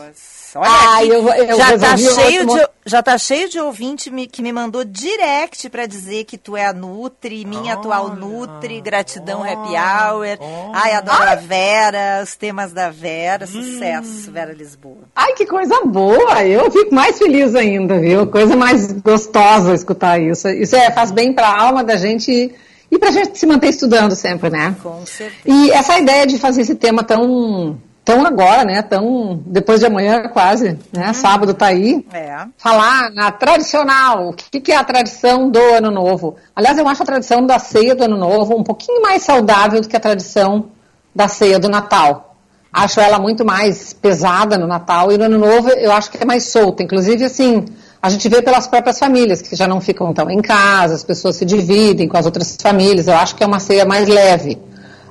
Olha 0.57 0.69
Ai, 0.69 1.05
aqui, 1.05 1.13
eu- 1.15 1.27
eu 1.29 1.57
já, 1.57 1.77
tá 1.77 1.97
cheio 1.97 2.45
de, 2.47 2.67
já 2.85 3.03
tá 3.03 3.17
cheio 3.17 3.49
de 3.49 3.59
ouvinte 3.59 4.09
me- 4.09 4.27
que 4.27 4.41
me 4.41 4.51
mandou 4.51 4.83
direct 4.83 5.69
pra 5.69 5.85
dizer 5.85 6.23
que 6.25 6.37
tu 6.37 6.57
é 6.57 6.65
a 6.65 6.73
Nutri, 6.73 7.45
minha 7.45 7.73
atual 7.73 8.15
Nutri, 8.15 8.81
gratidão 8.81 9.43
Happy 9.43 9.73
Hour. 9.75 10.37
Ai, 10.73 10.93
adoro 10.93 11.29
a 11.29 11.35
Vera, 11.35 12.21
os 12.23 12.35
temas 12.35 12.71
da 12.73 12.89
Vera, 12.89 13.45
sucesso, 13.45 14.31
Vera 14.31 14.53
Lisboa. 14.53 15.03
Ai, 15.15 15.33
que 15.33 15.45
coisa 15.45 15.81
boa! 15.85 16.43
Eu 16.45 16.69
fico 16.71 16.93
mais 16.93 17.17
feliz 17.17 17.55
ainda, 17.55 17.99
viu? 17.99 18.27
Coisa 18.27 18.55
mais 18.55 18.91
gostosa 18.91 19.73
escutar 19.73 20.19
isso. 20.19 20.47
Isso 20.49 20.75
é, 20.75 20.91
faz 20.91 21.11
bem 21.11 21.33
para 21.33 21.47
a 21.47 21.61
alma 21.63 21.83
da 21.83 21.95
gente 21.97 22.31
e, 22.31 22.53
e 22.89 22.97
para 22.97 23.09
a 23.09 23.11
gente 23.11 23.37
se 23.37 23.45
manter 23.45 23.69
estudando 23.69 24.15
sempre, 24.15 24.49
né? 24.49 24.75
Com 24.81 25.05
certeza. 25.05 25.41
E 25.45 25.71
essa 25.71 25.97
ideia 25.99 26.25
de 26.25 26.37
fazer 26.39 26.61
esse 26.61 26.75
tema 26.75 27.03
tão, 27.03 27.77
tão 28.07 28.25
agora, 28.25 28.63
né? 28.63 28.81
Tão 28.81 29.41
depois 29.45 29.81
de 29.81 29.85
amanhã 29.85 30.29
quase, 30.29 30.79
né? 30.93 31.11
Sábado 31.11 31.53
tá 31.53 31.65
aí. 31.65 32.05
É. 32.13 32.45
Falar 32.57 33.11
na 33.11 33.31
tradicional, 33.33 34.29
o 34.29 34.33
que, 34.33 34.61
que 34.61 34.71
é 34.71 34.77
a 34.77 34.83
tradição 34.85 35.49
do 35.49 35.59
Ano 35.59 35.91
Novo? 35.91 36.37
Aliás, 36.55 36.77
eu 36.77 36.87
acho 36.87 37.03
a 37.03 37.05
tradição 37.05 37.45
da 37.45 37.59
ceia 37.59 37.93
do 37.93 38.05
Ano 38.05 38.17
Novo 38.17 38.55
um 38.55 38.63
pouquinho 38.63 39.01
mais 39.01 39.23
saudável 39.23 39.81
do 39.81 39.89
que 39.89 39.97
a 39.97 39.99
tradição 39.99 40.67
da 41.13 41.27
ceia 41.27 41.59
do 41.59 41.67
Natal. 41.67 42.37
Acho 42.71 43.01
ela 43.01 43.19
muito 43.19 43.43
mais 43.43 43.91
pesada 43.91 44.57
no 44.57 44.67
Natal 44.67 45.11
e 45.11 45.17
no 45.17 45.25
Ano 45.25 45.37
Novo 45.37 45.67
eu 45.71 45.91
acho 45.91 46.09
que 46.09 46.23
é 46.23 46.25
mais 46.25 46.45
solta. 46.45 46.83
Inclusive, 46.83 47.25
assim, 47.25 47.65
a 48.01 48.09
gente 48.09 48.29
vê 48.29 48.41
pelas 48.41 48.67
próprias 48.67 48.97
famílias 48.97 49.41
que 49.41 49.53
já 49.53 49.67
não 49.67 49.81
ficam 49.81 50.13
tão 50.13 50.31
em 50.31 50.41
casa, 50.41 50.95
as 50.95 51.03
pessoas 51.03 51.35
se 51.35 51.43
dividem 51.43 52.07
com 52.07 52.15
as 52.15 52.25
outras 52.25 52.55
famílias. 52.57 53.07
Eu 53.07 53.17
acho 53.17 53.35
que 53.35 53.43
é 53.43 53.47
uma 53.47 53.59
ceia 53.59 53.83
mais 53.83 54.07
leve. 54.07 54.57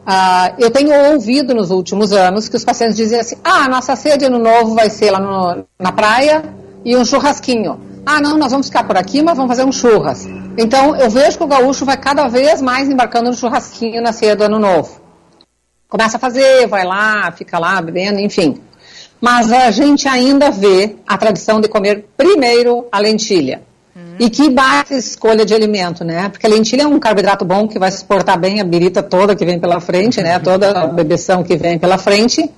Ah, 0.06 0.52
eu 0.58 0.70
tenho 0.70 1.12
ouvido 1.12 1.52
nos 1.54 1.70
últimos 1.70 2.12
anos 2.12 2.48
que 2.48 2.56
os 2.56 2.64
pacientes 2.64 2.96
dizem 2.96 3.18
assim: 3.18 3.36
ah, 3.42 3.68
nossa 3.68 3.96
ceia 3.96 4.16
de 4.16 4.24
ano 4.24 4.38
novo 4.38 4.74
vai 4.74 4.88
ser 4.88 5.10
lá 5.10 5.18
no- 5.18 5.64
na 5.80 5.90
praia 5.92 6.44
e 6.84 6.96
um 6.96 7.04
churrasquinho. 7.04 7.80
Ah, 8.06 8.20
não, 8.20 8.38
nós 8.38 8.52
vamos 8.52 8.68
ficar 8.68 8.84
por 8.84 8.96
aqui, 8.96 9.20
mas 9.20 9.36
vamos 9.36 9.50
fazer 9.50 9.64
um 9.68 9.72
churras. 9.72 10.26
Então, 10.56 10.94
eu 10.94 11.10
vejo 11.10 11.36
que 11.38 11.42
o 11.44 11.46
gaúcho 11.48 11.84
vai 11.84 11.96
cada 11.96 12.28
vez 12.28 12.62
mais 12.62 12.88
embarcando 12.88 13.30
no 13.30 13.36
churrasquinho 13.36 14.00
na 14.00 14.12
ceia 14.12 14.36
do 14.36 14.44
ano 14.44 14.60
novo. 14.60 15.00
Começa 15.88 16.16
a 16.16 16.20
fazer, 16.20 16.66
vai 16.68 16.84
lá, 16.84 17.32
fica 17.32 17.58
lá 17.58 17.82
bebendo, 17.82 18.20
enfim. 18.20 18.60
Mas 19.20 19.50
a 19.52 19.70
gente 19.72 20.06
ainda 20.06 20.50
vê 20.50 20.96
a 21.06 21.18
tradição 21.18 21.60
de 21.60 21.68
comer 21.68 22.08
primeiro 22.16 22.86
a 22.92 22.98
lentilha. 23.00 23.62
E 24.18 24.28
que 24.28 24.50
baita 24.50 24.94
escolha 24.94 25.44
de 25.44 25.54
alimento, 25.54 26.04
né? 26.04 26.28
Porque 26.28 26.46
a 26.46 26.50
lentilha 26.50 26.82
é 26.82 26.86
um 26.86 26.98
carboidrato 26.98 27.44
bom 27.44 27.66
que 27.66 27.78
vai 27.78 27.90
suportar 27.90 28.36
bem 28.36 28.60
a 28.60 28.64
birita 28.64 29.02
toda 29.02 29.34
que 29.34 29.44
vem 29.44 29.58
pela 29.58 29.80
frente, 29.80 30.20
né? 30.20 30.38
Toda 30.38 30.70
a 30.70 30.86
bebeção 30.86 31.42
que 31.42 31.56
vem 31.56 31.78
pela 31.78 31.96
frente. 31.96 32.50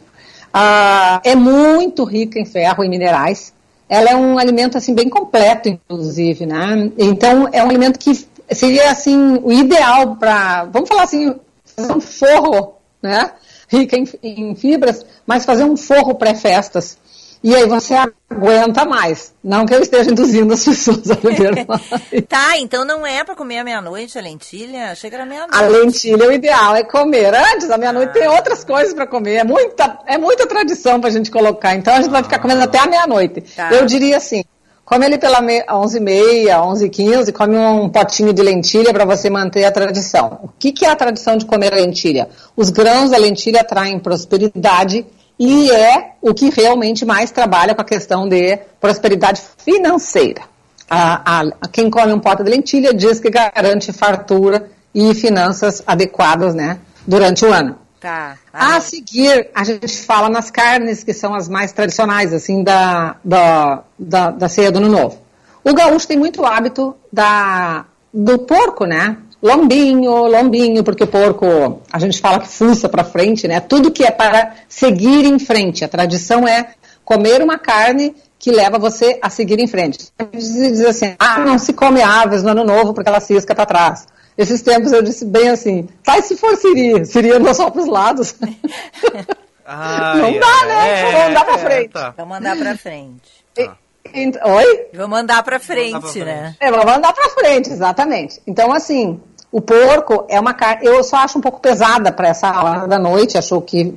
Ah, 0.52 1.20
é 1.24 1.36
muito 1.36 2.04
rica 2.04 2.40
em 2.40 2.44
ferro 2.44 2.82
e 2.82 2.88
minerais. 2.88 3.52
Ela 3.88 4.10
é 4.10 4.16
um 4.16 4.38
alimento 4.38 4.76
assim 4.76 4.94
bem 4.94 5.08
completo, 5.08 5.68
inclusive, 5.68 6.44
né? 6.44 6.90
Então 6.98 7.48
é 7.52 7.62
um 7.62 7.68
alimento 7.68 7.98
que 7.98 8.26
seria 8.50 8.90
assim 8.90 9.38
o 9.42 9.52
ideal 9.52 10.16
para, 10.16 10.64
vamos 10.64 10.88
falar 10.88 11.04
assim, 11.04 11.34
fazer 11.64 11.92
um 11.92 12.00
forro, 12.00 12.74
né? 13.02 13.30
Rica 13.68 13.96
em, 13.96 14.08
em 14.22 14.54
fibras, 14.56 15.04
mas 15.26 15.44
fazer 15.44 15.64
um 15.64 15.76
forro 15.76 16.14
pré-festas. 16.14 16.98
E 17.42 17.54
aí 17.54 17.66
você 17.66 17.94
aguenta 18.30 18.84
mais. 18.84 19.32
Não 19.42 19.64
que 19.64 19.74
eu 19.74 19.80
esteja 19.80 20.10
induzindo 20.10 20.52
as 20.52 20.62
pessoas 20.66 21.10
a 21.10 21.14
beber 21.14 21.64
mais. 21.68 21.82
Tá, 22.28 22.58
então 22.58 22.84
não 22.84 23.06
é 23.06 23.22
pra 23.22 23.34
comer 23.36 23.58
à 23.58 23.64
meia-noite 23.64 24.18
a 24.18 24.20
lentilha? 24.22 24.94
Chega 24.94 25.18
na 25.18 25.26
meia-noite. 25.26 25.54
A 25.56 25.66
lentilha, 25.68 26.28
o 26.28 26.32
ideal 26.32 26.74
é 26.76 26.82
comer 26.82 27.34
antes, 27.34 27.70
à 27.70 27.78
meia-noite 27.78 28.12
tem 28.12 28.26
outras 28.28 28.64
coisas 28.64 28.92
para 28.92 29.06
comer. 29.06 29.36
É 29.36 29.44
muita, 29.44 29.98
é 30.06 30.18
muita 30.18 30.46
tradição 30.46 31.00
para 31.00 31.10
a 31.10 31.12
gente 31.12 31.30
colocar. 31.30 31.74
Então 31.76 31.94
a 31.94 32.00
gente 32.00 32.10
vai 32.10 32.22
ficar 32.22 32.38
comendo 32.40 32.62
até 32.62 32.78
a 32.78 32.86
meia-noite. 32.86 33.40
Tá. 33.54 33.72
Eu 33.72 33.86
diria 33.86 34.16
assim: 34.16 34.42
come 34.84 35.06
ele 35.06 35.18
pela 35.18 35.40
me- 35.40 35.62
11h30, 35.64 36.46
11h15, 36.48 37.32
come 37.32 37.56
um 37.56 37.88
potinho 37.88 38.32
de 38.32 38.42
lentilha 38.42 38.92
para 38.92 39.04
você 39.04 39.30
manter 39.30 39.64
a 39.64 39.70
tradição. 39.70 40.40
O 40.42 40.48
que, 40.58 40.72
que 40.72 40.84
é 40.84 40.90
a 40.90 40.96
tradição 40.96 41.36
de 41.36 41.44
comer 41.46 41.72
a 41.72 41.76
lentilha? 41.76 42.28
Os 42.56 42.70
grãos 42.70 43.10
da 43.10 43.16
lentilha 43.18 43.62
traem 43.62 43.98
prosperidade 43.98 45.06
e 45.38 45.70
é 45.70 46.12
o 46.20 46.34
que 46.34 46.50
realmente 46.50 47.04
mais 47.04 47.30
trabalha 47.30 47.74
com 47.74 47.80
a 47.80 47.84
questão 47.84 48.28
de 48.28 48.58
prosperidade 48.80 49.40
financeira. 49.58 50.42
A, 50.90 51.40
a- 51.40 51.68
quem 51.70 51.90
come 51.90 52.12
um 52.12 52.18
pote 52.18 52.42
de 52.42 52.50
lentilha 52.50 52.92
diz 52.94 53.20
que 53.20 53.30
garante 53.30 53.92
fartura 53.92 54.70
e 54.94 55.14
finanças 55.14 55.82
adequadas 55.86 56.54
né, 56.54 56.78
durante 57.06 57.44
o 57.44 57.52
ano. 57.52 57.76
Tá. 58.00 58.36
A 58.52 58.80
seguir, 58.80 59.50
a 59.54 59.64
gente 59.64 59.88
fala 60.04 60.28
nas 60.28 60.50
carnes, 60.50 61.02
que 61.02 61.12
são 61.12 61.34
as 61.34 61.48
mais 61.48 61.72
tradicionais, 61.72 62.32
assim, 62.32 62.62
da, 62.62 63.16
da, 63.24 63.82
da, 63.98 64.30
da 64.30 64.48
ceia 64.48 64.70
do 64.70 64.78
Ano 64.78 64.88
Novo. 64.88 65.18
O 65.64 65.74
gaúcho 65.74 66.06
tem 66.06 66.16
muito 66.16 66.44
hábito 66.44 66.94
da, 67.12 67.84
do 68.14 68.38
porco, 68.38 68.84
né? 68.86 69.18
Lombinho, 69.42 70.26
lombinho, 70.26 70.82
porque 70.84 71.04
o 71.04 71.06
porco, 71.06 71.82
a 71.92 71.98
gente 71.98 72.20
fala 72.20 72.40
que 72.40 72.48
fuça 72.48 72.88
para 72.88 73.04
frente, 73.04 73.46
né? 73.46 73.60
Tudo 73.60 73.90
que 73.90 74.04
é 74.04 74.10
para 74.10 74.54
seguir 74.68 75.24
em 75.24 75.38
frente. 75.38 75.84
A 75.84 75.88
tradição 75.88 76.46
é 76.46 76.70
comer 77.04 77.42
uma 77.42 77.58
carne 77.58 78.14
que 78.38 78.50
leva 78.52 78.78
você 78.78 79.18
a 79.22 79.30
seguir 79.30 79.58
em 79.58 79.66
frente. 79.66 80.08
Diz 80.32 80.80
assim, 80.84 81.14
ah, 81.18 81.40
não 81.40 81.58
se 81.58 81.72
come 81.72 82.00
aves 82.02 82.42
no 82.42 82.50
ano 82.50 82.64
novo 82.64 82.94
porque 82.94 83.08
ela 83.08 83.20
cisca 83.20 83.54
para 83.54 83.66
trás. 83.66 84.06
Esses 84.36 84.62
tempos 84.62 84.92
eu 84.92 85.02
disse 85.02 85.24
bem 85.24 85.48
assim, 85.48 85.88
tá, 86.04 86.18
e 86.18 86.22
se 86.22 86.36
for 86.36 86.56
Siri? 86.56 87.04
Siri 87.04 87.32
anda 87.32 87.52
só 87.54 87.70
para 87.70 87.82
os 87.82 87.88
lados. 87.88 88.36
não 88.40 90.38
dá, 90.38 90.66
né? 90.66 91.00
é, 91.00 91.04
Vamos 91.12 91.26
andar 91.28 91.44
para 91.44 91.58
frente. 91.58 91.92
Vamos 92.16 92.36
andar 92.38 92.56
pra 92.56 92.76
frente. 92.76 93.44
E- 93.56 93.70
ent- 94.14 94.38
Oi? 94.44 94.86
Vamos 94.94 95.18
andar 95.18 95.42
pra 95.42 95.58
frente, 95.58 95.92
né? 96.24 96.56
É, 96.60 96.70
vamos 96.70 96.92
andar 96.92 97.12
pra 97.12 97.28
frente, 97.30 97.70
exatamente. 97.70 98.40
Então, 98.46 98.72
assim, 98.72 99.20
o 99.52 99.60
porco 99.60 100.24
é 100.28 100.38
uma 100.38 100.54
carne. 100.54 100.86
Eu 100.86 101.02
só 101.04 101.16
acho 101.18 101.38
um 101.38 101.40
pouco 101.40 101.60
pesada 101.60 102.10
para 102.12 102.28
essa 102.28 102.48
hora 102.62 102.86
da 102.86 102.98
noite, 102.98 103.36
acho 103.38 103.60
que 103.62 103.94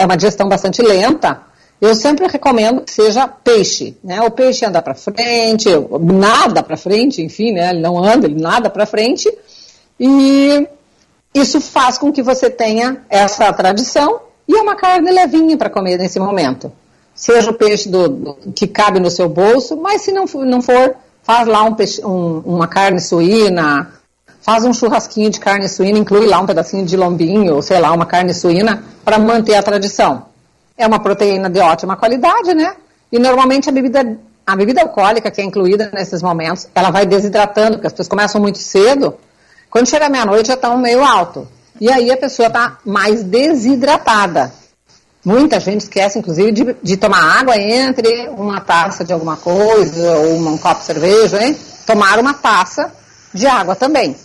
é 0.00 0.04
uma 0.04 0.16
digestão 0.16 0.48
bastante 0.48 0.82
lenta. 0.82 1.42
Eu 1.80 1.94
sempre 1.94 2.26
recomendo 2.26 2.82
que 2.82 2.92
seja 2.92 3.26
peixe, 3.26 3.96
né? 4.04 4.20
O 4.20 4.30
peixe 4.30 4.66
anda 4.66 4.82
para 4.82 4.94
frente, 4.94 5.68
nada 6.00 6.62
para 6.62 6.76
frente, 6.76 7.22
enfim, 7.22 7.52
né? 7.52 7.70
Ele 7.70 7.80
não 7.80 7.98
anda, 8.02 8.26
ele 8.26 8.38
nada 8.40 8.68
para 8.68 8.84
frente. 8.84 9.32
E 9.98 10.66
isso 11.34 11.60
faz 11.60 11.96
com 11.96 12.12
que 12.12 12.22
você 12.22 12.50
tenha 12.50 13.02
essa 13.08 13.50
tradição 13.52 14.20
e 14.46 14.54
é 14.56 14.60
uma 14.60 14.74
carne 14.76 15.10
levinha 15.10 15.56
para 15.56 15.70
comer 15.70 15.96
nesse 15.96 16.18
momento. 16.20 16.70
Seja 17.20 17.50
o 17.50 17.52
peixe 17.54 17.86
do, 17.86 18.08
do- 18.08 18.34
que 18.54 18.66
cabe 18.66 18.98
no 18.98 19.10
seu 19.10 19.28
bolso, 19.28 19.76
mas 19.76 20.00
se 20.00 20.10
não, 20.10 20.26
for- 20.26 20.46
não 20.46 20.62
for, 20.62 20.94
faz 21.22 21.46
lá 21.46 21.62
um 21.64 21.74
peixe- 21.74 22.02
um- 22.02 22.38
uma 22.46 22.66
carne 22.66 22.98
suína, 22.98 23.92
faz 24.40 24.64
um 24.64 24.72
churrasquinho 24.72 25.28
de 25.28 25.38
carne 25.38 25.68
suína, 25.68 25.98
inclui 25.98 26.26
lá 26.26 26.40
um 26.40 26.46
pedacinho 26.46 26.86
de 26.86 26.96
lombinho, 26.96 27.54
ou 27.56 27.60
sei 27.60 27.78
lá, 27.78 27.92
uma 27.92 28.06
carne 28.06 28.32
suína, 28.32 28.82
para 29.04 29.18
manter 29.18 29.54
a 29.54 29.62
tradição. 29.62 30.24
É 30.78 30.86
uma 30.86 30.98
proteína 30.98 31.50
de 31.50 31.60
ótima 31.60 31.94
qualidade, 31.94 32.54
né? 32.54 32.74
E 33.12 33.18
normalmente 33.18 33.68
a 33.68 33.72
bebida, 33.72 34.18
a 34.46 34.56
bebida 34.56 34.80
alcoólica 34.80 35.30
que 35.30 35.42
é 35.42 35.44
incluída 35.44 35.90
nesses 35.92 36.22
momentos, 36.22 36.68
ela 36.74 36.90
vai 36.90 37.04
desidratando, 37.04 37.72
porque 37.72 37.86
as 37.88 37.92
pessoas 37.92 38.08
começam 38.08 38.40
muito 38.40 38.56
cedo. 38.56 39.12
Quando 39.68 39.86
chega 39.86 40.08
meia-noite 40.08 40.48
já 40.48 40.54
estão 40.54 40.78
meio 40.78 41.04
alto. 41.04 41.46
E 41.78 41.92
aí 41.92 42.10
a 42.10 42.16
pessoa 42.16 42.48
está 42.48 42.78
mais 42.82 43.22
desidratada. 43.22 44.52
Muita 45.24 45.60
gente 45.60 45.82
esquece, 45.82 46.18
inclusive, 46.18 46.52
de, 46.52 46.76
de 46.82 46.96
tomar 46.96 47.40
água 47.40 47.56
entre 47.56 48.28
uma 48.30 48.60
taça 48.60 49.04
de 49.04 49.12
alguma 49.12 49.36
coisa 49.36 50.18
ou 50.18 50.36
um 50.36 50.56
copo 50.56 50.80
de 50.80 50.86
cerveja, 50.86 51.44
hein? 51.44 51.56
Tomar 51.86 52.18
uma 52.18 52.32
taça 52.32 52.92
de 53.34 53.46
água 53.46 53.76
também. 53.76 54.16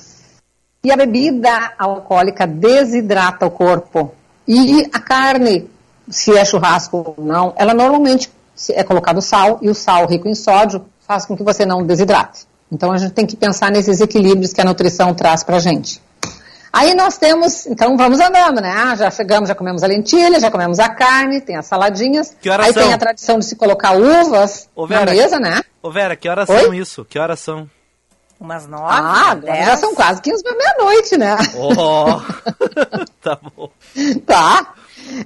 E 0.84 0.92
a 0.92 0.96
bebida 0.96 1.74
alcoólica 1.78 2.48
desidrata 2.48 3.46
o 3.46 3.52
corpo. 3.52 4.14
E 4.48 4.88
a 4.94 5.00
carne, 5.00 5.70
se 6.08 6.32
é 6.38 6.46
churrasco 6.46 7.16
ou 7.18 7.26
não, 7.26 7.54
ela 7.58 7.74
normalmente 7.74 8.32
é 8.70 8.84
colocado 8.84 9.22
sal, 9.22 9.60
e 9.62 9.70
o 9.70 9.76
sal 9.76 10.06
rico 10.08 10.30
em 10.30 10.36
sódio 10.36 10.86
faz 11.06 11.26
com 11.26 11.36
que 11.36 11.44
você 11.44 11.66
não 11.66 11.86
desidrate. 11.86 12.48
Então 12.72 12.92
a 12.92 12.98
gente 12.98 13.14
tem 13.14 13.26
que 13.26 13.36
pensar 13.36 13.70
nesses 13.70 14.00
equilíbrios 14.00 14.54
que 14.54 14.62
a 14.62 14.66
nutrição 14.66 15.14
traz 15.14 15.44
pra 15.44 15.60
gente. 15.60 16.02
Aí 16.78 16.94
nós 16.94 17.18
temos, 17.18 17.66
então 17.66 17.96
vamos 17.96 18.20
andando, 18.20 18.60
né? 18.60 18.70
Ah, 18.76 18.96
já 18.98 19.10
chegamos, 19.10 19.48
já 19.48 19.56
comemos 19.56 19.82
a 19.82 19.88
lentilha, 19.88 20.40
já 20.42 20.52
comemos 20.52 20.78
a 20.78 20.90
carne, 20.90 21.40
tem 21.40 21.56
as 21.56 21.66
saladinhas. 21.66 22.36
Que 22.42 22.50
horas 22.50 22.68
Aí 22.68 22.74
são? 22.74 22.84
tem 22.84 22.92
a 22.94 22.98
tradição 22.98 23.40
de 23.40 23.46
se 23.46 23.56
colocar 23.56 23.94
uvas 23.96 24.68
Ô, 24.76 24.82
na 24.86 25.00
Vera, 25.00 25.12
mesa, 25.12 25.40
né? 25.40 25.62
Ô, 25.82 25.90
Vera, 25.90 26.18
que 26.18 26.28
horas 26.28 26.50
Oi? 26.50 26.60
são 26.64 26.74
isso? 26.74 27.06
Que 27.06 27.18
horas 27.18 27.40
são? 27.40 27.70
Umas 28.38 28.68
nove, 28.68 28.84
Ah, 28.90 29.32
agora 29.32 29.54
dez. 29.54 29.66
já 29.66 29.78
são 29.78 29.96
quase 29.96 30.22
15 30.22 30.44
para 30.44 30.54
meia-noite, 30.58 31.18
né? 31.18 31.38
Oh, 31.56 32.20
tá 33.24 33.38
bom. 33.56 33.70
Tá. 34.26 34.74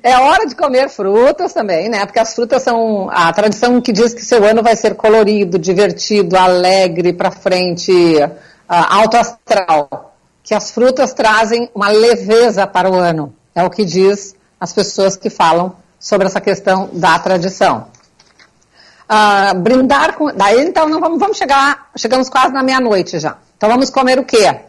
É 0.04 0.16
hora 0.18 0.46
de 0.46 0.54
comer 0.56 0.88
frutas 0.90 1.52
também, 1.52 1.90
né? 1.90 2.06
Porque 2.06 2.20
as 2.20 2.36
frutas 2.36 2.62
são 2.62 3.10
a 3.12 3.34
tradição 3.34 3.82
que 3.82 3.92
diz 3.92 4.14
que 4.14 4.22
seu 4.22 4.44
ano 4.46 4.62
vai 4.62 4.76
ser 4.76 4.94
colorido, 4.94 5.58
divertido, 5.58 6.38
alegre, 6.38 7.12
pra 7.12 7.32
frente, 7.32 7.92
ah, 8.68 8.98
alto 8.98 9.18
astral. 9.18 10.09
Que 10.50 10.56
as 10.56 10.72
frutas 10.72 11.14
trazem 11.14 11.70
uma 11.76 11.90
leveza 11.90 12.66
para 12.66 12.90
o 12.90 12.96
ano. 12.96 13.32
É 13.54 13.64
o 13.64 13.70
que 13.70 13.86
diz 13.86 14.34
as 14.60 14.74
pessoas 14.74 15.16
que 15.16 15.30
falam 15.30 15.76
sobre 16.00 16.26
essa 16.26 16.42
questão 16.42 16.90
da 16.92 17.20
tradição. 17.20 17.86
Ah, 19.08 19.54
brindar 19.54 20.16
com. 20.16 20.34
Daí 20.34 20.62
então 20.62 20.90
não 20.90 21.00
vamos, 21.00 21.20
vamos 21.20 21.38
chegar. 21.38 21.92
Chegamos 21.96 22.30
quase 22.30 22.52
na 22.52 22.64
meia-noite 22.64 23.20
já. 23.20 23.38
Então 23.58 23.70
vamos 23.70 23.92
comer 23.92 24.18
o 24.18 24.26
quê? 24.26 24.62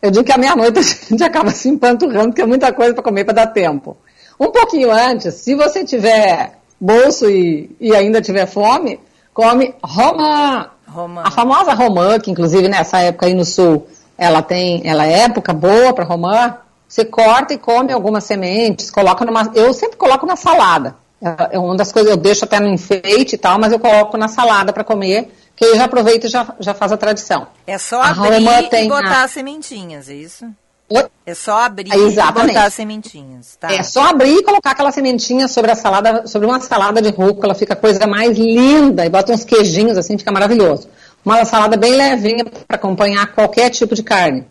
Eu 0.00 0.10
digo 0.10 0.24
que 0.24 0.32
à 0.32 0.38
meia-noite 0.38 0.78
a 0.80 0.82
gente 0.82 1.22
acaba 1.22 1.50
se 1.50 1.68
empanturrando, 1.68 2.28
porque 2.28 2.40
é 2.40 2.46
muita 2.46 2.72
coisa 2.72 2.94
para 2.94 3.02
comer 3.04 3.24
para 3.24 3.34
dar 3.34 3.48
tempo. 3.48 3.94
Um 4.40 4.50
pouquinho 4.50 4.90
antes, 4.90 5.34
se 5.34 5.54
você 5.54 5.84
tiver 5.84 6.52
bolso 6.80 7.28
e, 7.28 7.76
e 7.78 7.94
ainda 7.94 8.22
tiver 8.22 8.46
fome, 8.46 8.98
come 9.34 9.74
romã. 9.84 10.70
Romã. 10.88 11.24
A 11.26 11.30
famosa 11.30 11.74
romã, 11.74 12.18
que 12.18 12.30
inclusive 12.30 12.68
nessa 12.68 13.00
época 13.00 13.26
aí 13.26 13.34
no 13.34 13.44
sul, 13.44 13.86
ela 14.18 14.42
tem, 14.42 14.82
ela 14.84 15.06
é 15.06 15.20
época 15.24 15.52
boa 15.52 15.92
para 15.92 16.04
romã. 16.04 16.54
Você 16.88 17.04
corta 17.04 17.52
e 17.52 17.58
come 17.58 17.92
algumas 17.92 18.24
sementes, 18.24 18.90
coloca 18.90 19.24
numa. 19.24 19.50
Eu 19.54 19.72
sempre 19.74 19.96
coloco 19.96 20.24
na 20.24 20.36
salada. 20.36 20.94
É 21.20 21.56
é 21.56 21.58
uma 21.58 21.74
das 21.76 21.90
coisas, 21.90 22.10
eu 22.10 22.16
deixo 22.16 22.44
até 22.44 22.60
no 22.60 22.68
enfeite 22.68 23.34
e 23.34 23.38
tal, 23.38 23.58
mas 23.58 23.72
eu 23.72 23.78
coloco 23.80 24.16
na 24.16 24.28
salada 24.28 24.72
para 24.72 24.84
comer, 24.84 25.32
que 25.56 25.64
aí 25.64 25.76
já 25.76 25.84
aproveita 25.86 26.26
e 26.26 26.30
já, 26.30 26.46
já 26.60 26.74
faz 26.74 26.92
a 26.92 26.96
tradição. 26.96 27.46
É 27.66 27.76
só 27.78 28.00
A 28.02 28.10
abrir 28.10 28.34
romã 28.36 28.60
e 28.60 28.68
tem 28.68 28.88
botar 28.88 29.22
a- 29.22 29.24
as 29.24 29.30
sementinhas, 29.32 30.08
é 30.08 30.14
isso? 30.14 30.44
Oi? 30.88 31.04
É 31.26 31.34
só 31.34 31.62
abrir 31.62 31.92
É, 31.92 31.96
e 31.98 32.02
exatamente. 32.02 32.54
botar 32.54 32.66
as 32.66 32.74
sementinhas, 32.74 33.56
tá? 33.58 33.72
É 33.72 33.82
só 33.82 34.02
abrir 34.10 34.36
e 34.36 34.42
colocar 34.44 34.70
aquela 34.70 34.92
sementinha 34.92 35.48
sobre 35.48 35.72
a 35.72 35.74
salada, 35.74 36.26
sobre 36.28 36.46
uma 36.46 36.60
salada 36.60 37.02
de 37.02 37.08
rúcula, 37.10 37.54
fica 37.56 37.72
a 37.72 37.76
coisa 37.76 38.06
mais 38.06 38.38
linda. 38.38 39.04
E 39.04 39.08
bota 39.08 39.32
uns 39.32 39.42
queijinhos 39.44 39.98
assim, 39.98 40.16
fica 40.16 40.30
maravilhoso. 40.30 40.88
Uma 41.26 41.44
salada 41.44 41.76
bem 41.76 41.96
levinha 41.96 42.44
para 42.44 42.76
acompanhar 42.76 43.26
qualquer 43.34 43.68
tipo 43.70 43.96
de 43.96 44.02
carne. 44.04 44.46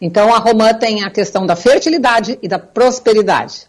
Então 0.00 0.34
a 0.34 0.38
romã 0.38 0.74
tem 0.74 1.04
a 1.04 1.10
questão 1.10 1.46
da 1.46 1.54
fertilidade 1.54 2.36
e 2.42 2.48
da 2.48 2.58
prosperidade. 2.58 3.68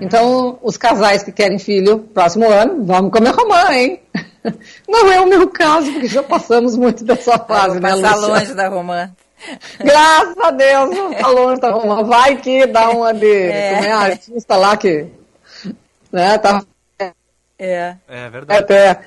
Então, 0.00 0.58
os 0.62 0.76
casais 0.76 1.22
que 1.22 1.32
querem 1.32 1.58
filho 1.58 1.98
próximo 1.98 2.48
ano, 2.48 2.84
vamos 2.84 3.10
comer 3.10 3.30
romã, 3.30 3.72
hein? 3.72 4.00
Não 4.88 5.12
é 5.12 5.20
o 5.20 5.26
meu 5.26 5.48
caso, 5.48 5.92
porque 5.92 6.06
já 6.06 6.22
passamos 6.22 6.76
muito 6.76 7.04
dessa 7.04 7.36
fase, 7.38 7.80
né, 7.80 7.94
Lúcia? 7.94 8.16
longe 8.16 8.54
da 8.54 8.68
romã. 8.68 9.10
Graças 9.78 10.38
a 10.38 10.50
Deus, 10.50 10.96
não 10.96 11.14
tá 11.14 11.28
longe 11.28 11.60
da 11.60 11.70
Romã. 11.70 12.02
Vai 12.02 12.36
que 12.36 12.66
dá 12.66 12.90
uma 12.90 13.12
de 13.14 13.26
É. 13.26 13.74
como 13.74 13.84
é 13.86 13.92
a 13.92 13.98
artista 13.98 14.56
lá 14.56 14.76
que. 14.76 15.06
Né, 16.10 16.38
tá 16.38 16.62
É. 17.58 17.94
É 18.08 18.30
verdade. 18.30 18.60
até. 18.60 19.00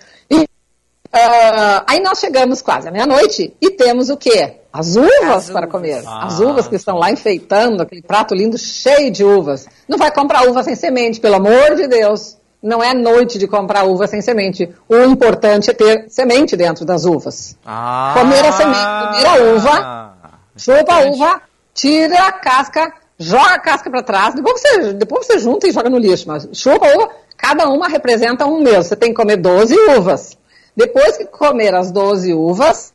Ah, 1.13 1.83
aí 1.87 1.99
nós 1.99 2.19
chegamos 2.19 2.61
quase 2.61 2.87
à 2.87 2.91
meia-noite 2.91 3.53
e 3.59 3.71
temos 3.71 4.09
o 4.09 4.17
quê? 4.17 4.55
As 4.71 4.95
uvas 4.95 5.49
para 5.49 5.67
comer. 5.67 5.97
As 6.07 6.39
Ah. 6.39 6.43
uvas 6.45 6.67
que 6.67 6.75
estão 6.77 6.97
lá 6.97 7.11
enfeitando 7.11 7.81
aquele 7.81 8.01
prato 8.01 8.33
lindo 8.33 8.57
cheio 8.57 9.11
de 9.11 9.23
uvas. 9.23 9.67
Não 9.87 9.97
vai 9.97 10.09
comprar 10.11 10.47
uva 10.47 10.63
sem 10.63 10.75
semente, 10.75 11.19
pelo 11.19 11.35
amor 11.35 11.75
de 11.75 11.87
Deus. 11.87 12.37
Não 12.63 12.81
é 12.81 12.93
noite 12.93 13.37
de 13.37 13.47
comprar 13.47 13.83
uva 13.83 14.07
sem 14.07 14.21
semente. 14.21 14.69
O 14.87 14.95
importante 15.03 15.69
é 15.71 15.73
ter 15.73 16.05
semente 16.09 16.55
dentro 16.55 16.85
das 16.85 17.03
uvas. 17.05 17.57
Ah, 17.65 18.13
Comer 18.17 18.45
a 18.45 18.51
semente, 18.53 18.79
comer 18.79 19.25
a 19.25 19.53
uva, 19.55 20.13
chupa 20.55 20.93
a 20.93 20.99
uva, 21.09 21.41
tira 21.73 22.27
a 22.27 22.31
casca, 22.31 22.93
joga 23.17 23.55
a 23.55 23.59
casca 23.59 23.89
para 23.89 24.03
trás, 24.03 24.35
depois 24.35 24.61
você, 24.61 24.93
depois 24.93 25.25
você 25.27 25.39
junta 25.39 25.67
e 25.67 25.71
joga 25.71 25.89
no 25.89 25.97
lixo, 25.97 26.25
mas 26.27 26.47
chupa 26.53 26.87
a 26.87 26.95
uva, 26.95 27.09
cada 27.35 27.67
uma 27.67 27.89
representa 27.89 28.45
um 28.45 28.61
mês. 28.61 28.87
Você 28.87 28.95
tem 28.95 29.09
que 29.09 29.15
comer 29.15 29.37
12 29.37 29.75
uvas. 29.97 30.37
Depois 30.75 31.17
que 31.17 31.25
comer 31.25 31.73
as 31.75 31.91
12 31.91 32.33
uvas, 32.33 32.93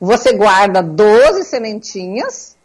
você 0.00 0.32
guarda 0.32 0.82
12 0.82 1.44
sementinhas 1.44 2.56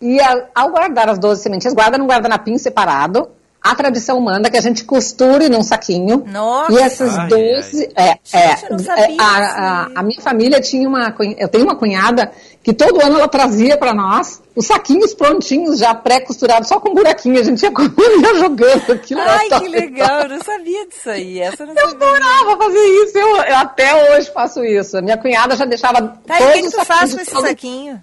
e 0.00 0.20
a- 0.20 0.46
ao 0.54 0.70
guardar 0.70 1.08
as 1.08 1.18
12 1.18 1.42
sementinhas, 1.42 1.74
guarda 1.74 1.98
num 1.98 2.06
guardanapim 2.06 2.56
separado. 2.58 3.28
A 3.62 3.74
tradição 3.74 4.18
manda 4.20 4.48
que 4.48 4.56
a 4.56 4.60
gente 4.62 4.84
costure 4.84 5.50
num 5.50 5.62
saquinho. 5.62 6.24
Nossa! 6.26 6.72
E 6.72 6.78
essas 6.78 7.18
Ai, 7.18 7.28
12. 7.28 7.90
É, 7.94 8.08
é, 8.08 8.16
é, 8.32 8.56
sabia 8.78 9.16
a, 9.20 9.36
a- 9.84 9.88
a 9.96 10.02
minha 10.02 10.20
família 10.22 10.60
tinha 10.62 10.88
uma. 10.88 11.14
Eu 11.36 11.46
tenho 11.48 11.64
uma 11.64 11.76
cunhada 11.76 12.32
que 12.62 12.72
todo 12.74 13.02
ano 13.02 13.16
ela 13.18 13.28
trazia 13.28 13.76
para 13.78 13.94
nós 13.94 14.42
os 14.54 14.66
saquinhos 14.66 15.14
prontinhos, 15.14 15.78
já 15.78 15.94
pré-costurados, 15.94 16.68
só 16.68 16.78
com 16.78 16.92
buraquinho. 16.92 17.40
A 17.40 17.42
gente 17.42 17.62
ia 17.62 17.70
comendo 17.70 17.96
e 18.18 18.22
ia 18.22 18.34
jogando 18.36 18.92
aquilo. 18.92 19.20
Ai, 19.22 19.48
que 19.48 19.68
legal, 19.68 20.22
eu 20.22 20.28
não 20.28 20.42
sabia 20.44 20.86
disso 20.86 21.08
aí. 21.10 21.40
Essa 21.40 21.62
eu 21.62 21.68
não 21.68 21.74
Eu 21.74 21.88
adorava 21.88 22.56
fazer 22.58 22.84
isso, 23.04 23.18
eu, 23.18 23.36
eu 23.36 23.56
até 23.56 24.14
hoje 24.14 24.30
faço 24.32 24.62
isso. 24.64 24.98
A 24.98 25.02
minha 25.02 25.16
cunhada 25.16 25.56
já 25.56 25.64
deixava 25.64 26.00
Tá, 26.26 26.38
e 26.38 26.42
o 26.42 26.46
todos 26.52 26.70
que, 26.74 26.78
que 26.80 26.84
faz 26.84 27.14
com 27.14 27.20
esse 27.20 27.30
todos- 27.30 27.48
saquinho? 27.48 28.02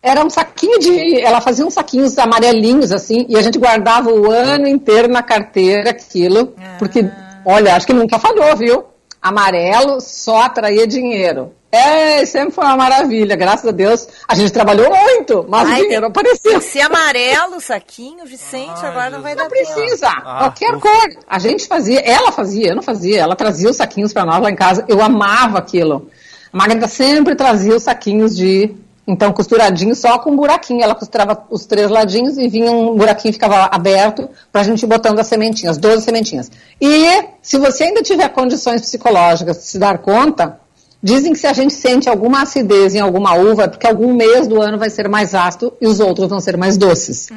Era 0.00 0.24
um 0.24 0.30
saquinho 0.30 0.78
de. 0.78 1.20
Ela 1.20 1.40
fazia 1.40 1.66
uns 1.66 1.74
saquinhos 1.74 2.16
amarelinhos, 2.18 2.92
assim, 2.92 3.26
e 3.28 3.36
a 3.36 3.42
gente 3.42 3.58
guardava 3.58 4.10
o 4.12 4.30
ano 4.30 4.68
inteiro 4.68 5.08
na 5.08 5.22
carteira 5.24 5.90
aquilo. 5.90 6.54
Porque, 6.78 7.04
olha, 7.44 7.74
acho 7.74 7.84
que 7.86 7.92
nunca 7.92 8.16
falhou, 8.16 8.54
viu? 8.56 8.84
Amarelo 9.20 10.00
só 10.00 10.42
atraía 10.42 10.86
dinheiro. 10.86 11.52
É, 11.70 12.24
sempre 12.24 12.50
foi 12.52 12.64
uma 12.64 12.76
maravilha, 12.78 13.36
graças 13.36 13.66
a 13.66 13.72
Deus. 13.72 14.08
A 14.26 14.34
gente 14.34 14.50
trabalhou 14.50 14.88
muito, 14.90 15.44
mas 15.48 15.68
Ai, 15.68 15.80
o 15.80 15.82
dinheiro 15.82 16.00
tem- 16.02 16.08
apareceu. 16.10 16.50
Tem 16.52 16.58
que 16.60 16.64
ser 16.64 16.80
amarelo 16.80 17.56
o 17.56 17.60
saquinho, 17.60 18.24
Vicente, 18.24 18.84
agora 18.86 19.10
não 19.10 19.20
vai 19.20 19.34
dar 19.36 19.42
Não 19.44 19.50
precisa, 19.50 20.08
Ah, 20.08 20.38
qualquer 20.38 20.70
ufa. 20.74 20.80
cor. 20.80 21.08
A 21.28 21.38
gente 21.38 21.66
fazia, 21.66 22.00
ela 22.00 22.32
fazia, 22.32 22.68
eu 22.68 22.74
não 22.76 22.82
fazia, 22.82 23.20
ela 23.20 23.36
trazia 23.36 23.68
os 23.68 23.76
saquinhos 23.76 24.14
para 24.14 24.24
nós 24.24 24.40
lá 24.42 24.50
em 24.50 24.56
casa. 24.56 24.82
Eu 24.88 25.02
amava 25.02 25.58
aquilo. 25.58 26.08
A 26.50 26.56
Magda 26.56 26.88
sempre 26.88 27.34
trazia 27.34 27.76
os 27.76 27.82
saquinhos 27.82 28.34
de, 28.34 28.74
então, 29.06 29.30
costuradinho, 29.30 29.94
só 29.94 30.18
com 30.18 30.30
um 30.30 30.36
buraquinho. 30.36 30.82
Ela 30.82 30.94
costurava 30.94 31.44
os 31.50 31.66
três 31.66 31.90
ladinhos 31.90 32.38
e 32.38 32.48
vinha 32.48 32.70
um 32.72 32.96
buraquinho, 32.96 33.34
ficava 33.34 33.68
aberto, 33.70 34.26
pra 34.50 34.62
gente 34.62 34.82
ir 34.84 34.86
botando 34.86 35.18
as 35.18 35.26
sementinhas, 35.26 35.76
12 35.76 36.02
sementinhas. 36.02 36.50
E 36.80 37.24
se 37.42 37.58
você 37.58 37.84
ainda 37.84 38.02
tiver 38.02 38.30
condições 38.30 38.80
psicológicas 38.80 39.58
de 39.58 39.64
se 39.64 39.78
dar 39.78 39.98
conta, 39.98 40.58
dizem 41.02 41.32
que 41.32 41.38
se 41.38 41.46
a 41.46 41.52
gente 41.52 41.72
sente 41.72 42.08
alguma 42.08 42.42
acidez 42.42 42.94
em 42.94 43.00
alguma 43.00 43.34
uva, 43.34 43.64
é 43.64 43.68
porque 43.68 43.86
algum 43.86 44.14
mês 44.14 44.46
do 44.46 44.60
ano 44.60 44.78
vai 44.78 44.90
ser 44.90 45.08
mais 45.08 45.34
ácido 45.34 45.72
e 45.80 45.86
os 45.86 46.00
outros 46.00 46.28
vão 46.28 46.40
ser 46.40 46.56
mais 46.56 46.76
doces. 46.76 47.28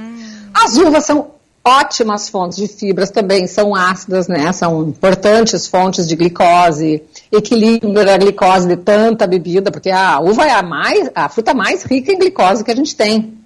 As 0.53 0.77
uvas 0.77 1.05
são 1.05 1.31
ótimas 1.63 2.27
fontes 2.27 2.57
de 2.57 2.67
fibras 2.67 3.11
também, 3.11 3.45
são 3.45 3.75
ácidas, 3.75 4.27
né? 4.27 4.51
São 4.51 4.83
importantes 4.83 5.67
fontes 5.67 6.07
de 6.07 6.15
glicose, 6.15 7.03
equilibra 7.31 8.15
a 8.15 8.17
glicose 8.17 8.67
de 8.67 8.77
tanta 8.77 9.27
bebida, 9.27 9.71
porque 9.71 9.91
a 9.91 10.19
uva 10.19 10.45
é 10.45 10.51
a, 10.51 10.63
mais, 10.63 11.09
a 11.13 11.29
fruta 11.29 11.53
mais 11.53 11.83
rica 11.83 12.11
em 12.11 12.17
glicose 12.17 12.63
que 12.63 12.71
a 12.71 12.75
gente 12.75 12.95
tem. 12.95 13.37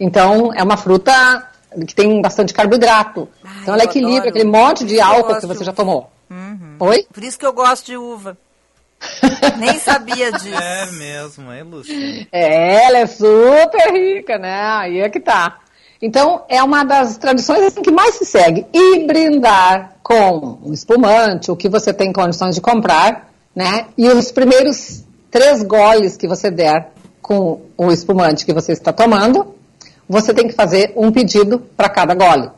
Então, 0.00 0.52
é 0.54 0.62
uma 0.62 0.76
fruta 0.76 1.12
que 1.86 1.94
tem 1.94 2.20
bastante 2.20 2.52
carboidrato. 2.52 3.28
então, 3.62 3.74
ela 3.74 3.84
equilibra 3.84 4.28
adoro. 4.28 4.30
aquele 4.30 4.50
monte 4.50 4.84
de 4.84 5.00
álcool 5.00 5.38
que 5.38 5.46
você 5.46 5.64
já 5.64 5.72
tomou. 5.72 6.10
Oi? 6.80 7.06
Por 7.12 7.22
isso 7.22 7.38
que 7.38 7.46
eu 7.46 7.52
gosto 7.52 7.86
de 7.86 7.96
uva. 7.96 8.36
Nem 9.58 9.78
sabia 9.78 10.32
disso. 10.32 10.54
É 10.54 10.86
mesmo, 10.92 11.50
é, 11.50 11.62
Lúcia. 11.62 12.26
É, 12.30 12.84
ela 12.84 12.98
é 12.98 13.06
super 13.06 13.92
rica, 13.92 14.38
né? 14.38 14.60
Aí 14.60 15.00
é 15.00 15.08
que 15.08 15.20
tá. 15.20 15.58
Então, 16.00 16.42
é 16.48 16.62
uma 16.62 16.84
das 16.84 17.16
tradições 17.16 17.60
assim, 17.60 17.82
que 17.82 17.90
mais 17.90 18.16
se 18.16 18.24
segue. 18.24 18.66
E 18.72 19.06
brindar 19.06 19.96
com 20.02 20.58
um 20.64 20.72
espumante, 20.72 21.50
o 21.50 21.56
que 21.56 21.68
você 21.68 21.92
tem 21.92 22.12
condições 22.12 22.54
de 22.54 22.60
comprar, 22.60 23.30
né? 23.54 23.86
E 23.96 24.08
os 24.08 24.32
primeiros 24.32 25.04
três 25.30 25.62
goles 25.62 26.16
que 26.16 26.26
você 26.26 26.50
der 26.50 26.92
com 27.20 27.62
o 27.76 27.90
espumante 27.92 28.44
que 28.44 28.52
você 28.52 28.72
está 28.72 28.92
tomando, 28.92 29.54
você 30.08 30.34
tem 30.34 30.48
que 30.48 30.54
fazer 30.54 30.92
um 30.96 31.12
pedido 31.12 31.60
para 31.76 31.88
cada 31.88 32.14
gole. 32.14 32.50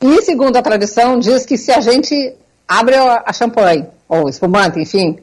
E 0.00 0.22
segundo 0.22 0.56
a 0.56 0.62
tradição, 0.62 1.18
diz 1.18 1.44
que 1.44 1.58
se 1.58 1.72
a 1.72 1.80
gente 1.80 2.32
abre 2.66 2.94
a 2.94 3.24
a 3.26 3.32
champanhe, 3.32 3.86
ou 4.08 4.28
espumante, 4.28 4.78
enfim, 4.78 5.18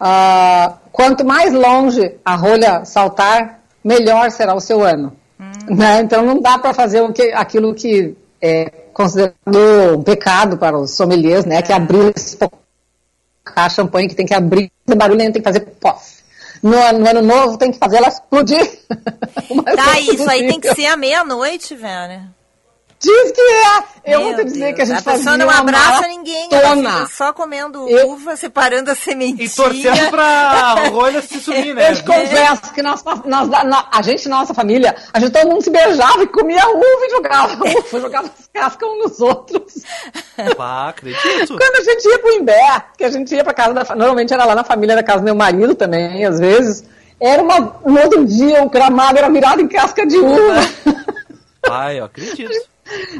ah, 0.00 0.74
quanto 0.92 1.24
mais 1.24 1.52
longe 1.52 2.14
a 2.24 2.34
rolha 2.36 2.84
saltar, 2.84 3.60
melhor 3.82 4.30
será 4.30 4.54
o 4.54 4.60
seu 4.60 4.82
ano. 4.82 5.16
Né? 5.68 6.00
Então 6.00 6.24
não 6.24 6.40
dá 6.40 6.58
para 6.58 6.74
fazer 6.74 7.00
o 7.00 7.12
que, 7.12 7.32
aquilo 7.32 7.74
que 7.74 8.16
é 8.40 8.70
considerado 8.92 9.34
um 9.96 10.02
pecado 10.02 10.56
para 10.56 10.78
os 10.78 10.92
sommeliers, 10.92 11.44
né? 11.44 11.62
Que 11.62 11.72
é 11.72 11.76
abrir 11.76 12.12
a 13.54 13.68
champanhe, 13.68 14.08
que 14.08 14.14
tem 14.14 14.26
que 14.26 14.34
abrir, 14.34 14.70
barulho, 14.86 15.18
tem 15.18 15.32
que 15.32 15.42
fazer 15.42 15.60
pof. 15.60 16.18
No, 16.62 16.70
no 16.70 17.08
ano 17.08 17.22
novo 17.22 17.56
tem 17.56 17.70
que 17.70 17.78
fazer 17.78 17.98
ela 17.98 18.08
explodir. 18.08 18.78
Tá, 19.76 20.00
isso 20.00 20.28
aí 20.28 20.40
tem 20.40 20.60
que 20.60 20.68
possível. 20.68 20.74
ser 20.74 20.86
à 20.86 20.96
meia-noite, 20.96 21.74
velho. 21.74 22.22
Diz 23.00 23.30
que 23.32 23.40
é. 23.40 23.98
Eu 24.14 24.20
Meu 24.20 24.28
vou 24.28 24.34
te 24.38 24.44
dizer 24.46 24.58
Deus, 24.58 24.74
que 24.74 24.82
a 24.82 24.84
gente 24.86 24.96
pessoa 25.04 25.16
fazia 25.16 25.36
não 25.36 25.46
uma 25.46 25.58
abraça 25.58 26.08
ninguém, 26.08 26.48
fica 27.04 27.06
só 27.06 27.32
comendo 27.32 27.88
Eu- 27.88 28.10
uva, 28.10 28.36
separando 28.36 28.90
a 28.90 28.94
sementinha. 28.96 29.44
E 29.44 29.48
torcendo 29.50 30.10
pra 30.10 30.74
rolha 30.90 31.22
se 31.22 31.38
sumir, 31.40 31.74
né? 31.74 31.90
Eu 31.90 31.94
te 31.96 32.02
confesso 32.02 32.72
que 32.74 32.82
nós, 32.82 33.04
nós- 33.24 33.48
nós- 33.48 33.86
a 33.92 34.02
gente, 34.02 34.28
nossa 34.28 34.52
família, 34.52 34.96
a 35.12 35.20
gente 35.20 35.30
todo 35.30 35.48
mundo 35.48 35.62
se 35.62 35.70
beijava 35.70 36.22
e 36.22 36.26
comia 36.26 36.66
uva 36.68 37.06
e 37.06 37.10
jogava 37.10 37.52
uva, 37.64 38.00
jogava 38.00 38.26
as 38.36 38.48
cascas 38.52 38.88
uns 38.88 38.98
nos 38.98 39.20
outros. 39.20 39.74
Pá, 40.56 40.88
acredito. 40.88 41.56
Quando 41.56 41.76
a 41.76 41.82
gente 41.84 42.08
ia 42.08 42.18
pro 42.18 42.32
Imbé, 42.32 42.82
que 42.96 43.04
a 43.04 43.10
gente 43.10 43.32
ia 43.34 43.44
pra 43.44 43.54
casa 43.54 43.74
da 43.74 43.94
normalmente 43.94 44.32
era 44.34 44.44
lá 44.44 44.54
na 44.56 44.64
família 44.64 44.96
da 44.96 45.02
casa 45.04 45.18
do 45.20 45.24
meu 45.24 45.36
marido 45.36 45.74
também, 45.76 46.24
às 46.24 46.40
vezes, 46.40 46.82
era 47.20 47.40
uma, 47.42 47.60
no 47.86 48.00
outro 48.00 48.24
dia 48.24 48.62
o 48.64 48.68
gramado 48.70 49.18
era 49.18 49.28
virado 49.30 49.60
em 49.60 49.68
casca 49.68 50.04
de 50.04 50.16
uva. 50.18 50.54
Ai, 51.70 52.00
eu 52.00 52.04
acredito. 52.06 52.50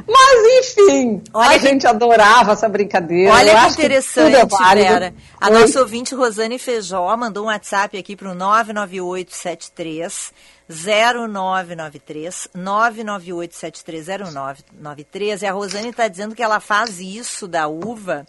Mas 0.06 0.68
enfim, 0.68 1.22
Olha 1.32 1.56
a 1.56 1.58
que- 1.58 1.66
gente 1.66 1.86
adorava 1.86 2.52
essa 2.52 2.68
brincadeira. 2.68 3.30
Eu 3.30 3.34
Olha 3.34 3.50
que 3.50 3.56
acho 3.56 3.68
tudo 3.68 3.78
interessante, 3.84 4.36
é 4.36 4.44
válido. 4.46 4.88
Vera. 4.88 5.14
A 5.40 5.46
Oi? 5.48 5.52
nossa 5.60 5.80
ouvinte 5.80 6.14
Rosane 6.14 6.58
Feijó 6.58 7.16
mandou 7.16 7.44
um 7.44 7.48
WhatsApp 7.48 7.96
aqui 7.98 8.14
para 8.16 8.30
o 8.30 8.34
99873 8.34 10.32
0993 10.68 12.48
998730993 12.56 15.42
e 15.42 15.46
a 15.46 15.52
Rosane 15.52 15.88
está 15.90 16.08
dizendo 16.08 16.34
que 16.34 16.42
ela 16.42 16.60
faz 16.60 16.98
isso 17.00 17.46
da 17.48 17.66
uva 17.68 18.26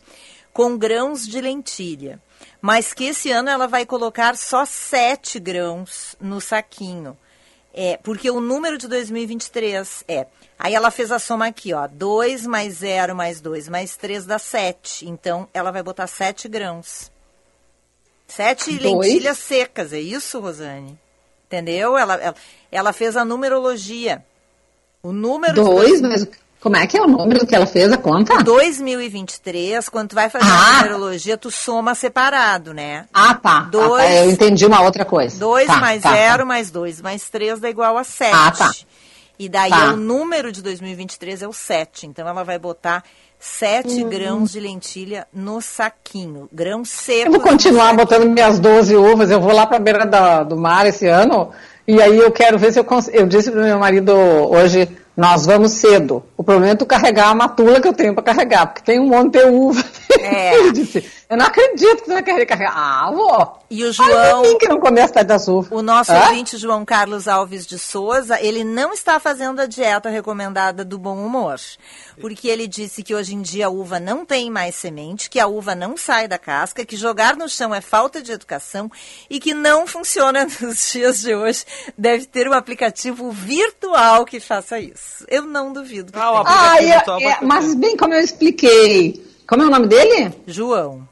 com 0.54 0.78
grãos 0.78 1.26
de 1.28 1.40
lentilha, 1.40 2.20
mas 2.62 2.94
que 2.94 3.06
esse 3.06 3.32
ano 3.32 3.50
ela 3.50 3.68
vai 3.68 3.86
colocar 3.86 4.36
só 4.36 4.66
7 4.66 5.40
grãos 5.40 6.16
no 6.20 6.42
saquinho. 6.42 7.16
É, 7.74 7.98
porque 7.98 8.30
o 8.30 8.42
número 8.42 8.78
de 8.78 8.88
2023 8.88 10.04
é. 10.08 10.26
Aí 10.58 10.74
ela 10.74 10.92
fez 10.92 11.12
a 11.12 11.20
soma 11.20 11.48
aqui, 11.48 11.74
ó. 11.74 11.88
2 11.88 12.46
mais 12.46 12.76
0 12.76 13.16
mais 13.16 13.40
2 13.40 13.70
mais 13.70 13.96
3 13.96 14.26
dá 14.26 14.40
7. 14.40 15.08
Então 15.08 15.48
ela 15.54 15.72
vai 15.72 15.84
botar 15.84 16.08
7 16.08 16.48
grãos. 16.48 17.12
7 18.28 18.78
Dois? 18.78 19.08
lentilhas 19.08 19.38
secas, 19.38 19.94
é 19.94 20.00
isso, 20.00 20.40
Rosane? 20.40 20.98
Entendeu? 21.48 21.98
Ela, 21.98 22.16
ela, 22.16 22.36
ela 22.72 22.94
fez 22.94 23.18
a 23.18 23.26
numerologia. 23.26 24.24
O 25.02 25.12
número 25.12 25.54
de 25.54 25.62
Dois, 25.62 26.02
mas 26.02 26.28
como 26.62 26.76
é 26.78 26.86
que 26.88 26.98
é 26.98 27.02
o 27.02 27.08
número 27.08 27.46
que 27.48 27.56
ela 27.56 27.66
fez 27.66 27.92
a 27.92 27.98
conta? 27.98 28.44
2023, 28.44 29.88
quando 29.90 30.10
tu 30.10 30.16
vai 30.16 30.30
fazer 30.30 30.46
a 30.46 30.54
Ah! 30.54 30.76
numerologia, 30.78 31.38
tu 31.38 31.50
soma 31.50 31.96
separado, 31.96 32.74
né? 32.74 33.06
Ah, 33.14 33.34
tá. 33.34 33.62
Dois- 33.72 34.04
Ah, 34.04 34.08
tá, 34.08 34.16
Eu 34.26 34.30
entendi 34.32 34.66
uma 34.66 34.82
outra 34.82 35.06
coisa. 35.06 35.40
2 35.40 35.68
Tá, 35.68 35.78
mais 35.78 36.02
tá, 36.04 36.12
0 36.14 36.40
tá. 36.40 36.46
mais 36.46 36.70
2 36.72 37.02
mais 37.02 37.30
3 37.30 37.60
dá 37.60 37.70
igual 37.70 37.98
a 37.98 38.04
7. 38.04 38.34
Ah, 38.34 38.52
tá. 38.52 38.72
E 39.38 39.48
daí 39.48 39.70
Tá. 39.70 39.94
o 39.94 39.96
número 39.96 40.52
de 40.52 40.62
2023 40.62 41.42
é 41.42 41.48
o 41.48 41.54
7. 41.54 42.06
Então 42.06 42.28
ela 42.28 42.44
vai 42.44 42.60
botar 42.60 43.04
7 43.40 44.04
Hum. 44.04 44.10
grãos 44.10 44.52
de 44.52 44.60
lentilha 44.60 45.26
no 45.34 45.62
saquinho. 45.62 46.50
Grãos 46.52 46.90
secos. 46.90 47.26
Eu 47.26 47.32
vou 47.32 47.40
continuar 47.42 47.94
botando 47.96 48.26
minhas 48.30 48.60
12 48.60 48.96
uvas. 48.98 49.32
Eu 49.32 49.40
vou 49.40 49.54
lá 49.54 49.66
para 49.66 49.78
a 49.78 49.80
beira 49.80 50.06
da- 50.06 50.44
do 50.44 50.58
mar 50.58 50.86
esse 50.86 51.08
ano. 51.08 51.52
E 51.88 52.02
aí 52.02 52.18
eu 52.18 52.32
quero 52.32 52.60
ver 52.60 52.74
se 52.74 52.80
eu 52.80 52.84
consigo. 52.84 53.16
Eu 53.16 53.26
disse 53.28 53.50
para 53.50 53.64
meu 53.64 53.80
marido 53.80 54.12
hoje, 54.14 54.90
nós 55.20 55.46
vamos 55.46 55.74
cedo. 55.74 56.24
O 56.38 56.44
problema 56.44 56.72
é 56.72 56.76
tu 56.76 56.86
carregar 56.86 57.30
a 57.30 57.36
matula 57.36 57.82
que 57.82 57.88
eu 57.90 57.94
tenho 57.94 58.14
para 58.14 58.24
carregar, 58.24 58.68
porque 58.68 58.82
tem 58.82 59.00
um 59.00 59.10
monte 59.10 59.34
de 59.34 59.44
uva. 59.44 59.84
É. 60.22 60.54
Eu 61.30 61.38
não 61.38 61.46
acredito 61.46 61.98
que 61.98 62.06
tu 62.06 62.14
vai 62.14 62.24
querer 62.24 62.44
carregar. 62.48 62.74
Ah, 62.76 63.12
vou. 63.14 63.60
E 63.70 63.84
o 63.84 63.88
Ai, 63.88 63.94
João, 63.94 64.10
pra 64.42 64.50
mim 64.50 64.58
que 64.58 64.68
não 64.68 64.80
começa 64.80 65.20
a 65.20 65.24
das 65.24 65.48
uvas. 65.48 65.72
o 65.72 65.84
nosso 65.84 66.12
Hã? 66.12 66.22
ouvinte 66.30 66.58
João 66.58 66.84
Carlos 66.84 67.28
Alves 67.28 67.68
de 67.68 67.78
Souza, 67.78 68.42
ele 68.42 68.64
não 68.64 68.92
está 68.94 69.20
fazendo 69.20 69.60
a 69.62 69.68
dieta 69.68 70.10
recomendada 70.10 70.84
do 70.84 70.98
bom 70.98 71.24
humor. 71.24 71.60
Porque 72.20 72.48
ele 72.48 72.68
disse 72.68 73.04
que 73.04 73.14
hoje 73.14 73.36
em 73.36 73.44
dia 73.44 73.68
a 73.68 73.70
uva 73.70 74.00
não 74.00 74.26
tem 74.26 74.50
mais 74.50 74.74
semente, 74.74 75.30
que 75.30 75.40
a 75.40 75.46
uva 75.46 75.76
não 75.76 75.96
sai 75.96 76.28
da 76.28 76.40
casca, 76.40 76.84
que 76.84 76.96
jogar 76.98 77.36
no 77.38 77.48
chão 77.48 77.76
é 77.76 77.80
falta 77.80 78.24
de 78.24 78.32
educação 78.32 78.90
e 79.30 79.40
que 79.40 79.54
não 79.54 79.86
funciona 79.86 80.48
nos 80.60 80.92
dias 80.92 81.20
de 81.22 81.36
hoje. 81.36 81.64
Deve 81.96 82.26
ter 82.26 82.48
um 82.50 82.54
aplicativo 82.54 83.30
virtual 83.32 84.26
que 84.26 84.40
faça 84.40 84.80
isso. 84.80 85.24
Eu 85.28 85.44
não 85.44 85.72
duvido. 85.72 86.12
Que 86.12 86.18
Ah, 86.20 86.32
o. 86.32 86.36
Ah, 86.38 86.42
aplicativo 86.42 86.90
é- 86.90 86.96
virtual 86.96 87.20
é, 87.22 87.36
pra- 87.36 87.48
mas 87.48 87.76
bem 87.76 87.96
como 87.96 88.16
eu 88.16 88.20
expliquei. 88.22 89.24
Como 89.48 89.62
é 89.64 89.66
o 89.66 89.70
nome 89.70 89.88
dele? 89.88 90.34
João. 90.46 91.08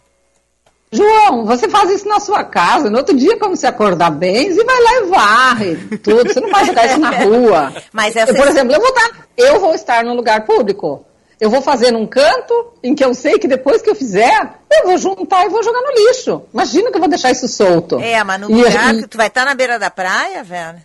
João, 0.92 1.46
você 1.46 1.68
faz 1.68 1.90
isso 1.92 2.08
na 2.08 2.20
sua 2.20 2.44
casa. 2.44 2.90
No 2.90 2.98
outro 3.00 3.16
dia, 3.16 3.38
quando 3.38 3.56
você 3.56 3.68
acordar 3.68 4.10
bem, 4.10 4.54
você 4.54 4.64
vai 4.64 4.82
lá 4.82 4.94
e 4.96 5.06
varre 5.06 5.76
tudo. 6.02 6.32
Você 6.34 6.40
não 6.40 6.50
vai 6.50 6.66
jogar 6.66 6.86
isso 6.88 7.00
na 7.00 7.10
rua. 7.24 7.74
Mas 7.92 8.16
essa 8.16 8.34
por 8.34 8.48
exemplo, 8.48 8.74
eu 8.74 8.80
vou, 8.80 8.90
estar, 8.90 9.10
eu 9.38 9.60
vou 9.60 9.74
estar 9.76 10.04
num 10.04 10.14
lugar 10.14 10.46
público. 10.46 11.04
Eu 11.40 11.50
vou 11.52 11.62
fazer 11.62 11.92
num 11.92 12.08
canto 12.08 12.74
em 12.82 12.96
que 12.96 13.04
eu 13.06 13.14
sei 13.14 13.38
que 13.38 13.48
depois 13.48 13.82
que 13.82 13.90
eu 13.90 13.94
fizer, 13.96 14.54
eu 14.72 14.86
vou 14.88 14.98
juntar 14.98 15.46
e 15.46 15.50
vou 15.50 15.62
jogar 15.62 15.82
no 15.82 15.92
lixo. 15.92 16.42
Imagina 16.54 16.90
que 16.90 16.96
eu 16.96 17.00
vou 17.02 17.10
deixar 17.10 17.32
isso 17.32 17.48
solto. 17.48 18.00
É, 18.00 18.24
mas 18.24 18.42
no 18.42 18.48
lugar 18.48 18.96
e- 18.96 19.02
que 19.02 19.08
tu 19.08 19.18
vai 19.18 19.28
estar 19.28 19.46
na 19.46 19.54
beira 19.54 19.78
da 19.78 19.92
praia, 19.92 20.44
velho. 20.44 20.80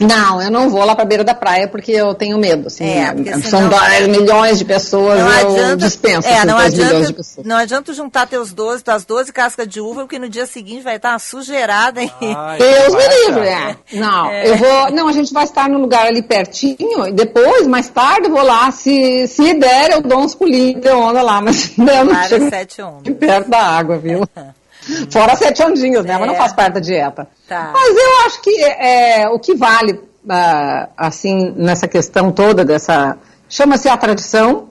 Não, 0.00 0.42
eu 0.42 0.50
não 0.50 0.68
vou 0.68 0.84
lá 0.84 0.94
pra 0.96 1.04
beira 1.04 1.22
da 1.22 1.34
praia 1.34 1.68
porque 1.68 1.92
eu 1.92 2.12
tenho 2.14 2.36
medo. 2.36 2.66
Assim, 2.66 2.84
É, 2.84 3.14
né? 3.14 3.32
São 3.42 3.60
senão- 3.60 3.68
dois 3.68 4.08
milhões 4.08 4.58
de 4.58 4.64
pessoas, 4.64 5.20
Não 5.20 5.28
eu 5.30 5.50
adianta, 5.50 5.76
dispenso 5.76 6.26
é, 6.28 6.32
esses 6.32 6.44
não 6.44 6.58
adianta, 6.58 7.14
não 7.44 7.56
adianta 7.56 7.92
juntar 7.92 8.26
teus 8.26 8.52
12, 8.52 8.82
tuas 8.82 9.04
12 9.04 9.32
cascas 9.32 9.68
de 9.68 9.80
uva, 9.80 10.00
porque 10.02 10.18
no 10.18 10.28
dia 10.28 10.46
seguinte 10.46 10.82
vai 10.82 10.96
estar 10.96 11.10
uma 11.10 11.18
sujeirada 11.20 12.00
aí. 12.00 12.10
Ai, 12.20 12.58
Deus 12.58 12.92
vai, 12.92 13.08
me 13.08 13.14
livre, 13.26 13.46
é. 13.48 13.76
Não, 13.92 14.26
É. 14.30 14.48
eu 14.50 14.56
vou. 14.56 14.90
Não, 14.90 15.06
a 15.08 15.12
gente 15.12 15.32
vai 15.32 15.44
estar 15.44 15.68
no 15.68 15.78
lugar 15.78 16.06
ali 16.06 16.22
pertinho, 16.22 17.06
e 17.06 17.12
depois, 17.12 17.66
mais 17.66 17.88
tarde, 17.88 18.26
eu 18.26 18.32
vou 18.32 18.42
lá. 18.42 18.70
Se, 18.72 19.28
se 19.28 19.54
der, 19.54 19.92
eu 19.92 20.00
dou 20.02 20.18
uns 20.20 20.34
pulinhos 20.34 20.80
de 20.80 20.88
onda 20.90 21.22
lá, 21.22 21.40
mas 21.40 21.72
não, 21.78 22.04
não 22.04 22.14
Para 22.14 22.28
chego 22.28 22.48
sete 22.50 22.82
ondas. 22.82 23.14
perto 23.16 23.48
da 23.48 23.58
água, 23.62 23.96
viu? 23.96 24.26
Fora 25.10 25.34
sete 25.36 25.62
ondinhos, 25.62 26.04
né? 26.04 26.16
Mas 26.18 26.26
não 26.26 26.34
É. 26.34 26.38
faz 26.38 26.52
parte 26.52 26.74
da 26.74 26.80
dieta. 26.80 27.26
Tá. 27.48 27.70
Mas 27.72 27.96
eu 27.96 28.26
acho 28.26 28.42
que 28.42 28.64
é, 28.64 29.28
o 29.28 29.38
que 29.38 29.54
vale, 29.54 30.00
ah, 30.28 30.88
assim, 30.96 31.52
nessa 31.56 31.88
questão 31.88 32.30
toda 32.32 32.64
dessa. 32.64 33.16
Chama-se 33.48 33.88
a 33.88 33.96
tradição. 33.96 34.68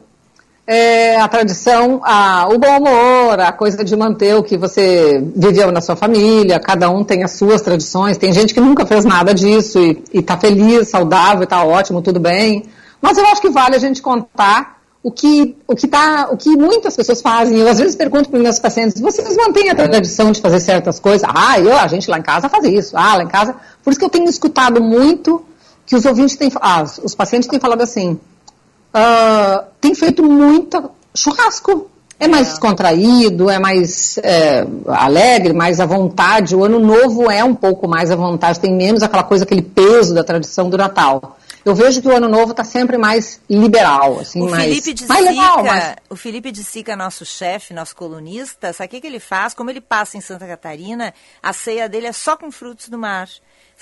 É, 0.65 1.19
a 1.19 1.27
tradição, 1.27 1.99
a, 2.05 2.47
o 2.47 2.57
bom 2.57 2.77
humor, 2.77 3.37
a 3.37 3.51
coisa 3.51 3.83
de 3.83 3.95
manter 3.97 4.33
o 4.35 4.41
que 4.41 4.55
você 4.57 5.21
viveu 5.35 5.73
na 5.73 5.81
sua 5.81 5.97
família, 5.97 6.57
cada 6.57 6.89
um 6.89 7.03
tem 7.03 7.21
as 7.21 7.31
suas 7.31 7.61
tradições, 7.61 8.17
tem 8.17 8.31
gente 8.31 8.53
que 8.53 8.61
nunca 8.61 8.85
fez 8.85 9.03
nada 9.03 9.33
disso 9.33 9.77
e, 9.77 10.01
e 10.13 10.21
tá 10.21 10.37
feliz, 10.37 10.87
saudável, 10.87 11.45
tá 11.45 11.61
ótimo, 11.65 12.01
tudo 12.01 12.17
bem. 12.17 12.63
Mas 13.01 13.17
eu 13.17 13.25
acho 13.27 13.41
que 13.41 13.49
vale 13.49 13.75
a 13.75 13.79
gente 13.79 14.01
contar 14.01 14.77
o 15.03 15.11
que, 15.11 15.55
o 15.67 15.75
que, 15.75 15.85
tá, 15.85 16.29
o 16.31 16.37
que 16.37 16.49
muitas 16.55 16.95
pessoas 16.95 17.21
fazem. 17.21 17.57
Eu 17.59 17.67
às 17.67 17.77
vezes 17.77 17.93
pergunto 17.95 18.29
para 18.29 18.37
os 18.37 18.43
meus 18.43 18.57
pacientes, 18.57 19.01
vocês 19.01 19.35
mantêm 19.35 19.69
a 19.69 19.75
tradição 19.75 20.31
de 20.31 20.39
fazer 20.39 20.61
certas 20.61 20.97
coisas? 20.97 21.29
Ah, 21.35 21.59
eu, 21.59 21.75
a 21.77 21.87
gente 21.87 22.09
lá 22.09 22.17
em 22.17 22.21
casa 22.21 22.47
faz 22.47 22.63
isso. 22.63 22.95
Ah, 22.95 23.17
lá 23.17 23.23
em 23.23 23.27
casa. 23.27 23.53
Por 23.83 23.89
isso 23.91 23.99
que 23.99 24.05
eu 24.05 24.09
tenho 24.09 24.29
escutado 24.29 24.81
muito 24.81 25.43
que 25.85 25.93
os 25.95 26.05
ouvintes 26.05 26.37
têm, 26.37 26.49
ah, 26.61 26.83
os- 27.03 27.13
pacientes 27.13 27.49
têm 27.49 27.59
falado 27.59 27.81
assim, 27.81 28.17
ah, 28.93 29.65
tem 29.81 29.93
feito 29.93 30.23
muito 30.23 30.89
churrasco. 31.13 31.89
É 32.19 32.27
mais 32.27 32.47
descontraído, 32.49 33.49
é 33.49 33.59
mais 33.59 34.17
é, 34.19 34.65
alegre, 34.87 35.51
mais 35.51 35.81
à 35.81 35.85
vontade. 35.85 36.55
O 36.55 36.63
ano 36.63 36.79
novo 36.79 37.29
é 37.29 37.43
um 37.43 37.53
pouco 37.55 37.85
mais 37.87 38.09
à 38.11 38.15
vontade, 38.15 38.59
tem 38.61 38.73
menos 38.73 39.03
aquela 39.03 39.23
coisa, 39.23 39.43
aquele 39.43 39.61
peso 39.63 40.13
da 40.13 40.23
tradição 40.23 40.69
do 40.69 40.77
Natal. 40.77 41.37
Eu 41.65 41.73
vejo 41.73 42.01
que 42.01 42.07
o 42.07 42.15
ano 42.15 42.27
novo 42.27 42.51
está 42.51 42.63
sempre 42.63 42.97
mais 42.97 43.39
liberal, 43.49 44.19
assim, 44.19 44.41
O 44.41 44.49
mais, 44.49 44.63
Felipe 44.63 44.93
de 44.93 45.07
mais 45.07 45.21
Sica, 45.21 45.31
legal, 45.31 45.63
mais 45.63 45.95
o 46.09 46.15
Felipe 46.15 46.51
de 46.51 46.63
Sica, 46.63 46.95
nosso 46.95 47.25
chefe, 47.25 47.73
nosso 47.73 47.95
colunista, 47.95 48.73
sabe 48.73 48.87
o 48.87 48.89
que, 48.89 49.01
que 49.01 49.07
ele 49.07 49.19
faz? 49.19 49.53
Como 49.53 49.69
ele 49.69 49.79
passa 49.79 50.17
em 50.17 50.21
Santa 50.21 50.45
Catarina, 50.45 51.13
a 51.41 51.53
ceia 51.53 51.87
dele 51.87 52.07
é 52.07 52.11
só 52.11 52.35
com 52.35 52.51
frutos 52.51 52.89
do 52.89 52.97
mar, 52.97 53.29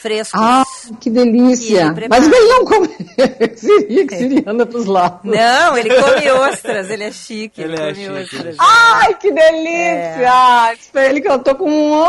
frescos. 0.02 0.40
Ah, 0.42 0.64
que 1.00 1.10
delícia! 1.10 1.88
E 1.88 1.94
prepara. 1.94 2.22
Mas 2.22 2.32
ele 2.32 2.48
não 2.48 2.66
come 2.66 2.88
Siri, 3.56 4.08
que 4.08 4.16
Siri 4.16 4.44
anda 4.48 4.66
pros 4.66 4.86
lados. 4.86 5.22
Não, 5.24 5.78
ele 5.78 5.90
come 5.94 6.32
ostras, 6.50 6.90
ele 6.90 7.04
é 7.04 7.12
chique, 7.12 7.62
ele, 7.62 7.74
Ele 7.74 7.82
é 7.82 7.94
come 7.94 8.26
chique, 8.26 8.36
ostras. 8.36 8.56
Ai, 8.60 9.14
que 9.16 9.32
delícia! 9.32 10.72
É. 10.72 10.78
Pra 10.92 11.06
ele 11.06 11.22
que 11.22 11.30
eu 11.30 11.40
tô 11.40 11.56
com 11.56 11.70
um... 11.70 12.04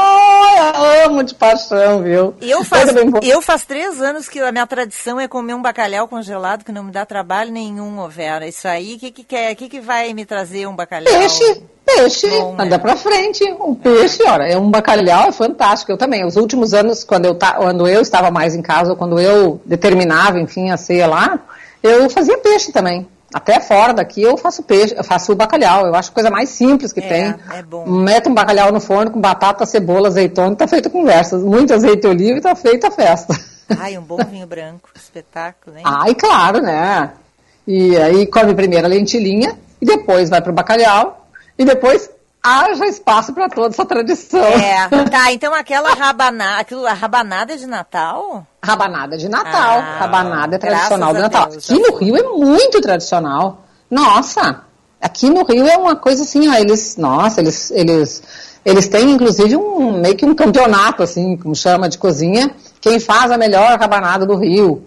Amo 1.05 1.23
de 1.23 1.35
paixão, 1.35 2.03
viu? 2.03 2.35
Eu 2.41 2.65
faz, 2.65 2.91
eu 3.23 3.43
faz 3.43 3.65
três 3.65 4.01
anos 4.01 4.29
que 4.29 4.41
a 4.41 4.51
minha 4.51 4.67
tradição 4.67 5.21
é 5.21 5.29
comer 5.29 5.55
um 5.55 5.63
bacalhau 5.63 6.09
congelado 6.09 6.65
que 6.65 6.73
não 6.73 6.85
me 6.85 6.93
dá 6.93 7.05
trabalho 7.05 7.53
nenhum, 7.53 7.99
ô 7.99 8.09
Vera. 8.09 8.47
Isso 8.47 8.67
aí, 8.67 8.95
o 8.95 8.99
que 8.99 9.11
que, 9.11 9.25
quer, 9.25 9.55
que 9.55 9.69
que 9.69 9.81
vai 9.81 10.15
me 10.15 10.25
trazer 10.25 10.67
um 10.67 10.75
bacalhau? 10.75 11.13
Peixe, 11.13 11.63
peixe, 11.97 12.29
Bom, 12.29 12.57
anda 12.59 12.79
pra 12.79 12.97
frente. 12.97 13.45
O 13.61 13.75
peixe, 13.75 14.23
olha, 14.25 14.45
é 14.45 14.57
um 14.59 14.71
bacalhau, 14.71 15.29
é 15.29 15.33
fantástico. 15.33 15.93
Eu 15.93 15.97
também, 15.99 16.25
os 16.25 16.37
últimos 16.37 16.73
anos, 16.75 17.05
quando 17.05 17.27
eu, 17.27 17.35
ta- 17.35 17.55
quando 17.55 17.87
eu 17.89 18.01
estava 18.01 18.31
mais 18.31 18.55
em 18.55 18.63
casa, 18.63 18.91
ou 18.91 18.97
quando 18.97 19.21
eu 19.21 19.61
determinava, 19.65 20.41
enfim, 20.41 20.71
a 20.71 20.77
ceia 20.77 21.07
lá, 21.07 21.39
eu 21.83 22.09
fazia 22.11 22.39
peixe 22.39 22.73
também. 22.73 23.07
Até 23.35 23.61
fora 23.61 23.95
daqui 23.95 24.21
eu 24.23 24.37
faço 24.37 24.63
peixe, 24.63 24.95
eu 24.95 25.03
faço 25.03 25.33
o 25.33 25.35
bacalhau. 25.35 25.87
Eu 25.87 25.95
acho 25.95 26.11
a 26.11 26.13
coisa 26.15 26.31
mais 26.31 26.51
simples 26.51 26.93
que 26.93 27.01
É, 27.01 27.09
tem. 27.09 27.35
é 27.59 27.63
bom. 27.63 27.87
Mete 27.89 28.29
um 28.29 28.35
bacalhau 28.35 28.71
no 28.71 28.79
forno 28.81 29.11
com 29.11 29.19
batata, 29.21 29.65
cebola, 29.65 30.09
azeitona, 30.09 30.55
tá 30.55 30.69
feita 30.69 30.91
conversa. 30.91 31.39
Muito 31.39 31.73
azeite 31.73 32.07
e 32.07 32.11
oliva 32.11 32.39
e 32.39 32.41
tá 32.43 32.55
feita 32.55 32.89
a 32.89 32.91
festa. 32.91 33.35
Ai, 33.79 33.97
um 33.97 34.03
bom 34.03 34.19
vinho 34.31 34.47
branco, 34.47 34.91
espetáculo, 34.95 35.79
hein? 35.79 35.83
Ai, 35.87 36.15
claro, 36.15 36.61
né? 36.61 37.13
E 37.67 37.97
aí 37.97 38.27
come 38.27 38.53
primeiro 38.55 38.85
a 38.85 38.89
lentilhinha 38.91 39.57
e 39.81 39.87
depois 39.87 40.29
vai 40.29 40.43
pro 40.43 40.53
bacalhau 40.53 41.22
e 41.63 41.65
depois 41.65 42.11
haja 42.43 42.85
espaço 42.87 43.33
para 43.33 43.49
toda 43.49 43.69
essa 43.69 43.85
tradição. 43.85 44.43
É, 44.43 44.89
tá, 45.09 45.33
então 45.33 45.55
aquela 45.55 45.95
rabanada, 45.95 46.61
aquilo, 46.61 46.85
a 46.87 46.93
rabanada 46.93 47.57
de 47.57 47.67
Natal? 47.67 48.45
Rabanada 48.63 49.17
de 49.17 49.29
Natal. 49.29 49.79
Ah, 49.79 49.99
rabanada 50.01 50.57
é 50.57 50.59
tradicional 50.59 51.15
do 51.15 51.21
Natal. 51.21 51.49
Deus, 51.49 51.71
aqui 51.71 51.81
no 51.81 51.97
Rio 51.97 52.17
é 52.17 52.23
muito 52.23 52.81
tradicional. 52.81 53.65
Nossa, 53.89 54.63
aqui 55.01 55.31
no 55.31 55.45
Rio 55.45 55.67
é 55.67 55.77
uma 55.77 55.95
coisa 55.95 56.25
assim, 56.25 56.49
ó, 56.49 56.55
eles, 56.55 56.97
nossa, 56.97 57.41
eles, 57.41 57.71
eles, 57.71 58.23
eles 58.65 58.89
têm 58.89 59.11
inclusive 59.11 59.57
um 59.57 60.01
meio 60.01 60.17
que 60.17 60.25
um 60.25 60.35
campeonato 60.35 61.03
assim, 61.03 61.37
como 61.37 61.55
chama 61.55 61.89
de 61.89 61.99
cozinha, 61.99 62.53
quem 62.81 62.99
faz 62.99 63.31
a 63.31 63.39
melhor 63.39 63.79
rabanada 63.79 64.27
do 64.27 64.37
Rio. 64.37 64.85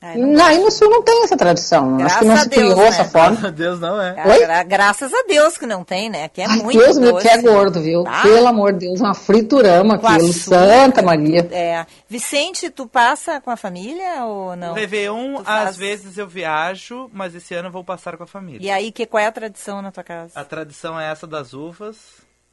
Aí 0.00 0.58
no 0.58 0.70
Sul 0.70 0.88
não 0.88 1.02
tem 1.02 1.24
essa 1.24 1.36
tradição. 1.36 1.96
Acho 2.04 2.20
que 2.20 2.24
não 2.24 2.34
Graças 2.34 2.52
se 2.52 2.60
a 2.60 2.62
Deus, 2.62 2.72
criou 2.72 2.76
né? 2.84 2.86
essa 2.88 3.04
forma. 3.04 3.50
Deus 3.50 3.80
não 3.80 4.00
é. 4.00 4.14
Gra- 4.14 4.62
graças 4.62 5.12
a 5.12 5.24
Deus 5.26 5.58
que 5.58 5.66
não 5.66 5.82
tem, 5.82 6.08
né? 6.08 6.28
Que 6.28 6.40
é 6.40 6.46
Ai, 6.46 6.58
muito 6.58 6.78
Deus 6.78 6.96
meu, 6.98 7.12
doce. 7.14 7.26
que 7.26 7.34
é 7.34 7.42
gordo, 7.42 7.80
viu? 7.80 8.04
Tá? 8.04 8.22
Pelo 8.22 8.46
amor 8.46 8.72
de 8.74 8.86
Deus, 8.86 9.00
uma 9.00 9.12
friturama 9.12 9.98
Com 9.98 10.06
aquilo. 10.06 10.32
Santa 10.32 11.02
Maria. 11.02 11.48
É. 11.50 11.84
Vicente, 12.08 12.70
tu 12.70 12.86
passa 12.86 13.40
com 13.40 13.50
a 13.50 13.56
família 13.56 14.24
ou 14.24 14.54
não? 14.54 14.72
Réveillon, 14.72 15.42
faz- 15.42 15.70
às 15.70 15.76
vezes 15.76 16.16
eu 16.16 16.28
viajo, 16.28 17.10
mas 17.12 17.34
esse 17.34 17.52
ano 17.54 17.66
eu 17.68 17.72
vou 17.72 17.82
passar 17.82 18.16
com 18.16 18.22
a 18.22 18.26
família. 18.26 18.64
E 18.64 18.70
aí, 18.70 18.92
que, 18.92 19.04
qual 19.04 19.20
é 19.22 19.26
a 19.26 19.32
tradição 19.32 19.82
na 19.82 19.90
tua 19.90 20.04
casa? 20.04 20.30
A 20.38 20.44
tradição 20.44 20.98
é 20.98 21.10
essa 21.10 21.26
das 21.26 21.52
uvas, 21.54 21.96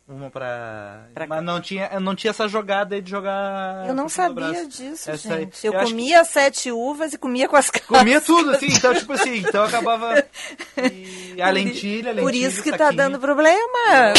uma 0.08 0.30
pra... 0.30 1.08
Mas 1.28 1.44
não 1.44 1.60
tinha, 1.60 1.90
eu 1.92 2.00
não 2.00 2.14
tinha 2.16 2.30
essa 2.30 2.48
jogada 2.48 2.94
aí 2.96 3.02
de 3.02 3.10
jogar... 3.10 3.88
Eu 3.88 3.94
não 3.96 4.08
sabia 4.08 4.68
disso, 4.68 5.10
Essa 5.10 5.34
aí. 5.34 5.40
gente. 5.42 5.66
Eu, 5.66 5.76
acho 5.80 5.92
comia 5.92 6.24
sete 6.24 6.72
uvas 6.72 7.14
e 7.14 7.18
comia 7.18 7.48
com 7.48 7.56
as 7.56 7.70
cascas. 7.72 7.88
Comia 7.98 8.22
tudo, 8.22 8.52
assim, 8.52 8.68
então, 8.68 8.94
tipo 8.94 9.14
assim, 9.14 9.38
então 9.38 9.62
eu 9.62 9.68
acabava. 9.68 10.24
E 10.78 11.42
a 11.42 11.50
lentilha, 11.50 12.12
a 12.12 12.14
lentilha. 12.14 12.22
Por 12.22 12.36
isso 12.36 12.62
que 12.62 12.72
tá 12.78 12.92
dando 12.92 13.20
problema. 13.20 14.14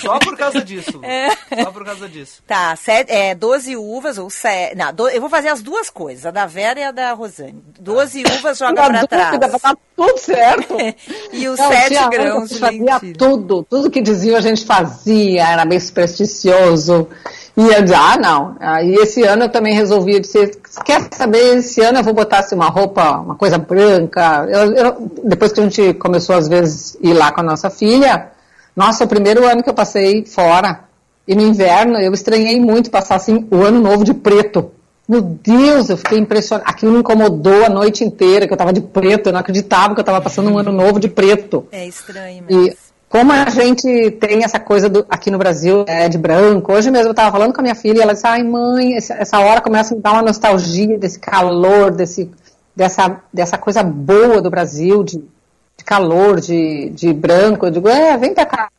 Só 0.00 0.18
por 0.18 0.36
causa 0.38 0.62
disso. 0.62 1.00
É. 1.10 1.30
Só 1.64 1.70
por 1.72 1.84
causa 1.84 2.08
disso. 2.08 2.42
Tá, 2.46 2.74
sete, 2.76 3.10
é, 3.10 3.34
12 3.34 3.76
uvas 3.76 4.16
ou 4.16 4.30
sete. 4.30 4.76
Não, 4.76 4.92
do- 4.94 5.08
eu 5.08 5.20
vou 5.20 5.28
fazer 5.28 5.48
as 5.48 5.60
duas 5.60 5.90
coisas, 5.90 6.24
a 6.24 6.30
da 6.30 6.46
Vera 6.46 6.78
e 6.80 6.84
a 6.84 6.90
da 6.92 7.12
Rosane. 7.12 7.62
12 7.80 8.22
uvas 8.38 8.56
joga 8.58 8.88
Na 8.88 9.06
pra 9.06 9.06
trás. 9.06 9.60
tá 9.60 9.76
tudo 9.96 10.18
certo. 10.18 10.74
e 11.32 11.48
os 11.48 11.58
Não, 11.58 11.68
sete 11.68 12.08
grãos 12.08 12.48
que 12.48 12.54
de 12.54 12.60
fazia 12.60 12.94
lentilha. 12.94 13.14
tudo, 13.18 13.62
tudo 13.68 13.90
que 13.90 14.00
diziam 14.00 14.36
a 14.36 14.40
gente 14.40 14.64
fazia, 14.64 15.09
era 15.38 15.64
meio 15.64 15.80
supersticioso. 15.80 17.08
E 17.56 17.62
eu 17.62 17.82
dizia, 17.82 17.98
ah, 17.98 18.16
não. 18.16 18.56
Aí 18.60 18.94
esse 18.94 19.22
ano 19.22 19.44
eu 19.44 19.48
também 19.48 19.74
resolvi 19.74 20.18
dizer, 20.20 20.58
quer 20.84 21.08
saber, 21.12 21.58
esse 21.58 21.80
ano 21.82 21.98
eu 21.98 22.04
vou 22.04 22.14
botar 22.14 22.38
assim, 22.38 22.54
uma 22.54 22.68
roupa, 22.68 23.18
uma 23.18 23.34
coisa 23.34 23.58
branca. 23.58 24.46
Eu- 24.48 24.72
eu- 24.72 25.12
depois 25.24 25.52
que 25.52 25.60
a 25.60 25.64
gente 25.64 25.94
começou, 25.94 26.36
às 26.36 26.48
vezes, 26.48 26.96
ir 27.00 27.12
lá 27.12 27.32
com 27.32 27.40
a 27.40 27.44
nossa 27.44 27.68
filha, 27.68 28.28
nossa, 28.74 29.04
o 29.04 29.08
primeiro 29.08 29.44
ano 29.46 29.62
que 29.62 29.68
eu 29.68 29.74
passei 29.74 30.24
fora, 30.24 30.84
e 31.26 31.34
no 31.34 31.42
inverno 31.42 31.98
eu 31.98 32.12
estranhei 32.12 32.58
muito 32.60 32.90
passar 32.90 33.16
assim 33.16 33.46
o 33.50 33.62
ano 33.62 33.80
novo 33.80 34.04
de 34.04 34.14
preto. 34.14 34.70
Meu 35.08 35.20
Deus, 35.20 35.90
eu 35.90 35.96
fiquei 35.96 36.18
impressionada. 36.18 36.70
Aquilo 36.70 36.92
me 36.92 37.00
incomodou 37.00 37.64
a 37.64 37.68
noite 37.68 38.04
inteira, 38.04 38.46
que 38.46 38.52
eu 38.52 38.54
estava 38.54 38.72
de 38.72 38.80
preto, 38.80 39.28
eu 39.28 39.32
não 39.32 39.40
acreditava 39.40 39.92
que 39.92 40.00
eu 40.00 40.02
estava 40.02 40.20
passando 40.20 40.50
um 40.50 40.56
ano 40.56 40.70
novo 40.70 41.00
de 41.00 41.08
preto. 41.08 41.66
É 41.72 41.84
estranho. 41.84 42.44
E 42.48 42.76
como 43.10 43.32
a 43.32 43.50
gente 43.50 44.12
tem 44.12 44.44
essa 44.44 44.60
coisa 44.60 44.88
do, 44.88 45.04
aqui 45.10 45.32
no 45.32 45.36
Brasil 45.36 45.84
é, 45.88 46.08
de 46.08 46.16
branco, 46.16 46.72
hoje 46.72 46.92
mesmo 46.92 47.08
eu 47.08 47.10
estava 47.10 47.32
falando 47.32 47.52
com 47.52 47.60
a 47.60 47.62
minha 47.62 47.74
filha 47.74 47.98
e 47.98 48.00
ela 48.02 48.14
disse, 48.14 48.24
ai 48.24 48.44
mãe, 48.44 48.96
essa, 48.96 49.40
hora 49.40 49.60
começa 49.60 49.92
a 49.92 49.96
me 49.96 50.02
dar 50.02 50.12
uma 50.12 50.22
nostalgia 50.22 50.96
desse 50.96 51.18
calor, 51.18 51.90
desse, 51.90 52.30
dessa, 52.74 53.20
dessa 53.32 53.58
coisa 53.58 53.82
boa 53.82 54.40
do 54.40 54.48
Brasil, 54.48 55.02
de, 55.02 55.18
de 55.18 55.84
calor, 55.84 56.40
de, 56.40 56.90
de 56.90 57.12
branco. 57.12 57.66
Eu 57.66 57.72
digo, 57.72 57.88
é, 57.88 58.16
vem 58.16 58.32
pra 58.32 58.46
cá. 58.46 58.70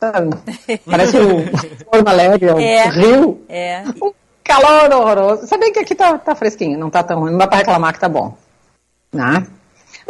Parece 0.90 1.18
o 1.18 1.44
Porto 1.84 2.08
Alegre, 2.08 2.52
o 2.52 2.58
É. 2.58 2.88
Rio. 2.88 3.44
É. 3.50 3.84
Calor 4.42 4.94
horroroso. 4.94 5.46
Bem 5.58 5.74
que 5.74 5.78
aqui 5.80 5.94
tá, 5.94 6.16
tá 6.16 6.34
fresquinho, 6.34 6.78
não 6.78 6.88
tá 6.88 7.02
tão 7.02 7.20
ruim, 7.20 7.32
não 7.32 7.38
dá 7.38 7.46
pra 7.46 7.58
reclamar 7.58 7.92
que 7.92 8.00
tá 8.00 8.08
bom. 8.08 8.34
Né? 9.12 9.46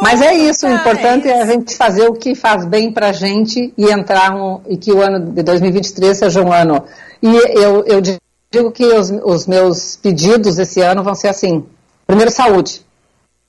Mas 0.01 0.21
é 0.23 0.35
isso, 0.35 0.67
o 0.67 0.71
importante 0.71 1.29
é 1.29 1.33
é, 1.39 1.43
a 1.43 1.47
gente 1.47 1.77
fazer 1.77 2.09
o 2.09 2.15
que 2.15 2.35
faz 2.35 2.65
bem 2.65 2.93
pra 2.93 3.13
gente 3.13 3.73
e 3.77 3.91
entrar 3.91 4.35
um, 4.35 4.61
e 4.69 4.77
que 4.77 4.93
o 4.93 5.01
ano 5.01 5.33
de 5.33 5.43
2023 5.43 6.17
seja 6.17 6.43
um 6.43 6.53
ano. 6.53 6.85
E 7.23 7.29
eu, 7.29 7.85
eu 7.85 8.01
digo 8.01 8.73
que 8.73 8.85
os, 8.85 9.11
os 9.11 9.47
meus 9.47 9.97
pedidos 9.97 10.59
esse 10.59 10.81
ano 10.81 11.03
vão 11.03 11.15
ser 11.15 11.29
assim: 11.29 11.65
primeiro, 12.07 12.31
saúde. 12.31 12.85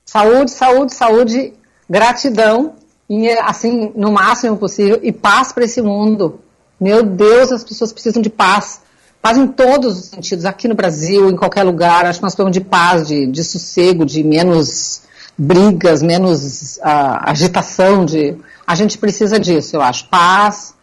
Saúde, 0.04 0.50
saúde, 0.50 0.94
saúde, 0.94 1.52
gratidão, 1.88 2.74
e 3.08 3.28
assim, 3.30 3.90
no 3.96 4.12
máximo 4.12 4.56
possível, 4.56 5.00
e 5.02 5.12
paz 5.12 5.52
para 5.52 5.64
esse 5.64 5.80
mundo. 5.80 6.40
Meu 6.80 7.02
Deus, 7.02 7.52
as 7.52 7.64
pessoas 7.64 7.92
precisam 7.92 8.20
de 8.20 8.30
paz. 8.30 8.80
Paz 9.20 9.38
em 9.38 9.46
todos 9.46 9.98
os 9.98 10.04
sentidos, 10.06 10.44
aqui 10.44 10.68
no 10.68 10.74
Brasil, 10.74 11.30
em 11.30 11.36
qualquer 11.36 11.62
lugar. 11.62 12.04
Acho 12.04 12.18
que 12.18 12.24
nós 12.24 12.34
precisamos 12.34 12.52
de 12.52 12.60
paz, 12.60 13.08
de, 13.08 13.26
de 13.26 13.42
sossego, 13.42 14.04
de 14.04 14.22
menos 14.22 15.02
brigas, 15.36 16.02
menos 16.02 16.78
ah, 16.82 17.30
agitação. 17.30 18.04
De... 18.04 18.36
A 18.66 18.74
gente 18.74 18.98
precisa 18.98 19.38
disso, 19.38 19.76
eu 19.76 19.82
acho. 19.82 20.06
Paz, 20.08 20.74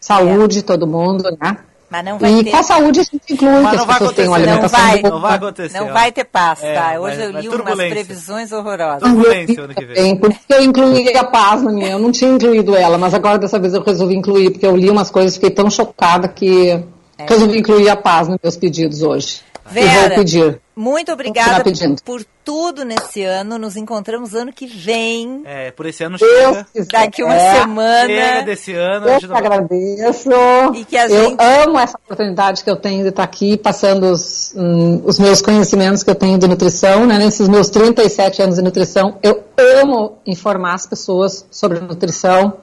saúde, 0.00 0.62
todo 0.62 0.86
mundo, 0.86 1.24
né? 1.40 1.56
Mas 1.90 2.04
não 2.04 2.18
vai 2.18 2.32
E 2.32 2.44
ter. 2.44 2.50
com 2.50 2.56
a 2.56 2.62
saúde 2.62 3.00
a 3.00 3.02
gente 3.04 3.32
inclui 3.34 3.50
Mas 3.50 3.70
que 3.70 3.76
não 3.76 3.82
as 3.82 3.86
vai 3.86 3.98
pessoas 3.98 4.16
tenham 4.16 4.34
alimentação 4.34 4.80
não 4.80 4.88
vai, 4.88 5.00
boa. 5.02 5.14
Não 5.14 5.20
vai 5.20 5.34
acontecer. 5.36 5.78
Não 5.78 5.86
ó. 5.88 5.92
vai 5.92 6.12
ter 6.12 6.24
paz, 6.24 6.62
É, 6.62 6.74
tá? 6.74 6.80
vai- 6.80 6.98
Hoje 6.98 7.22
eu 7.22 7.32
vai 7.32 7.42
li 7.42 7.48
umas 7.48 7.74
previsões 7.76 8.52
horrorosas. 8.52 9.00
Turbulência 9.02 9.62
ano 9.62 9.74
que 9.74 9.84
vem. 9.84 10.16
Por 10.16 10.34
eu 10.48 10.62
incluí 10.64 11.16
a 11.16 11.24
paz 11.24 11.62
na 11.62 11.70
minha. 11.70 11.90
Eu 11.90 11.98
não 12.00 12.10
tinha 12.10 12.30
incluído 12.32 12.74
ela, 12.74 12.98
mas 12.98 13.14
agora 13.14 13.38
dessa 13.38 13.58
vez 13.60 13.74
eu 13.74 13.82
resolvi 13.82 14.16
incluir, 14.16 14.50
porque 14.50 14.66
eu 14.66 14.76
li 14.76 14.90
umas 14.90 15.08
coisas 15.10 15.32
e 15.32 15.34
fiquei 15.34 15.50
tão 15.50 15.70
chocada 15.70 16.26
que 16.26 16.82
Resolvi 17.18 17.58
incluir 17.58 17.88
a 17.88 17.96
paz 17.96 18.28
nos 18.28 18.38
meus 18.42 18.56
pedidos 18.56 19.02
hoje. 19.02 19.40
E 19.70 19.72
Vera, 19.74 20.08
vou 20.08 20.18
pedir. 20.18 20.60
Muito 20.76 21.12
obrigada 21.12 21.62
por 22.04 22.24
tudo 22.44 22.84
nesse 22.84 23.22
ano. 23.22 23.56
Nos 23.58 23.76
encontramos 23.76 24.34
ano 24.34 24.52
que 24.52 24.66
vem. 24.66 25.42
É, 25.44 25.70
por 25.70 25.86
esse 25.86 26.02
ano 26.02 26.18
chega. 26.18 26.66
quiser. 26.72 26.86
Daqui 26.90 27.22
uma 27.22 27.34
É. 27.34 27.60
semana. 27.60 28.06
Chega 28.08 28.42
desse 28.42 28.72
ano. 28.74 29.06
Eu 29.08 29.28
não- 29.28 29.36
agradeço. 29.36 30.30
E 30.74 30.84
que 30.84 30.96
a 30.96 31.08
eu 31.08 31.30
gente- 31.30 31.42
amo 31.42 31.78
essa 31.78 31.96
oportunidade 31.96 32.64
que 32.64 32.70
eu 32.70 32.76
tenho 32.76 33.02
de 33.04 33.08
estar 33.10 33.22
aqui 33.22 33.56
passando 33.56 34.10
os, 34.10 34.52
hum, 34.56 35.00
os 35.04 35.18
meus 35.18 35.40
conhecimentos 35.40 36.02
que 36.02 36.10
eu 36.10 36.14
tenho 36.16 36.38
de 36.38 36.48
nutrição, 36.48 37.06
né? 37.06 37.18
Nesses 37.18 37.48
meus 37.48 37.68
37 37.70 38.42
anos 38.42 38.56
de 38.56 38.62
nutrição, 38.62 39.16
eu 39.22 39.44
amo 39.80 40.18
informar 40.26 40.74
as 40.74 40.86
pessoas 40.86 41.46
sobre 41.50 41.78
nutrição. 41.80 42.54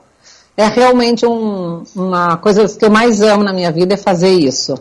É 0.57 0.65
realmente 0.67 1.25
um- 1.25 1.83
uma 1.95 2.35
coisa 2.37 2.67
que 2.67 2.83
eu 2.85 2.91
mais 2.91 3.21
amo 3.21 3.41
na 3.43 3.53
minha 3.53 3.71
vida 3.71 3.93
é 3.93 3.97
fazer 3.97 4.29
isso. 4.31 4.75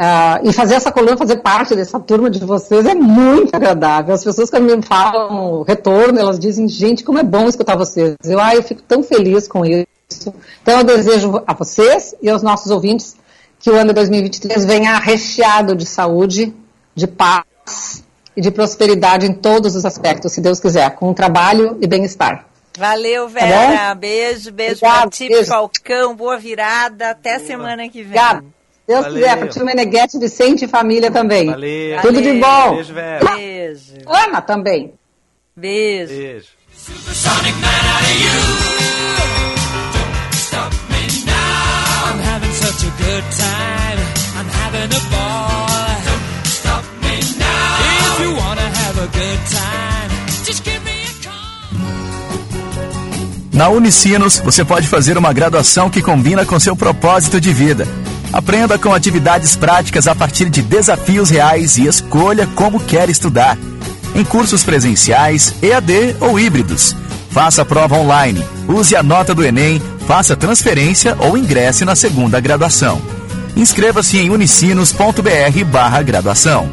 Ah, 0.00 0.40
e 0.44 0.52
fazer 0.52 0.74
essa 0.76 0.92
coluna, 0.92 1.16
fazer 1.16 1.38
parte 1.38 1.74
dessa 1.74 1.98
turma 1.98 2.30
de 2.30 2.38
vocês 2.38 2.86
é 2.86 2.94
muito 2.94 3.52
agradável. 3.52 4.14
As 4.14 4.22
pessoas 4.22 4.48
que 4.48 4.60
me 4.60 4.80
falam 4.80 5.54
o 5.54 5.62
retorno, 5.64 6.20
elas 6.20 6.38
dizem, 6.38 6.68
gente, 6.68 7.02
como 7.02 7.18
é 7.18 7.24
bom 7.24 7.48
escutar 7.48 7.74
vocês. 7.76 8.14
Eu, 8.24 8.38
ah, 8.38 8.54
eu 8.54 8.62
fico 8.62 8.80
tão 8.80 9.02
feliz 9.02 9.48
com 9.48 9.66
isso. 9.66 10.32
Então 10.62 10.78
eu 10.78 10.84
desejo 10.84 11.42
a 11.44 11.52
vocês 11.52 12.14
e 12.22 12.30
aos 12.30 12.44
nossos 12.44 12.70
ouvintes 12.70 13.16
que 13.58 13.68
o 13.70 13.74
ano 13.74 13.88
de 13.88 13.94
2023 13.94 14.64
venha 14.64 14.96
recheado 14.98 15.74
de 15.74 15.84
saúde, 15.84 16.54
de 16.94 17.08
paz 17.08 18.04
e 18.36 18.40
de 18.40 18.52
prosperidade 18.52 19.26
em 19.26 19.32
todos 19.34 19.74
os 19.74 19.84
aspectos, 19.84 20.32
se 20.32 20.40
Deus 20.40 20.60
quiser, 20.60 20.94
com 20.94 21.12
trabalho 21.12 21.76
e 21.80 21.88
bem-estar. 21.88 22.46
Valeu, 22.78 23.24
Tá 23.24 23.40
Vera. 23.40 23.94
beijo, 23.96 24.52
beijo 24.52 24.78
pra 24.78 24.88
Obrigado, 24.90 25.10
ti, 25.10 25.28
beijo. 25.28 25.46
Falcão. 25.46 26.14
Boa 26.14 26.38
virada. 26.38 27.10
Até 27.10 27.40
semana 27.40 27.88
que 27.88 28.04
vem. 28.04 28.16
Obrigada. 28.16 28.44
Deus 28.88 29.02
Valeu. 29.02 29.20
quiser, 29.20 29.36
para 29.36 29.62
o 29.62 29.66
Meneghete, 29.66 30.18
Vicente 30.18 30.64
e 30.64 30.68
família 30.68 31.10
também. 31.10 31.44
Valeu. 31.44 32.00
Tudo 32.00 32.22
de 32.22 32.32
bom. 32.32 32.74
Beijo, 32.76 32.94
Vera. 32.94 33.34
Beijo. 33.34 33.92
Ana 34.06 34.40
também. 34.40 34.94
Beijo. 35.54 36.10
Beijo. 36.10 36.46
I'm 42.06 42.18
having 42.18 42.54
such 42.54 42.84
a 42.84 42.90
good 42.96 43.24
time. 43.36 44.00
I'm 44.38 44.48
having 44.48 44.90
a 44.96 45.00
ball. 45.10 45.68
Don't 46.06 46.46
stop 46.46 46.84
me 47.02 47.20
now. 47.38 48.14
If 48.14 48.20
you 48.22 48.32
wanna 48.36 48.62
have 48.62 48.98
a 48.98 49.08
good 49.08 49.40
time, 49.50 50.10
just 50.46 50.64
give 50.64 50.82
me 50.82 51.02
a 51.02 51.12
call. 51.28 51.68
Na 53.52 53.68
Unicinos, 53.68 54.38
você 54.38 54.64
pode 54.64 54.88
fazer 54.88 55.18
uma 55.18 55.34
graduação 55.34 55.90
que 55.90 56.00
combina 56.00 56.46
com 56.46 56.58
seu 56.58 56.74
propósito 56.74 57.38
de 57.38 57.52
vida. 57.52 57.86
Aprenda 58.32 58.78
com 58.78 58.92
atividades 58.92 59.56
práticas 59.56 60.06
a 60.06 60.14
partir 60.14 60.50
de 60.50 60.62
desafios 60.62 61.30
reais 61.30 61.76
e 61.76 61.86
escolha 61.86 62.46
como 62.54 62.80
quer 62.80 63.08
estudar. 63.08 63.56
Em 64.14 64.24
cursos 64.24 64.62
presenciais, 64.62 65.54
EAD 65.62 66.16
ou 66.20 66.38
híbridos. 66.38 66.94
Faça 67.30 67.64
prova 67.64 67.96
online, 67.96 68.44
use 68.66 68.96
a 68.96 69.02
nota 69.02 69.34
do 69.34 69.44
Enem, 69.44 69.80
faça 70.06 70.34
transferência 70.34 71.16
ou 71.20 71.36
ingresse 71.36 71.84
na 71.84 71.94
segunda 71.94 72.40
graduação. 72.40 73.00
Inscreva-se 73.56 74.18
em 74.18 74.30
unicinos.br 74.30 75.64
barra 75.70 76.02
graduação. 76.02 76.68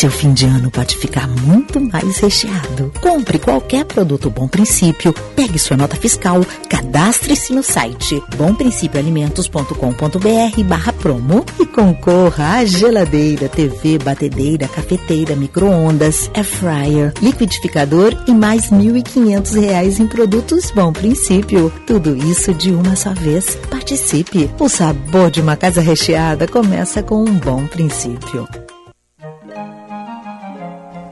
Seu 0.00 0.10
fim 0.10 0.32
de 0.32 0.46
ano 0.46 0.70
pode 0.70 0.96
ficar 0.96 1.28
muito 1.28 1.78
mais 1.78 2.16
recheado. 2.16 2.90
Compre 3.02 3.38
qualquer 3.38 3.84
produto 3.84 4.30
Bom 4.30 4.48
Princípio, 4.48 5.12
pegue 5.36 5.58
sua 5.58 5.76
nota 5.76 5.94
fiscal, 5.94 6.40
cadastre-se 6.70 7.52
no 7.52 7.62
site 7.62 8.22
bomprincipioalimentos.com.br 8.34 10.62
barra 10.64 10.94
promo 10.94 11.44
e 11.60 11.66
concorra 11.66 12.60
a 12.60 12.64
geladeira, 12.64 13.46
TV, 13.46 13.98
batedeira, 13.98 14.66
cafeteira, 14.68 15.36
micro-ondas, 15.36 16.30
air 16.32 16.46
fryer, 16.46 17.12
liquidificador 17.20 18.16
e 18.26 18.32
mais 18.32 18.70
1.500 18.70 19.60
reais 19.60 20.00
em 20.00 20.06
produtos 20.06 20.70
Bom 20.70 20.94
Princípio. 20.94 21.70
Tudo 21.86 22.16
isso 22.16 22.54
de 22.54 22.70
uma 22.70 22.96
só 22.96 23.12
vez. 23.12 23.54
Participe! 23.68 24.50
O 24.58 24.66
sabor 24.66 25.30
de 25.30 25.42
uma 25.42 25.56
casa 25.56 25.82
recheada 25.82 26.48
começa 26.48 27.02
com 27.02 27.22
um 27.22 27.38
bom 27.38 27.66
princípio. 27.66 28.48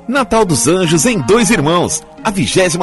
Natal 0.08 0.46
dos 0.46 0.66
Anjos 0.66 1.04
em 1.04 1.18
Dois 1.18 1.50
Irmãos. 1.50 2.02
A 2.24 2.30
27 2.30 2.78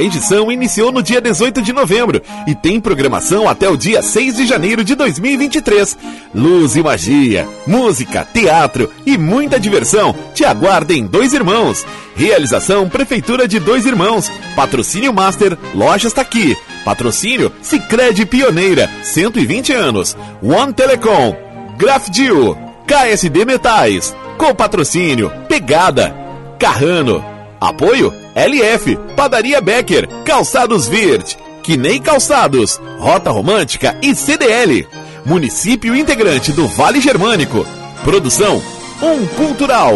edição 0.00 0.52
iniciou 0.52 0.92
no 0.92 1.02
dia 1.02 1.20
18 1.20 1.60
de 1.60 1.72
novembro 1.72 2.22
e 2.46 2.54
tem 2.54 2.80
programação 2.80 3.48
até 3.48 3.68
o 3.68 3.76
dia 3.76 4.00
6 4.00 4.36
de 4.36 4.46
janeiro 4.46 4.84
de 4.84 4.94
2023. 4.94 5.98
Luz 6.32 6.76
e 6.76 6.82
magia, 6.82 7.46
música, 7.66 8.26
teatro 8.32 8.88
e 9.04 9.18
muita 9.18 9.58
diversão 9.58 10.14
te 10.32 10.44
aguardam 10.44 10.96
em 10.96 11.06
Dois 11.06 11.32
Irmãos. 11.32 11.84
Realização 12.14 12.88
Prefeitura 12.88 13.48
de 13.48 13.58
Dois 13.58 13.84
Irmãos. 13.84 14.30
Patrocínio 14.54 15.12
Master 15.12 15.58
Lojas 15.74 16.12
Taqui. 16.12 16.56
Patrocínio 16.84 17.52
Sicredi 17.60 18.24
Pioneira, 18.24 18.88
120 19.02 19.72
anos. 19.72 20.16
One 20.40 20.72
Telecom. 20.72 21.36
Grafdil. 21.76 22.56
KSD 22.86 23.44
Metais. 23.44 24.14
Com 24.38 24.54
patrocínio 24.54 25.32
Pegada. 25.48 26.19
Carrano. 26.60 27.24
Apoio 27.58 28.12
LF, 28.34 28.96
Padaria 29.16 29.60
Becker, 29.62 30.06
Calçados 30.24 30.86
Virt, 30.86 31.36
Quinei 31.62 31.98
Calçados, 31.98 32.78
Rota 32.98 33.30
Romântica 33.30 33.96
e 34.02 34.14
CDL. 34.14 34.86
Município 35.24 35.96
integrante 35.96 36.52
do 36.52 36.68
Vale 36.68 37.00
Germânico. 37.00 37.66
Produção 38.04 38.62
Um 39.02 39.26
Cultural. 39.26 39.94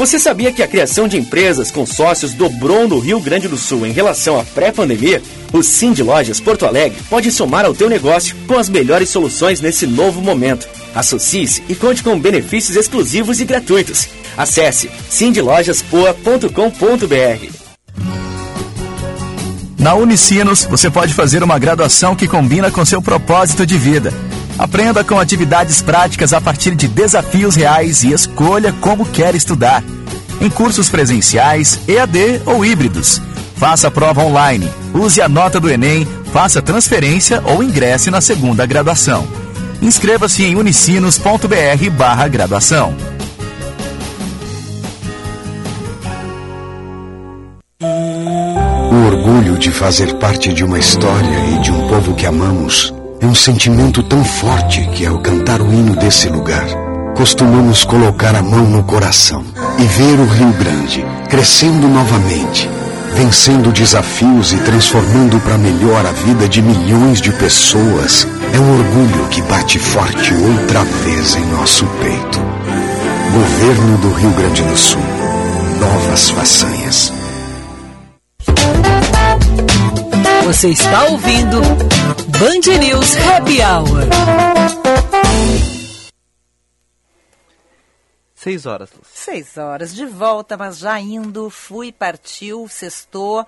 Você 0.00 0.18
sabia 0.18 0.50
que 0.50 0.62
a 0.62 0.66
criação 0.66 1.06
de 1.06 1.18
empresas 1.18 1.70
com 1.70 1.84
sócios 1.84 2.32
dobrou 2.32 2.88
no 2.88 2.98
Rio 2.98 3.20
Grande 3.20 3.46
do 3.46 3.58
Sul 3.58 3.84
em 3.84 3.92
relação 3.92 4.40
à 4.40 4.44
pré-pandemia? 4.44 5.22
O 5.52 5.62
Sim 5.62 5.92
de 5.92 6.02
Lojas 6.02 6.40
Porto 6.40 6.64
Alegre 6.64 6.98
pode 7.10 7.30
somar 7.30 7.66
ao 7.66 7.74
teu 7.74 7.86
negócio 7.86 8.34
com 8.46 8.56
as 8.56 8.70
melhores 8.70 9.10
soluções 9.10 9.60
nesse 9.60 9.86
novo 9.86 10.22
momento. 10.22 10.66
Associe-se 10.94 11.62
e 11.68 11.74
conte 11.74 12.02
com 12.02 12.18
benefícios 12.18 12.78
exclusivos 12.78 13.42
e 13.42 13.44
gratuitos. 13.44 14.08
Acesse 14.38 14.90
sindlojaspoa.com.br. 15.10 17.52
Na 19.78 19.94
Unicinos, 19.96 20.64
você 20.64 20.88
pode 20.88 21.12
fazer 21.12 21.42
uma 21.42 21.58
graduação 21.58 22.16
que 22.16 22.26
combina 22.26 22.70
com 22.70 22.86
seu 22.86 23.02
propósito 23.02 23.66
de 23.66 23.76
vida. 23.76 24.14
Aprenda 24.60 25.02
com 25.02 25.18
atividades 25.18 25.80
práticas 25.80 26.34
a 26.34 26.40
partir 26.40 26.74
de 26.74 26.86
desafios 26.86 27.56
reais 27.56 28.04
e 28.04 28.12
escolha 28.12 28.74
como 28.74 29.06
quer 29.06 29.34
estudar. 29.34 29.82
Em 30.38 30.50
cursos 30.50 30.90
presenciais, 30.90 31.80
EAD 31.88 32.42
ou 32.44 32.62
híbridos. 32.62 33.22
Faça 33.56 33.90
prova 33.90 34.22
online, 34.22 34.70
use 34.92 35.18
a 35.22 35.30
nota 35.30 35.58
do 35.58 35.70
Enem, 35.70 36.06
faça 36.30 36.60
transferência 36.60 37.42
ou 37.46 37.62
ingresse 37.62 38.10
na 38.10 38.20
segunda 38.20 38.66
graduação. 38.66 39.26
Inscreva-se 39.80 40.44
em 40.44 40.56
unicinos.br 40.56 41.90
barra 41.96 42.28
graduação. 42.28 42.94
O 48.92 49.06
orgulho 49.06 49.56
de 49.56 49.70
fazer 49.70 50.16
parte 50.16 50.52
de 50.52 50.62
uma 50.62 50.78
história 50.78 51.46
e 51.54 51.60
de 51.60 51.72
um 51.72 51.88
povo 51.88 52.14
que 52.14 52.26
amamos 52.26 52.99
é 53.20 53.26
um 53.26 53.34
sentimento 53.34 54.02
tão 54.02 54.24
forte 54.24 54.80
que, 54.94 55.04
ao 55.04 55.18
cantar 55.18 55.60
o 55.60 55.72
hino 55.72 55.94
desse 55.94 56.28
lugar, 56.28 56.66
costumamos 57.14 57.84
colocar 57.84 58.34
a 58.34 58.42
mão 58.42 58.64
no 58.64 58.82
coração 58.82 59.44
e 59.78 59.84
ver 59.84 60.18
o 60.18 60.24
Rio 60.24 60.52
Grande 60.54 61.04
crescendo 61.28 61.86
novamente, 61.86 62.68
vencendo 63.14 63.70
desafios 63.72 64.52
e 64.52 64.56
transformando 64.58 65.38
para 65.40 65.58
melhor 65.58 66.06
a 66.06 66.12
vida 66.12 66.48
de 66.48 66.62
milhões 66.62 67.20
de 67.20 67.30
pessoas. 67.32 68.26
É 68.54 68.58
um 68.58 68.78
orgulho 68.78 69.28
que 69.28 69.42
bate 69.42 69.78
forte 69.78 70.32
outra 70.32 70.82
vez 71.04 71.36
em 71.36 71.44
nosso 71.46 71.84
peito. 72.00 72.40
Governo 73.32 73.98
do 73.98 74.12
Rio 74.12 74.30
Grande 74.30 74.62
do 74.62 74.76
Sul. 74.76 75.02
Novas 75.78 76.30
façanhas. 76.30 77.19
Você 80.50 80.70
está 80.70 81.04
ouvindo 81.04 81.60
Band 81.60 82.78
News 82.80 83.16
Happy 83.18 83.60
Hour. 83.62 84.00
6 88.34 88.66
horas, 88.66 88.90
Lúcia. 88.90 89.12
Seis 89.14 89.56
horas 89.56 89.94
de 89.94 90.04
volta, 90.06 90.56
mas 90.56 90.78
já 90.78 90.98
indo, 90.98 91.48
fui, 91.50 91.92
partiu, 91.92 92.66
sextou. 92.68 93.46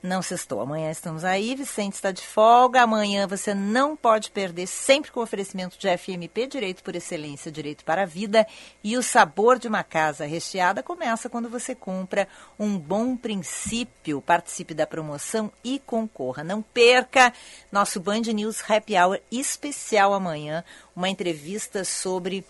Não 0.00 0.22
sextou. 0.22 0.60
Amanhã 0.60 0.92
estamos 0.92 1.24
aí, 1.24 1.56
Vicente 1.56 1.94
está 1.94 2.12
de 2.12 2.22
folga. 2.22 2.82
Amanhã 2.82 3.26
você 3.26 3.52
não 3.52 3.96
pode 3.96 4.30
perder, 4.30 4.68
sempre 4.68 5.10
com 5.10 5.20
oferecimento 5.20 5.76
de 5.76 5.88
FMP, 5.98 6.46
Direito 6.46 6.84
por 6.84 6.94
Excelência, 6.94 7.50
Direito 7.50 7.84
para 7.84 8.02
a 8.02 8.06
Vida. 8.06 8.46
E 8.82 8.96
o 8.96 9.02
sabor 9.02 9.58
de 9.58 9.66
uma 9.66 9.82
casa 9.82 10.24
recheada 10.24 10.84
começa 10.84 11.28
quando 11.28 11.48
você 11.48 11.74
compra 11.74 12.28
um 12.56 12.78
bom 12.78 13.16
princípio. 13.16 14.22
Participe 14.22 14.72
da 14.72 14.86
promoção 14.86 15.50
e 15.64 15.80
concorra. 15.80 16.44
Não 16.44 16.62
perca 16.62 17.32
nosso 17.72 17.98
Band 17.98 18.20
News 18.20 18.62
Happy 18.70 18.96
Hour 18.96 19.18
especial 19.32 20.14
amanhã. 20.14 20.62
Uma 20.94 21.08
entrevista 21.08 21.84
sobre 21.84 22.44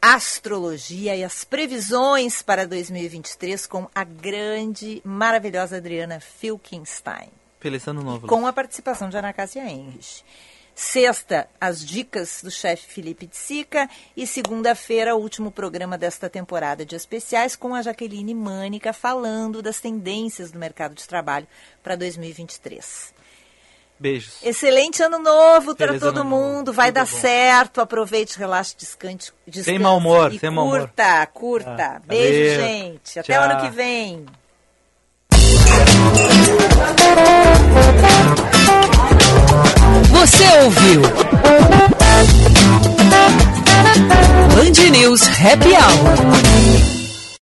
astrologia 0.00 1.14
e 1.14 1.22
as 1.22 1.44
previsões 1.44 2.42
para 2.42 2.66
2023 2.66 3.66
com 3.66 3.88
a 3.94 4.02
grande, 4.02 5.02
maravilhosa 5.04 5.76
Adriana 5.76 6.20
Filkenstein. 6.20 7.28
Feliz 7.58 7.86
ano 7.86 8.02
novo. 8.02 8.26
Com 8.26 8.46
a 8.46 8.52
participação 8.52 9.10
de 9.10 9.18
Ana 9.18 9.32
Cássia 9.32 9.68
Henrich. 9.68 10.24
Sexta, 10.74 11.46
as 11.60 11.84
dicas 11.84 12.40
do 12.42 12.50
chefe 12.50 12.86
Felipe 12.86 13.26
de 13.26 13.36
Sica. 13.36 13.88
E 14.16 14.26
segunda-feira, 14.26 15.14
o 15.14 15.20
último 15.20 15.50
programa 15.50 15.98
desta 15.98 16.30
temporada 16.30 16.86
de 16.86 16.96
especiais 16.96 17.54
com 17.54 17.74
a 17.74 17.82
Jaqueline 17.82 18.34
Mânica 18.34 18.94
falando 18.94 19.60
das 19.60 19.78
tendências 19.78 20.50
do 20.50 20.58
mercado 20.58 20.94
de 20.94 21.06
trabalho 21.06 21.46
para 21.82 21.96
2023. 21.96 23.19
Beijos. 24.00 24.32
Excelente 24.42 25.02
ano 25.02 25.18
novo 25.18 25.76
para 25.76 25.98
todo 25.98 26.24
mundo. 26.24 26.72
Vai 26.72 26.86
Tudo 26.88 26.94
dar 26.94 27.06
bom. 27.06 27.18
certo. 27.18 27.80
Aproveite, 27.82 28.38
relaxe, 28.38 28.74
descante. 28.78 29.30
descanse 29.46 29.64
Sem 29.70 29.78
mau 29.78 29.98
humor, 29.98 30.32
sem 30.40 30.48
mau 30.50 30.64
humor. 30.64 30.80
Curta, 30.80 31.26
curta. 31.26 31.96
Ah, 31.96 32.00
Beijo, 32.06 32.50
valeu. 32.56 32.66
gente. 32.66 33.18
Até 33.18 33.34
Tchau. 33.34 33.42
o 33.42 33.44
ano 33.50 33.60
que 33.60 33.68
vem. 33.76 34.24
Você 40.12 40.44
ouviu? 40.64 41.02
Band 44.54 44.90
News 44.90 45.22
Happy 45.28 45.72
Hour. 45.74 46.79